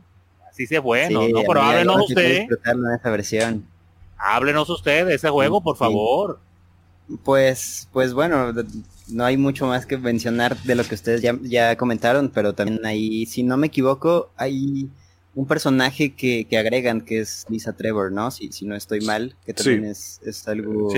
[0.49, 1.41] Así sí es bueno, Sí, ¿no?
[1.48, 3.65] Pero háblenos yo sí pude usted, disfrutarlo en esa versión.
[4.18, 5.80] háblenos usted de ese juego, por Sí.
[5.80, 6.40] favor.
[7.23, 8.53] Pues, pues bueno,
[9.07, 12.86] no hay mucho más que mencionar de lo que ustedes ya, ya comentaron, pero también
[12.86, 14.90] ahí, si no me equivoco, hay
[15.35, 18.31] un personaje que, que, agregan, que es Lisa Trevor, ¿no?
[18.31, 20.91] Si, si no estoy mal, que también es, es, algo,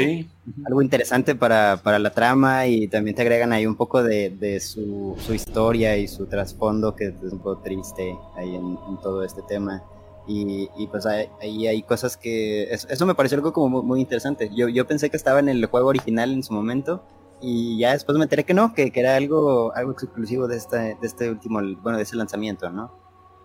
[0.65, 4.59] algo interesante para, para, la trama y también te agregan ahí un poco de, de
[4.59, 9.41] su, su, historia y su trasfondo, que es un poco triste ahí en, todo este
[9.47, 9.83] tema.
[10.27, 12.71] Y, y pues ahí hay, cosas que...
[12.71, 14.49] Eso, me pareció algo como muy, interesante.
[14.55, 17.03] Yo, yo pensé que estaba en el juego original en su momento
[17.41, 20.77] y ya después me enteré que no, que, que era algo, algo exclusivo de este,
[20.77, 23.00] de este último, bueno, de ese lanzamiento, ¿no?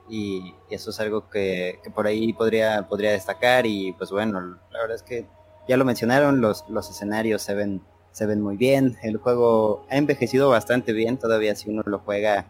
[0.09, 4.97] Y, eso es algo que, por ahí podría, podría destacar y pues bueno, la verdad
[4.97, 5.27] es que
[5.69, 9.97] ya lo mencionaron, los, los escenarios se ven, se ven muy bien, el juego ha
[9.97, 12.47] envejecido bastante bien, todavía si uno lo juega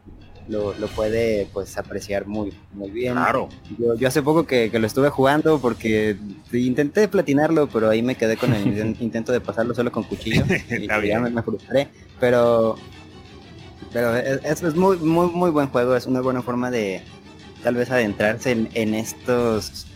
[0.49, 3.15] lo, puede pues apreciar muy muy bien.
[3.15, 3.49] Claro.
[3.78, 6.16] Yo, yo hace poco que, lo estuve jugando porque
[6.53, 10.87] intenté platinarlo, pero ahí me quedé con el intento de pasarlo solo con cuchillo y
[10.87, 11.89] ya me, frustré.
[12.20, 12.77] Pero
[13.93, 17.03] pero es, es, muy muy muy buen juego, es una buena forma de,
[17.62, 19.87] tal vez adentrarse en, estos,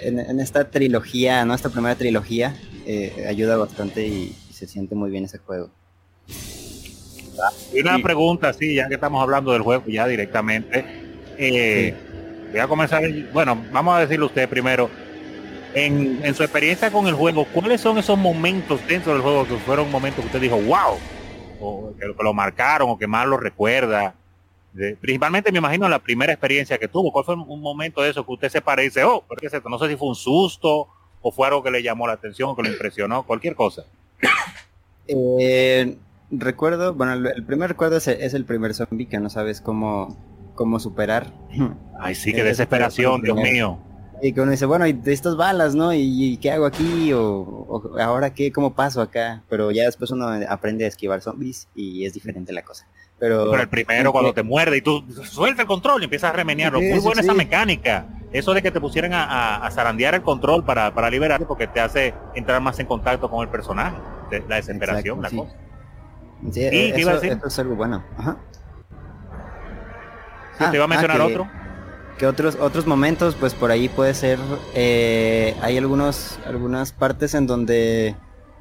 [0.00, 1.54] en, esta trilogía, ¿no?
[1.54, 2.56] Esta primera trilogía
[2.86, 5.70] eh, ayuda bastante y, se siente muy bien ese juego.
[7.72, 10.84] Y una pregunta, sí, ya que estamos hablando del juego ya directamente.
[11.38, 11.94] Eh,
[12.50, 14.90] voy a comenzar, bueno, vamos a decirle usted primero,
[15.72, 19.56] en, en, su experiencia con el juego, ¿cuáles son esos momentos dentro del juego que
[19.56, 20.98] fueron momentos que usted dijo, wow,
[21.60, 24.14] o que, lo marcaron o que más lo recuerda?
[24.72, 27.12] Principalmente me imagino la primera experiencia que tuvo.
[27.12, 29.68] ¿Cuál fue un momento de eso que usted se parece, oh, ¿qué es esto?
[29.68, 30.88] No sé si fue un susto
[31.22, 33.84] o fue algo que le llamó la atención, que lo impresionó, cualquier cosa.
[35.06, 35.96] Eh,
[36.30, 40.16] recuerdo, bueno, el, primer recuerdo es, el primer zombie que no sabes cómo,
[40.54, 41.32] cómo superar.
[42.00, 43.78] Ay, sí, qué desesperación, Dios mío.
[44.22, 45.94] Y que uno dice, bueno, y de estas balas, ¿no?
[45.94, 47.10] ¿Y, qué hago aquí?
[47.14, 49.42] O, ahora qué, cómo paso acá?
[49.48, 52.86] Pero ya después uno aprende a esquivar zombies y es diferente la cosa.
[53.20, 56.80] Pero, el primero cuando te muerde y tú suelta el control y empiezas a remenearlo.
[56.80, 58.06] Muy buena esa mecánica.
[58.32, 62.14] Eso de que te pusieran a, zarandear el control para, para liberarte porque te hace
[62.34, 63.96] entrar más en contacto con el personaje.
[64.48, 65.54] la desesperación, la cosa.
[66.50, 68.02] Sí, y eso, es algo bueno.
[68.16, 68.38] Ajá.
[70.70, 71.48] ¿Te iba a ah, mencionar otro?
[72.18, 74.38] Que otros otros momentos, pues por ahí puede ser,
[74.74, 78.14] eh, hay algunos algunas partes en donde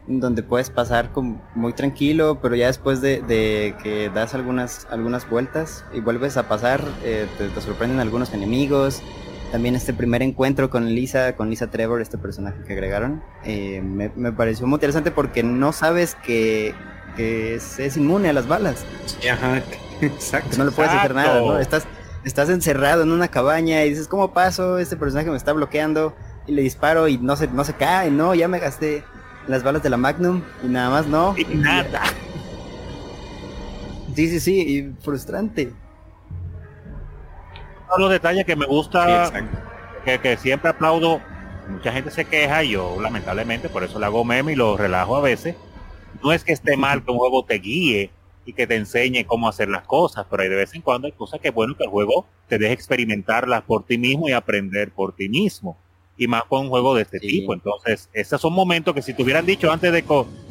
[0.10, 1.12] donde puedes pasar
[1.54, 6.84] muy tranquilo, pero ya después de, que das algunas, algunas vueltas y vuelves a pasar,
[7.04, 9.04] eh, te, sorprenden algunos enemigos.
[9.52, 14.10] También este primer encuentro con Lisa, con Lisa Trevor, este personaje que agregaron, eh, me,
[14.32, 16.74] pareció muy interesante porque no sabes que,
[17.18, 18.86] es, inmune a las balas.
[19.32, 19.62] ajá,
[20.02, 20.58] exacto.
[20.58, 21.60] No le puedes hacer nada, ¿no?
[21.60, 21.86] Estás,
[22.24, 24.80] estás encerrado en una cabaña y dices, ¿cómo paso?
[24.80, 26.16] Este personaje me está bloqueando
[26.48, 29.04] y le disparo y no se, no se cae, no, ya me gasté
[29.50, 31.36] las balas de la Magnum y nada más no.
[31.36, 32.04] Y nada.
[34.16, 35.74] Sí, sí, sí, y frustrante.
[37.88, 39.32] Uno los detalles que me gusta,
[40.06, 41.20] que, que, siempre aplaudo,
[41.68, 45.16] mucha gente se queja y yo lamentablemente por eso le hago meme y lo relajo
[45.16, 45.56] a veces.
[46.24, 48.12] No es que esté mal que un juego te guíe
[48.46, 51.14] y que te enseñe cómo hacer las cosas, pero hay de vez en cuando hay
[51.14, 54.92] cosas que es bueno que el juego te deje experimentarlas por ti mismo y aprender
[54.92, 55.76] por ti mismo
[56.20, 57.54] y más con un juego de este tipo.
[57.54, 60.04] Entonces, esos son momentos que si te hubieran dicho antes de,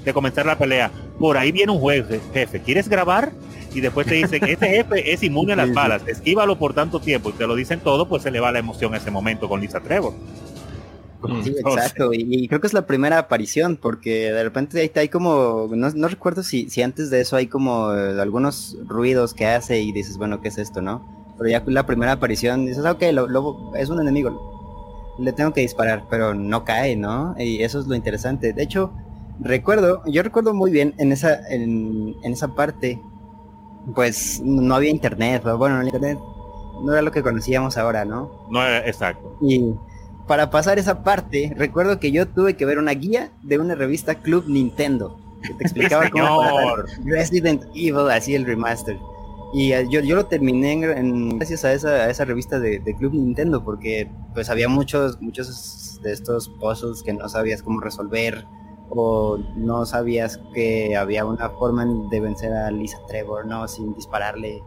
[0.05, 0.91] de comenzar la pelea,
[1.21, 3.33] por ahí viene un juez, jefe, ¿quieres grabar?
[3.75, 7.29] Y después te dicen, este jefe es inmune a las balas, esquívalo por tanto tiempo
[7.29, 9.61] y te lo dicen todo, pues se le va la emoción a ese momento con
[9.61, 10.15] Lisa Trevor.
[11.43, 15.69] Sí, exacto, y, creo que es la primera aparición, porque de repente ahí hay como,
[15.73, 19.91] no, recuerdo si, si antes de eso hay como eh, algunos ruidos que hace y
[19.91, 21.05] dices, bueno, ¿qué es esto, no?
[21.37, 24.58] Pero ya la primera aparición dices, ok, lo, es un enemigo,
[25.19, 27.35] le tengo que disparar, pero no cae, ¿no?
[27.39, 28.53] Y eso es lo interesante.
[28.53, 28.93] De hecho,
[29.41, 33.01] recuerdo, yo recuerdo muy bien en esa, en, esa parte,
[33.95, 36.19] pues no había internet, bueno, el internet
[36.83, 38.47] no era lo que conocíamos ahora, ¿no?
[38.51, 39.37] No era exacto.
[39.41, 39.75] Y
[40.27, 44.17] para pasar esa parte, recuerdo que yo tuve que ver una guía de una revista
[44.17, 48.99] Club Nintendo que te explicaba cómo Resident Evil, así el remaster.
[49.53, 53.15] Y eh, yo, yo lo terminé en, gracias a esa, a esa revista de, Club
[53.15, 58.47] Nintendo, porque pues había muchos, muchos de estos puzzles que no sabías cómo resolver,
[58.91, 63.69] o no sabías que había una forma de vencer a Lisa Trevor, ¿no?
[63.69, 64.63] Sin dispararle.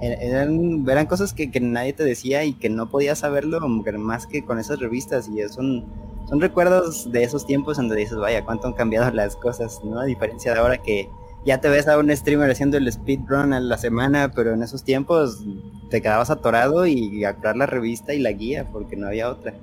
[0.00, 3.60] E, eran, eran cosas que, nadie te decía y que no podías saberlo
[3.98, 5.84] más que con esas revistas y son,
[6.26, 10.00] son recuerdos de esos tiempos donde dices, vaya, cuánto han cambiado las cosas, ¿no?
[10.00, 11.08] A diferencia de ahora que
[11.44, 14.84] ya te ves a un streamer haciendo el speedrun a la semana, pero en esos
[14.84, 15.44] tiempos
[15.90, 19.54] te quedabas atorado y a la revista y la guía porque no había otra.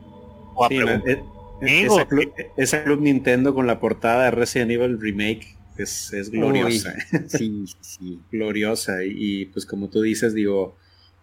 [0.70, 1.24] Sí, eh,
[2.58, 6.94] esa, club, Nintendo con la portada de Resident Evil Remake es, gloriosa.
[7.28, 8.20] sí, sí.
[8.32, 9.04] gloriosa.
[9.04, 10.76] Y, pues como tú dices, digo,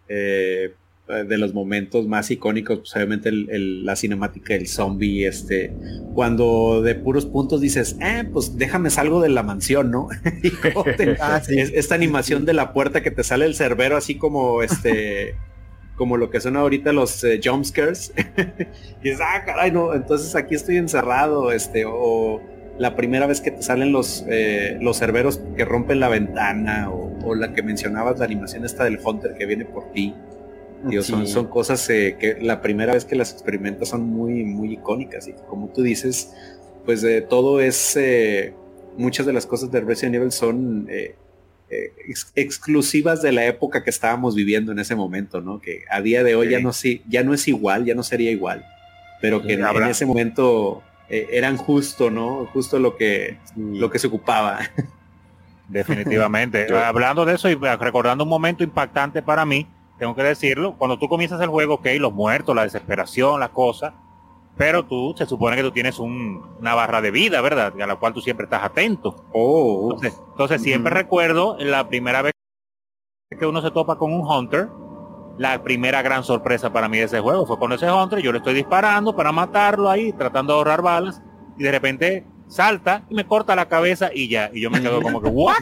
[0.09, 0.75] eh,
[1.09, 5.73] de los momentos más icónicos, pues obviamente la cinemática del zombie, este,
[6.15, 10.09] cuando de puros puntos dices, eh, pues déjame salgo de la mansión, ¿no?
[11.21, 15.35] Ah, esta animación de la puerta que te sale el cerbero así como este
[15.99, 18.15] como lo que son ahorita los eh, jumpscares.
[19.03, 22.41] y es, ah, caray, no, entonces aquí estoy encerrado, este, o
[22.79, 27.35] la primera vez que te salen los, eh, los cerberos que rompen la ventana, o,
[27.35, 30.15] la que mencionabas, la animación esta del Hunter que viene por ti.
[31.03, 35.29] Son, son cosas eh, que la primera vez que las experimentas son muy, muy icónicas.
[35.29, 36.33] Y como tú dices,
[36.85, 37.99] pues todo es,
[38.97, 40.89] muchas de las cosas de Resident Evil son
[42.35, 45.61] exclusivas de la época que estábamos viviendo en ese momento, ¿no?
[45.61, 46.71] Que a día de hoy ya, no,
[47.09, 48.65] ya no es igual, ya no sería igual,
[49.21, 52.47] pero que en, ese momento eh, eran justo, ¿no?
[52.53, 54.61] Justo lo que, lo que se ocupaba.
[55.69, 56.67] Definitivamente.
[56.75, 59.67] Hablando de eso y recordando un momento impactante para mí,
[59.99, 63.95] tengo que decirlo, cuando tú comienzas el juego, ok, los muertos, la desesperación, la cosa,
[64.57, 67.73] pero tú se supone que tú tienes una barra de vida, ¿verdad?
[67.81, 69.25] A la cual tú siempre estás atento.
[69.33, 69.97] Oh.
[70.03, 72.33] Entonces, siempre recuerdo la primera vez
[73.39, 74.69] que uno se topa con un hunter,
[75.39, 78.39] la primera gran sorpresa para mí de ese juego fue con ese hunter, yo le
[78.39, 81.23] estoy disparando para matarlo ahí, tratando de ahorrar balas,
[81.57, 85.01] y de repente salta y me corta la cabeza y ya, y yo me quedo
[85.03, 85.55] como que, ¿what?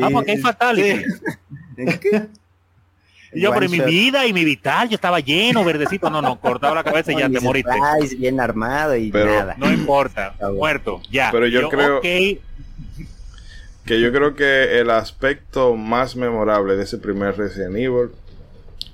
[0.00, 1.04] Vamos, que hay fatality.
[3.34, 6.10] Y yo, pero mi vida y mi vital, yo estaba lleno, verdecito.
[6.10, 7.72] No, no, cortado la cabeza y ya te moriste.
[8.18, 9.54] bien armado y nada.
[9.58, 11.30] No importa, muerto, ya.
[11.32, 12.40] Pero yo, creo que
[13.86, 18.10] yo creo que el aspecto más memorable de ese primer Resident Evil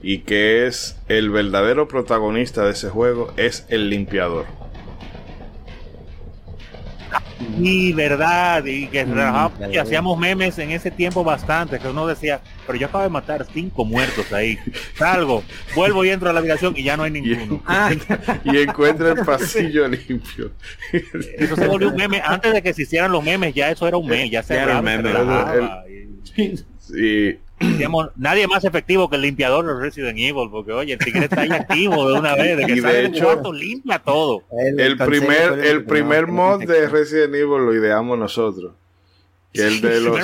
[0.03, 4.47] y que es el verdadero protagonista de ese juego es el limpiador.
[7.61, 12.79] Y verdad, y que mm, hacíamos memes en ese tiempo bastante, que uno decía, pero
[12.79, 14.59] yo acabo de matar cinco muertos ahí.
[14.97, 15.43] Salgo,
[15.75, 17.63] vuelvo y entro a la habitación y ya no hay ninguno.
[18.45, 20.53] y, encuentro el pasillo limpio.
[21.39, 22.21] Eso se volvió un meme.
[22.25, 24.79] Antes de que se hicieran los memes, ya eso era un meme, ya se era
[24.79, 25.13] un meme.
[26.79, 27.39] Sí,
[28.17, 31.51] nadie más efectivo que el limpiador de Resident Evil, porque oye, el tigre está ahí
[31.51, 34.45] activo de una vez, de que y de hecho, limpia todo.
[34.77, 38.73] El, primer, el primer mod de Resident Evil lo ideamos nosotros.
[39.53, 40.21] Que el de los,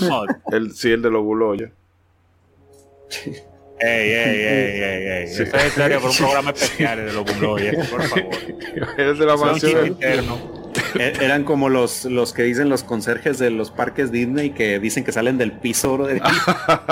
[0.53, 1.71] el, sí, el de los buloyos.
[3.81, 5.29] Ey, ey, ey, ey, ey.
[5.29, 5.43] Sí.
[5.43, 8.35] Esa es historia por un programa especial de los buloyos, por favor.
[8.99, 9.99] Es de la mansión.
[10.99, 15.05] E-, eran como los, los que dicen los conserjes de los parques Disney que dicen
[15.05, 16.21] que salen del piso y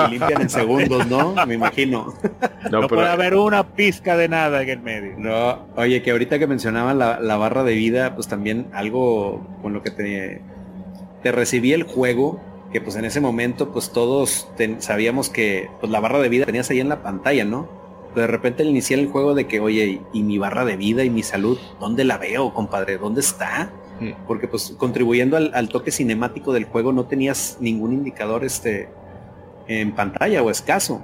[0.09, 1.33] limpian en segundos, ¿no?
[1.45, 2.13] Me imagino.
[2.71, 5.13] No, puede haber una pizca de nada en el medio.
[5.17, 9.83] No, oye, que ahorita que mencionaban la, barra de vida, pues también algo con lo
[9.83, 10.41] que te,
[11.21, 12.41] te recibí el juego,
[12.71, 14.47] que pues en ese momento pues todos
[14.79, 17.82] sabíamos que pues la barra de vida tenías ahí en la pantalla, ¿no?
[18.15, 21.09] De repente al iniciar el juego de que, oye, y mi barra de vida y
[21.09, 22.97] mi salud, ¿dónde la veo, compadre?
[22.97, 23.71] ¿Dónde está?
[24.27, 28.89] Porque pues contribuyendo al, toque cinemático del juego no tenías ningún indicador este
[29.67, 31.01] en pantalla o escaso.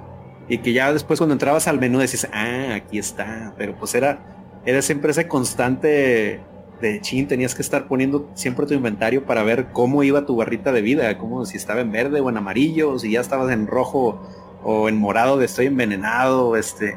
[0.48, 3.54] Y que ya después cuando entrabas al menú decías, ah, aquí está.
[3.56, 4.18] Pero pues era,
[4.66, 6.40] era siempre ese constante
[6.80, 10.72] de chin, tenías que estar poniendo siempre tu inventario para ver cómo iba tu barrita
[10.72, 13.66] de vida, como si estaba en verde o en amarillo, o si ya estabas en
[13.66, 14.20] rojo
[14.62, 16.96] o en morado de estoy envenenado, este,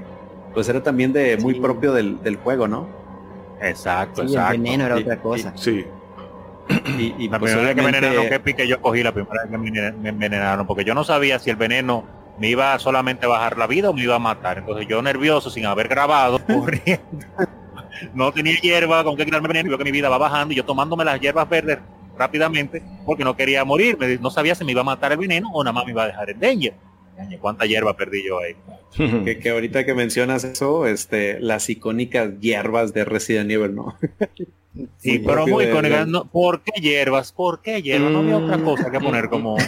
[0.54, 2.88] pues era también de muy propio del, del juego, ¿no?
[3.62, 4.54] Exacto, exacto.
[4.54, 5.54] El veneno era otra cosa.
[5.56, 5.86] sí.
[6.98, 9.44] Y, y la pues primera vez que me envenenaron, qué pique yo cogí la primera
[9.44, 12.06] vez que me envenenaron, porque yo no sabía si el veneno
[12.38, 14.60] me iba solamente a bajar la vida o me iba a matar.
[14.60, 17.04] Entonces yo nervioso, sin haber grabado, corriendo.
[18.14, 20.58] no tenía hierba con que quitarme veneno, y veo que mi vida va bajando y
[20.58, 21.80] yo tomándome las hierbas verdes
[22.18, 23.98] rápidamente porque no quería morir.
[24.22, 26.08] No sabía si me iba a matar el veneno o nada más me iba a
[26.08, 26.74] dejar el danger.
[27.40, 28.56] ¿Cuánta hierba perdí yo ahí?
[29.42, 33.98] que, ahorita que mencionas eso, este, las icónicas hierbas de Resident Evil, ¿no?
[34.98, 36.08] sí, pero muy icónicas.
[36.32, 37.32] ¿Por qué hierbas?
[37.32, 38.12] ¿Por qué hierbas?
[38.12, 39.58] No había otra cosa que poner como...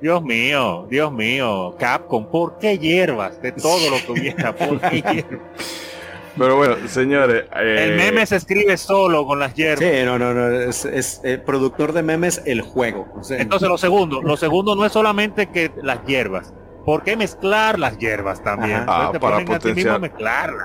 [0.00, 3.40] Dios mío, Dios mío, Capcom, ¿por qué hierbas?
[3.42, 5.91] De todo lo que hubiera, ¿por qué hierbas?
[6.38, 7.44] Pero bueno, señores.
[7.54, 9.80] El eh, meme se escribe solo con las hierbas.
[9.80, 10.50] Sí, no, no, no.
[10.50, 13.06] Es, es eh, productor de memes el juego.
[13.30, 16.54] Entonces, lo segundo, lo segundo no es solamente que las hierbas.
[16.84, 18.84] ¿Por qué mezclar las hierbas también?
[18.88, 20.00] Ah, para potenciar,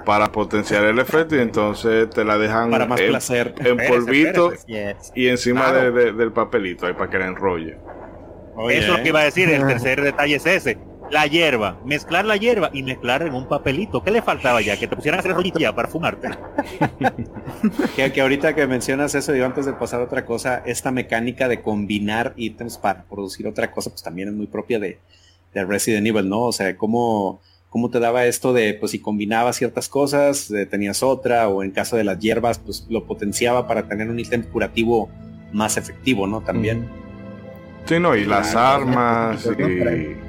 [0.03, 3.53] para potenciar el efecto y entonces te la dejan para más en, placer.
[3.59, 4.51] en polvito
[5.13, 7.77] y encima del papelito ahí para que la enrolle.
[8.57, 9.47] Eso es lo que iba a decir.
[9.49, 10.79] El tercer detalle es ese
[11.11, 14.03] la hierba, mezclar la hierba y mezclar en un papelito.
[14.03, 14.77] ¿Qué le faltaba ya?
[14.77, 16.29] Que te pusieran a hacer rollito ya para fumarte.
[17.95, 21.47] que, que ahorita que mencionas eso, y antes de pasar a otra cosa, esta mecánica
[21.47, 24.99] de combinar ítems para producir otra cosa, pues también es muy propia de,
[25.53, 26.41] de Resident Evil, ¿no?
[26.41, 31.03] O sea, cómo cómo te daba esto de, pues si combinabas ciertas cosas, eh, tenías
[31.03, 35.09] otra, o en caso de las hierbas, pues lo potenciaba para tener un ítem curativo
[35.51, 36.41] más efectivo, ¿no?
[36.41, 36.87] También.
[37.85, 40.26] Sí, no, y las armas y,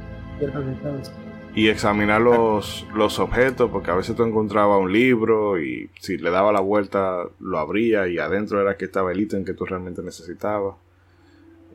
[1.54, 6.30] Y examinar los, los objetos, porque a veces tú encontrabas un libro y si le
[6.30, 10.02] daba la vuelta lo abría y adentro era que estaba el ítem que tú realmente
[10.02, 10.76] necesitabas.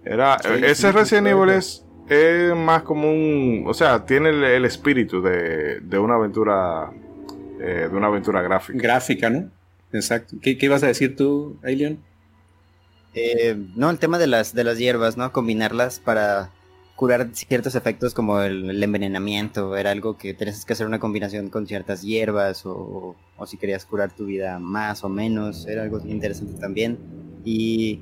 [0.05, 4.43] Era, Sí, ese sí, Resident Evil es, es más como un, o sea, tiene el,
[4.43, 6.91] el espíritu de, de una aventura,
[7.59, 8.79] eh, de una aventura gráfica.
[8.79, 9.49] Gráfica, ¿no?
[9.91, 10.37] Exacto.
[10.41, 11.99] ¿Qué, qué ibas a decir tú, Alien?
[13.13, 15.31] Eh, no, el tema de las, de las hierbas, ¿no?
[15.31, 16.49] Combinarlas para
[16.95, 19.75] curar ciertos efectos como el, el envenenamiento.
[19.75, 23.85] Era algo que tenías que hacer una combinación con ciertas hierbas o, o si querías
[23.85, 25.65] curar tu vida más o menos.
[25.67, 26.97] Era algo interesante también.
[27.43, 27.99] Y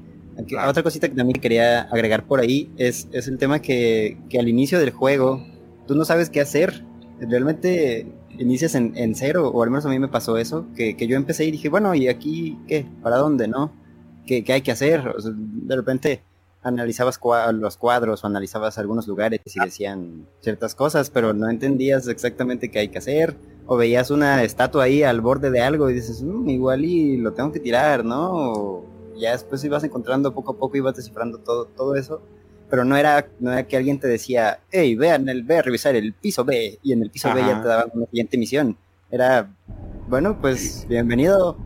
[0.67, 4.47] otra cosita que también quería agregar por ahí es, es el tema que, que al
[4.47, 5.45] inicio del juego
[5.87, 6.83] tú no sabes qué hacer.
[7.19, 8.07] Realmente
[8.37, 11.15] inicias en, en cero, o al menos a mí me pasó eso, que, que yo
[11.15, 12.85] empecé y dije, bueno, ¿y aquí qué?
[13.03, 13.71] ¿Para dónde, no?
[14.25, 15.07] ¿Qué, qué hay que hacer?
[15.07, 16.23] O sea, de repente
[16.63, 22.07] analizabas cua- los cuadros o analizabas algunos lugares y decían ciertas cosas, pero no entendías
[22.07, 23.35] exactamente qué hay que hacer.
[23.65, 27.33] O veías una estatua ahí al borde de algo y dices, "Mm, igual y lo
[27.33, 28.31] tengo que tirar, ¿no?
[28.33, 28.85] O
[29.17, 32.21] ya después ibas encontrando poco a poco, ibas descifrando todo, todo eso.
[32.69, 35.95] Pero no era, no era que alguien te decía, hey, vean el, ve a revisar
[35.95, 37.61] el piso B, y en el piso B ya Ajá.
[37.61, 38.77] te daban una siguiente misión.
[39.09, 39.49] Era,
[40.07, 41.57] bueno, pues bienvenido.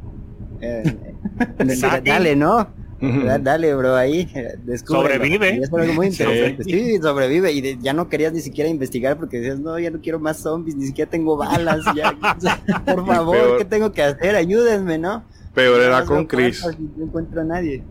[0.62, 1.14] Eh,
[2.04, 2.68] dale, ¿no?
[3.02, 4.28] Da- Dale, bro, ahí.
[4.86, 5.56] Sobrevive.
[5.58, 6.64] Y eso era algo muy interesante.
[6.64, 7.52] Sí, sobrevive.
[7.52, 10.38] Y de- ya no querías ni siquiera investigar porque decías, no, ya no quiero más
[10.38, 11.82] zombies, ni siquiera tengo balas.
[11.96, 12.14] Ya,
[12.86, 14.36] por favor, peor- ¿qué tengo que hacer?
[14.36, 15.24] Ayúdenme, ¿no?
[15.54, 16.66] Peor era con Chris.
[16.98, 17.84] No encuentro a nadie.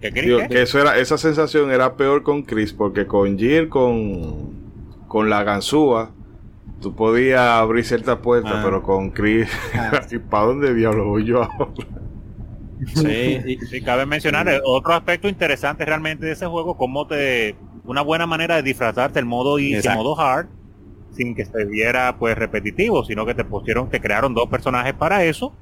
[0.00, 0.48] ¿Qué crees Digo, que?
[0.48, 4.50] que eso era, esa sensación era peor con Chris, porque con Jill, con,
[5.08, 6.10] con la ganzúa,
[6.82, 8.62] tú podías abrir ciertas puertas, Ah.
[8.64, 10.02] pero con Chris, Ah.
[10.10, 11.72] ¿y para dónde diablos voy yo ahora?
[12.94, 13.38] Sí.
[13.46, 18.02] y- Sí, cabe mencionar eh, otro aspecto interesante realmente de ese juego, como te una
[18.02, 20.46] buena manera de disfrazarte el modo easy, el modo hard,
[21.12, 25.24] sin que se viera pues repetitivo, sino que te pusieron, te crearon dos personajes para
[25.24, 25.52] eso.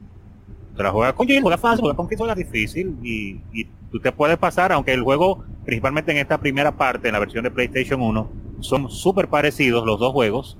[0.76, 4.10] Te la juegas con Jill, juegas fácil, juegas con juegas difícil y, y tú te
[4.12, 8.00] puedes pasar, aunque el juego, principalmente en esta primera parte, en la versión de PlayStation
[8.00, 8.30] 1,
[8.60, 10.56] son súper parecidos los dos juegos.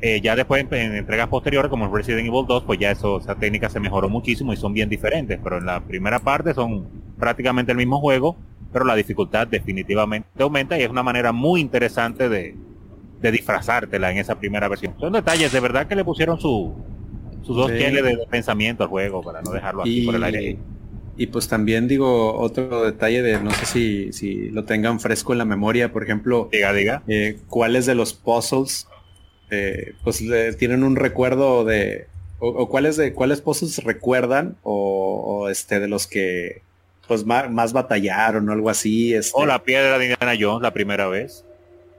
[0.00, 3.34] Eh, ya después en, en entregas posteriores como Resident Evil 2 pues ya eso esa
[3.34, 6.86] técnica se mejoró muchísimo y son bien diferentes pero en la primera parte son
[7.18, 8.36] prácticamente el mismo juego
[8.72, 12.54] pero la dificultad definitivamente aumenta y es una manera muy interesante de,
[13.20, 14.94] de disfrazártela en esa primera versión.
[15.00, 16.74] Son detalles de verdad que le pusieron su
[17.42, 17.78] sus dos Sí.
[17.78, 20.58] de, de pensamiento al juego para no dejarlo así por el aire.
[21.16, 25.38] Y pues también digo otro detalle de no sé si, si lo tengan fresco en
[25.38, 27.02] la memoria, por ejemplo, diga diga.
[27.08, 28.86] eh, cuáles de los puzzles
[29.50, 32.06] eh, pues le- tienen un recuerdo de
[32.40, 36.62] o, o cuáles de cuáles puzzles recuerdan o, o, este de los que
[37.06, 39.32] pues más, más batallaron o algo así este.
[39.34, 41.44] o la piedra de Indiana Jones la primera vez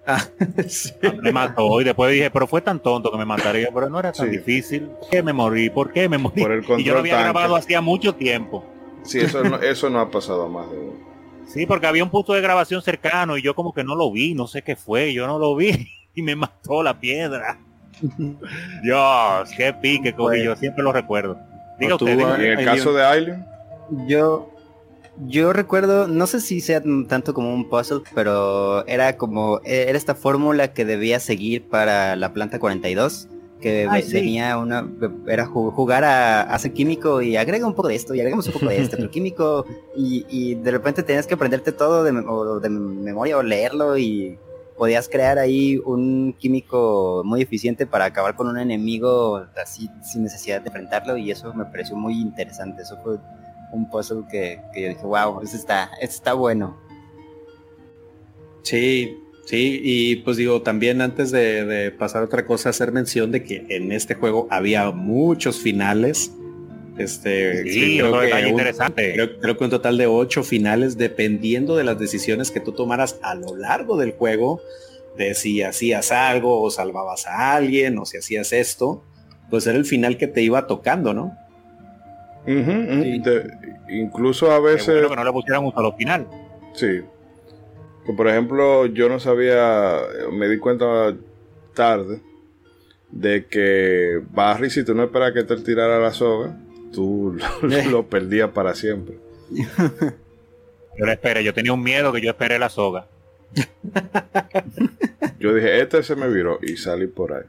[0.08, 0.26] Ah,
[0.68, 0.92] sí.
[1.22, 4.12] me mató y después dije pero fue tan tonto que me mataría pero no era
[4.12, 4.38] tan Sí.
[4.38, 5.70] difícil ¿por qué me morí?
[5.70, 6.42] ¿por qué me morí?
[6.42, 7.24] Por el y yo lo había tanque.
[7.26, 8.64] grabado hacía mucho tiempo
[9.04, 10.94] Sí, eso no, eso no ha pasado más de uno.
[11.48, 14.36] Sí, porque había un punto de grabación cercano y yo como que no lo vi,
[14.36, 15.90] no sé qué fue, yo no lo vi
[16.20, 17.58] y me mató la piedra.
[18.84, 21.38] Dios, qué pique, como Pues- yo siempre lo recuerdo.
[21.80, 22.36] Diga ¿O tú, usted, diga.
[22.36, 23.46] En el caso de Aileen,
[24.08, 24.50] Yo,
[25.28, 30.14] yo recuerdo, no sé si sea tanto como un puzzle, pero era como, era esta
[30.16, 33.30] fórmula que debía seguir para la planta 42,
[33.62, 34.14] que Ay, sí.
[34.14, 34.88] venía una,
[35.28, 38.54] era ju- jugar a hacer químico y agrega un poco de esto y agregamos un
[38.54, 39.66] poco de esto, pero químico
[39.96, 43.98] y, y de repente tenías que aprenderte todo de, mem- o de memoria o leerlo
[43.98, 44.38] y
[44.80, 50.62] podías crear ahí un químico muy eficiente para acabar con un enemigo así sin necesidad
[50.62, 53.18] de enfrentarlo y eso me pareció muy interesante, eso fue
[53.74, 56.78] un puzzle que, que yo dije, wow, este está, este está bueno.
[58.64, 63.34] Sí, sí, y pues digo, también antes de, de pasar a otra cosa, hacer mención
[63.34, 66.32] de que en este juego había muchos finales.
[67.00, 69.14] Este, Sí, otro detalle interesante.
[69.14, 73.18] Creo, creo que un total de ocho finales, dependiendo de las decisiones que tú tomaras
[73.22, 74.62] a lo largo del juego,
[75.18, 79.04] de si hacías algo o salvabas a alguien o si hacías esto,
[79.50, 81.36] pues era el final que te iba tocando, ¿no?
[82.46, 82.54] Sí.
[82.54, 83.52] de-
[83.90, 86.28] incluso a veces, bueno que no le pusieran un solo final.
[86.74, 87.02] sí.
[88.06, 90.00] Que por ejemplo, yo no sabía,
[90.32, 91.14] me di cuenta
[91.76, 92.22] tarde
[93.12, 96.58] de que Barry, si tú no esperas que te tirara la soga,
[96.94, 99.18] tú lo, lo perdías para siempre.
[99.52, 103.08] Yo lo esperé, yo tenía un miedo que yo esperé la soga.
[105.40, 107.44] Yo dije, este se me viró y salí por ahí.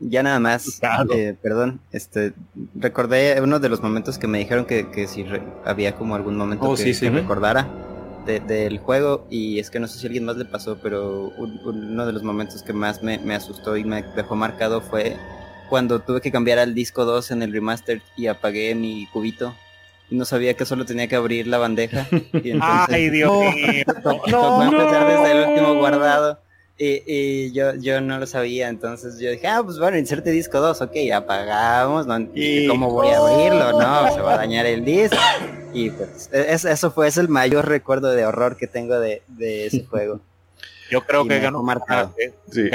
[0.00, 0.80] Ya nada más,
[1.12, 2.32] eh, perdón, este,
[2.76, 5.26] recordé uno de los momentos que me dijeron que, que si
[5.64, 7.68] había como algún momento oh, que, recordara
[8.26, 12.06] del juego y es que no sé si a alguien más le pasó, pero uno
[12.06, 15.16] de los momentos que más me, me, asustó y me dejó marcado fue
[15.68, 19.54] cuando tuve que cambiar al disco 2 en el remaster y apagué mi cubito
[20.10, 22.06] y no sabía que solo tenía que abrir la bandeja.
[22.10, 22.20] Y
[22.50, 23.84] entonces, Ay, Dios mío.
[24.30, 26.40] No, no, desde el último guardado.
[26.78, 30.82] Y, yo, yo no lo sabía, entonces yo dije, ah, pues bueno, inserte disco 2,
[30.82, 32.18] ok, apagamos, ¿no?
[32.34, 33.80] ¿Y cómo voy a abrirlo?
[33.80, 35.16] No, se va a dañar el disco.
[35.72, 39.86] Y pues eso fue es el mayor recuerdo de horror que tengo de, de ese
[39.86, 40.20] juego.
[40.90, 42.14] Yo creo que ganó marcado.
[42.52, 42.68] Sí,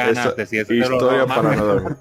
[0.60, 1.98] historia para no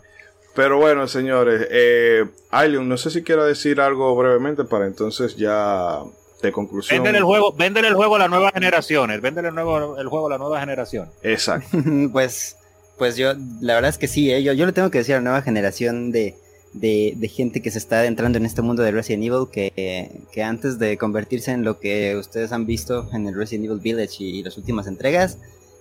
[0.55, 6.03] Pero bueno, señores, eh, no sé si quiero decir algo brevemente para entonces ya
[6.43, 7.03] de conclusión.
[7.03, 10.27] Vender el juego, vender el juego a las nuevas generaciones, vender el, nuevo, el juego
[10.27, 11.09] a la nueva generación.
[11.23, 11.79] Exacto.
[12.13, 12.57] pues,
[12.99, 14.43] pues yo, la verdad es que sí, ¿eh?
[14.43, 16.37] yo, yo le tengo que decir a la nueva generación de,
[16.73, 20.43] de, de, gente que se está adentrando en este mundo de Resident Evil que, que,
[20.43, 24.43] antes de convertirse en lo que ustedes han visto en el Resident Evil Village y,
[24.43, 25.39] las últimas entregas,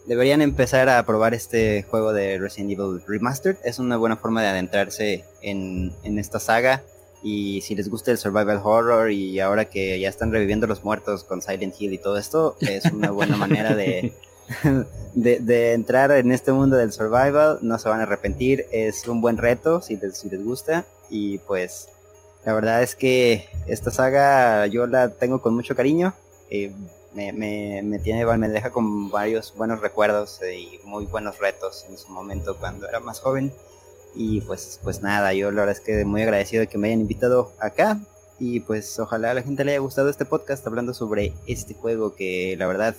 [0.10, 3.57] deberían empezar a probar este juego de Resident Evil Remastered.
[3.64, 6.81] Es una buena forma de adentrarse en, en esta saga
[7.22, 11.23] y si les gusta el survival horror y ahora que ya están reviviendo los muertos
[11.23, 14.11] con Silent Hill y todo esto, es una buena manera de,
[15.14, 17.60] de, entrar en este mundo del survival.
[17.61, 20.86] No se van a arrepentir, es un buen reto si les, si les gusta.
[21.11, 21.88] Y pues
[22.45, 26.15] la verdad es que esta saga yo la tengo con mucho cariño.
[26.49, 26.72] Eh,
[27.14, 31.98] me, me, me, tiene, me deja con varios buenos recuerdos y muy buenos retos en
[31.98, 33.52] su momento cuando era más joven.
[34.15, 37.02] Y pues, pues nada, yo la verdad es que muy agradecido de que me hayan
[37.02, 37.99] invitado acá.
[38.40, 42.15] Y pues ojalá a la gente le haya gustado este podcast hablando sobre este juego
[42.15, 42.95] que la verdad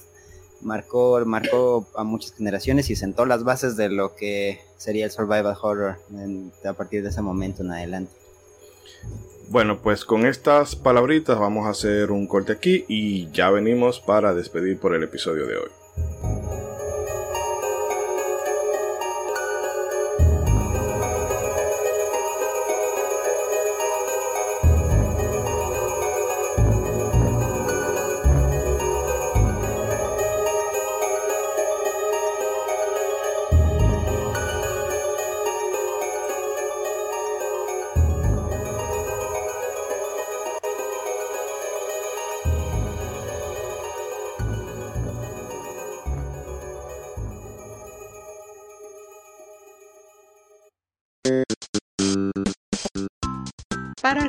[0.61, 5.57] marcó, marcó a muchas generaciones y sentó las bases de lo que sería el survival
[5.61, 5.99] horror
[6.65, 8.13] a partir de ese momento en adelante.
[9.51, 14.33] Bueno, pues con estas palabritas vamos a hacer un corte aquí y ya venimos para
[14.33, 16.70] despedir por el episodio de hoy.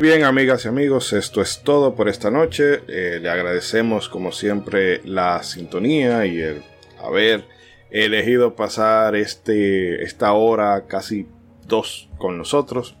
[0.00, 2.82] Bien, amigas y amigos, esto es todo por esta noche.
[2.86, 6.62] Eh, le agradecemos como siempre la sintonía y el
[7.02, 7.44] haber
[7.90, 11.26] elegido pasar este, esta hora casi
[11.66, 12.94] dos con nosotros,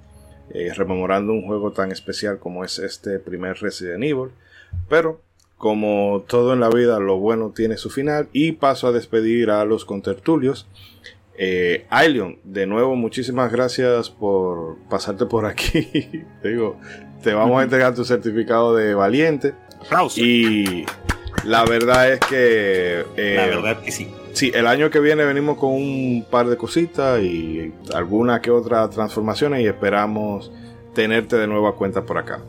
[0.50, 4.30] eh, rememorando un juego tan especial como es este primer Resident Evil.
[4.88, 5.20] Pero
[5.58, 9.66] como todo en la vida, lo bueno tiene su final y paso a despedir a
[9.66, 10.66] los contertulios.
[11.38, 15.82] Eh, Ailion, de nuevo, muchísimas gracias por pasarte por aquí.
[16.42, 16.78] te digo,
[17.22, 19.54] te vamos a entregar tu certificado de valiente.
[20.16, 20.84] Y
[21.44, 23.04] la verdad es que.
[23.16, 24.08] Eh, la verdad que sí.
[24.32, 28.88] Sí, el año que viene venimos con un par de cositas y alguna que otra
[28.90, 30.52] transformaciones y esperamos
[30.94, 32.40] tenerte de nuevo a cuenta por acá.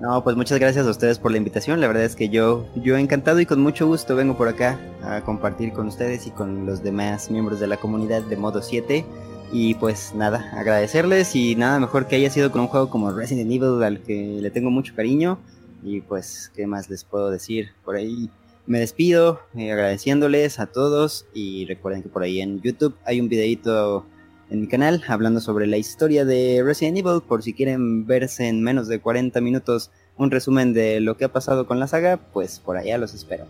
[0.00, 1.78] No, pues muchas gracias a ustedes por la invitación.
[1.78, 5.20] La verdad es que yo, yo encantado y con mucho gusto vengo por acá a
[5.20, 9.04] compartir con ustedes y con los demás miembros de la comunidad de Modo 7.
[9.52, 13.52] Y pues nada, agradecerles y nada mejor que haya sido con un juego como Resident
[13.52, 15.38] Evil al que le tengo mucho cariño.
[15.82, 17.72] Y pues, ¿qué más les puedo decir?
[17.84, 18.30] Por ahí
[18.66, 23.28] me despido eh, agradeciéndoles a todos y recuerden que por ahí en YouTube hay un
[23.28, 24.06] videito
[24.50, 28.62] en mi canal hablando sobre la historia de Resident Evil por si quieren verse en
[28.62, 32.58] menos de 40 minutos un resumen de lo que ha pasado con la saga, pues
[32.58, 33.46] por allá los espero.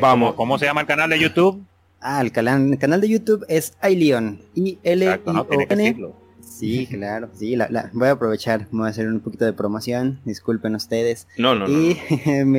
[0.00, 0.34] Vamos.
[0.34, 1.64] ¿Cómo, se llama el canal de YouTube?
[2.00, 4.40] Ah, el canal, el canal de YouTube es iLeon.
[4.54, 6.12] I L I O N.
[6.40, 10.74] Sí, claro, sí, la, voy a aprovechar, voy a hacer un poquito de promoción, disculpen
[10.74, 11.26] ustedes.
[11.38, 11.96] No, no, y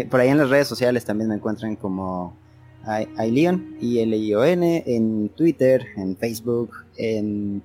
[0.09, 2.35] por ahí en las redes sociales también me encuentran como
[3.19, 7.63] iLeon, I-L-I-O-N, en Twitter, en Facebook, en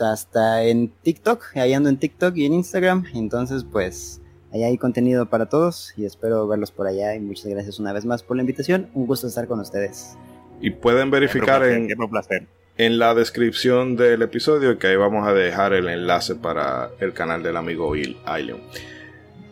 [0.00, 4.20] hasta en TikTok, ahí ando en TikTok y en Instagram, entonces pues
[4.52, 7.14] ahí hay contenido para todos y espero verlos por allá.
[7.14, 10.16] Y muchas gracias una vez más por la invitación, un gusto estar con ustedes.
[10.60, 11.88] Y pueden verificar en,
[12.76, 17.42] en la descripción del episodio que ahí vamos a dejar el enlace para el canal
[17.42, 17.92] del amigo
[18.24, 18.60] Aileon.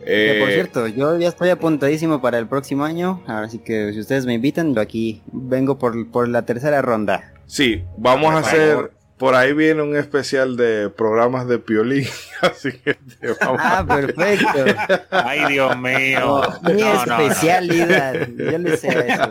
[0.05, 4.25] Eh, por cierto, yo ya estoy apuntadísimo para el próximo año, así que si ustedes
[4.25, 7.33] me invitan, yo aquí vengo por, por la tercera ronda.
[7.45, 8.91] Sí, vamos a hacer
[9.21, 12.07] por ahí viene un especial de programas de piolín,
[12.41, 12.97] así que
[13.39, 14.47] vamos Ah, perfecto.
[15.11, 16.41] Ay, Dios mío.
[16.63, 18.27] mi especialidad.
[18.35, 19.29] Yo le sé eso.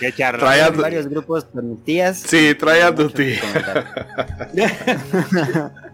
[0.00, 0.38] Qué charla.
[0.40, 2.16] Trae varios grupos con tías.
[2.20, 3.38] Sí, trae a tu tía.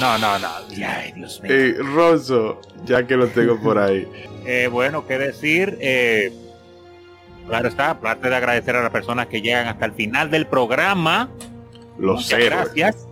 [0.00, 0.48] no, no, no.
[0.86, 1.54] Ay, Dios mío.
[1.54, 4.06] Y Rosso, ya que lo tengo por ahí.
[4.50, 5.76] Eh, bueno, qué decir.
[5.78, 6.32] Eh,
[7.46, 11.28] claro está, aparte de agradecer a las personas que llegan hasta el final del programa
[11.98, 13.06] los Gracias.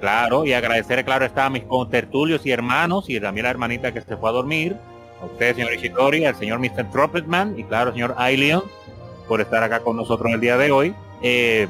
[0.00, 4.00] Claro, y agradecer, claro, está a mis contertulios y hermanos y también la hermanita que
[4.00, 4.76] se fue a dormir.
[5.20, 6.90] A usted, señor Ishitori, al señor Mr.
[6.90, 8.62] Trumpetman y claro, señor Aileon
[9.26, 10.94] por estar acá con nosotros el día de hoy.
[11.22, 11.68] Eh,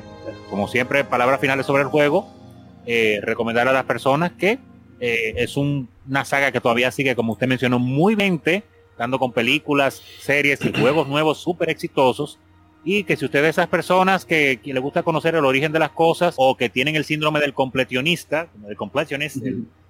[0.51, 2.29] como siempre, palabras finales sobre el juego.
[2.91, 4.59] Eh, recomendar a las personas que
[4.99, 8.41] eh, es una saga que todavía sigue, como usted mencionó, muy bien,
[8.97, 12.39] dando con películas, series y juegos nuevos súper exitosos.
[12.85, 15.91] Y que si usted es esas personas que, le gusta conocer el origen de las
[15.91, 19.41] cosas o que tienen el síndrome del completionista, el completionista,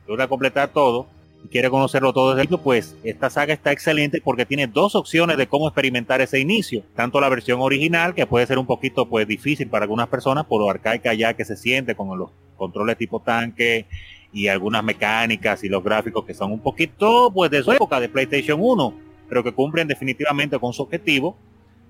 [0.09, 1.07] gusta completar todo
[1.44, 5.36] y quiere conocerlo todo desde el pues esta saga está excelente porque tiene dos opciones
[5.36, 6.82] de cómo experimentar ese inicio.
[6.94, 10.60] Tanto la versión original, que puede ser un poquito pues difícil para algunas personas por
[10.60, 13.86] lo arcaica ya que se siente con los controles tipo tanque
[14.32, 18.09] y algunas mecánicas y los gráficos que son un poquito pues de su época de
[18.09, 18.94] PlayStation 1,
[19.28, 21.36] pero que cumplen definitivamente con su objetivo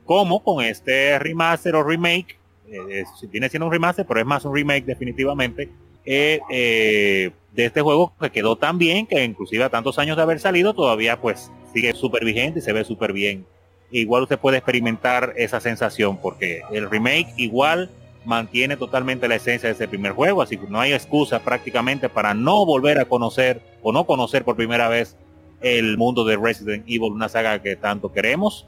[0.05, 4.55] como con este remaster o remake, eh, viene siendo un remaster, pero es más un
[4.55, 5.69] remake definitivamente,
[6.11, 10.41] eh, de este juego que quedó tan bien que inclusive a tantos años de haber
[10.41, 13.45] salido todavía pues sigue súper vigente y se ve súper bien.
[13.91, 17.91] Igual usted puede experimentar esa sensación porque el remake igual
[18.25, 22.35] mantiene totalmente la esencia de ese primer juego, así que no hay excusa prácticamente para
[22.35, 25.17] no volver a conocer o no conocer por primera vez
[25.61, 28.67] el mundo de Resident Evil, una saga que tanto queremos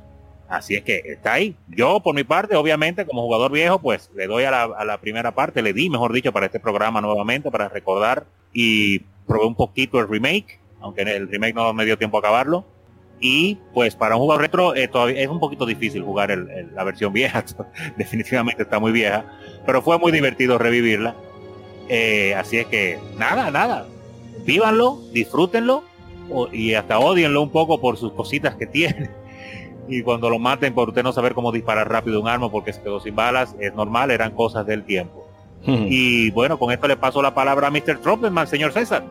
[0.50, 1.54] Así es que está ahí.
[1.68, 5.62] Yo, por mi parte, obviamente, como jugador viejo, pues le doy a la, primera parte,
[5.62, 8.98] le di, mejor dicho, para este programa nuevamente, para recordar y
[9.28, 12.66] probé un poquito el remake, aunque el remake no me dio tiempo a acabarlo.
[13.20, 17.12] Y pues para un jugador retro eh, todavía es un poquito difícil jugar la versión
[17.12, 17.44] vieja,
[17.96, 19.24] definitivamente está muy vieja,
[19.66, 21.14] pero fue muy divertido revivirla.
[21.88, 23.86] Eh, así es que nada, nada,
[24.44, 25.84] vívanlo, disfrútenlo
[26.50, 29.19] y hasta odienlo un poco por sus cositas que tiene
[29.90, 32.80] y cuando lo maten por usted no saber cómo disparar rápido un arma porque se
[32.80, 35.26] quedó sin balas, es normal, eran cosas del tiempo.
[35.66, 37.98] y bueno, con esto le paso la palabra a Mr.
[38.00, 39.04] Trumpetman, señor César.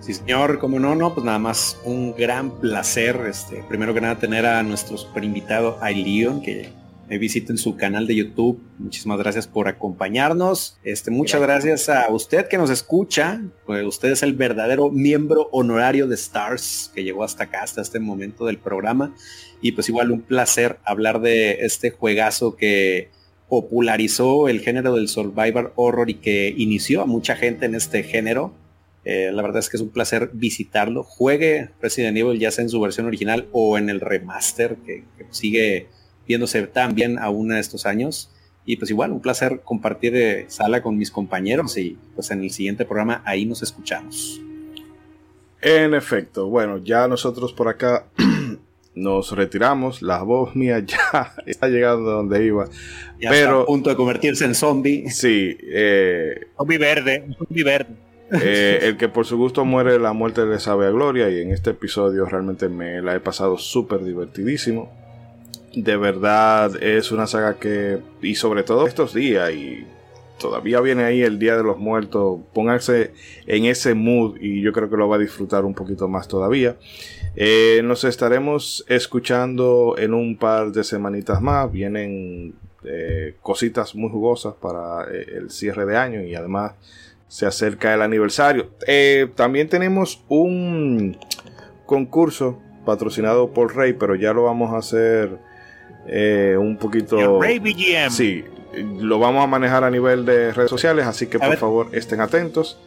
[0.00, 4.16] Sí, señor, como no, no, pues nada más un gran placer, este, primero que nada
[4.16, 6.70] tener a nuestro super invitado, a Leon, que
[7.08, 8.60] visiten su canal de YouTube.
[8.78, 10.78] Muchísimas gracias por acompañarnos.
[10.82, 11.88] Este, muchas gracias.
[11.88, 13.42] a usted que nos escucha.
[13.64, 18.00] Pues usted es el verdadero miembro honorario de Stars que llegó hasta acá, hasta este
[18.00, 19.14] momento del programa.
[19.60, 23.10] Y pues igual un placer hablar de este juegazo que
[23.48, 28.52] popularizó el género del survivor horror y que inició a mucha gente en este género.
[29.04, 31.04] Eh, la verdad es que es un placer visitarlo.
[31.04, 35.86] Juegue Resident Evil ya sea en su versión original o en el remaster que, sigue
[36.26, 38.30] viéndose tan bien aún en estos años.
[38.64, 42.50] Y pues igual, un placer compartir eh, sala con mis compañeros y pues en el
[42.50, 44.40] siguiente programa ahí nos escuchamos.
[45.62, 48.06] En efecto, bueno, ya nosotros por acá
[48.94, 52.68] nos retiramos, la voz mía ya está llegando donde iba.
[53.20, 55.10] Ya pero, a punto de convertirse en zombie.
[55.10, 55.56] Sí.
[55.62, 57.94] Eh, zombie verde, zombie verde.
[58.32, 61.30] Eh, el que por su gusto muere, la muerte le sabe a gloria.
[61.30, 64.92] Y en este episodio realmente me la he pasado súper divertidísimo.
[65.76, 69.86] De verdad es una saga que, y sobre todo estos días, y
[70.38, 73.12] todavía viene ahí el Día de los Muertos, pónganse
[73.46, 76.76] en ese mood y yo creo que lo va a disfrutar un poquito más todavía.
[77.34, 81.70] Eh, nos estaremos escuchando en un par de semanitas más.
[81.70, 82.54] Vienen
[82.84, 86.72] eh, cositas muy jugosas para eh, el cierre de año y además
[87.28, 88.70] se acerca el aniversario.
[89.34, 91.18] También tenemos un
[91.84, 95.44] concurso patrocinado por Rey, pero ya lo vamos a hacer
[96.58, 97.38] un poquito...
[97.38, 98.10] BGM.
[98.10, 98.44] Sí,
[98.82, 102.78] lo vamos a manejar a nivel de redes sociales, así que por favor estén atentos.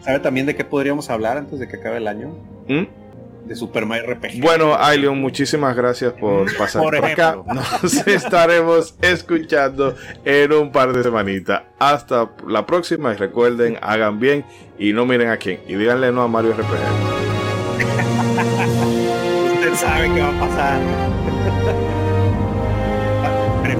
[0.00, 2.34] ¿Sabe también de qué podríamos hablar antes de que acabe el año?
[2.66, 3.46] ¿Mm?
[3.46, 4.40] De Super Mario RPG.
[4.40, 7.38] Bueno, Aileon, muchísimas gracias por pasar por, acá.
[7.82, 11.62] Nos estaremos escuchando en un par de semanitas.
[11.78, 14.44] Hasta la próxima y recuerden, hagan bien
[14.78, 15.60] y no miren a quién.
[15.66, 16.62] Y díganle no a Mario RPG.
[19.54, 21.11] Usted sabe qué va a pasar.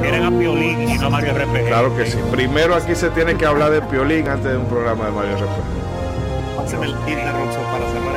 [0.03, 1.66] Prefieren a Piolín y no a Mario RPG.
[1.69, 2.19] Claro que sí.
[2.33, 6.57] Primero aquí se tiene que hablar de Piolín antes de un programa de Mario RPG.
[6.57, 8.12] Para cerrar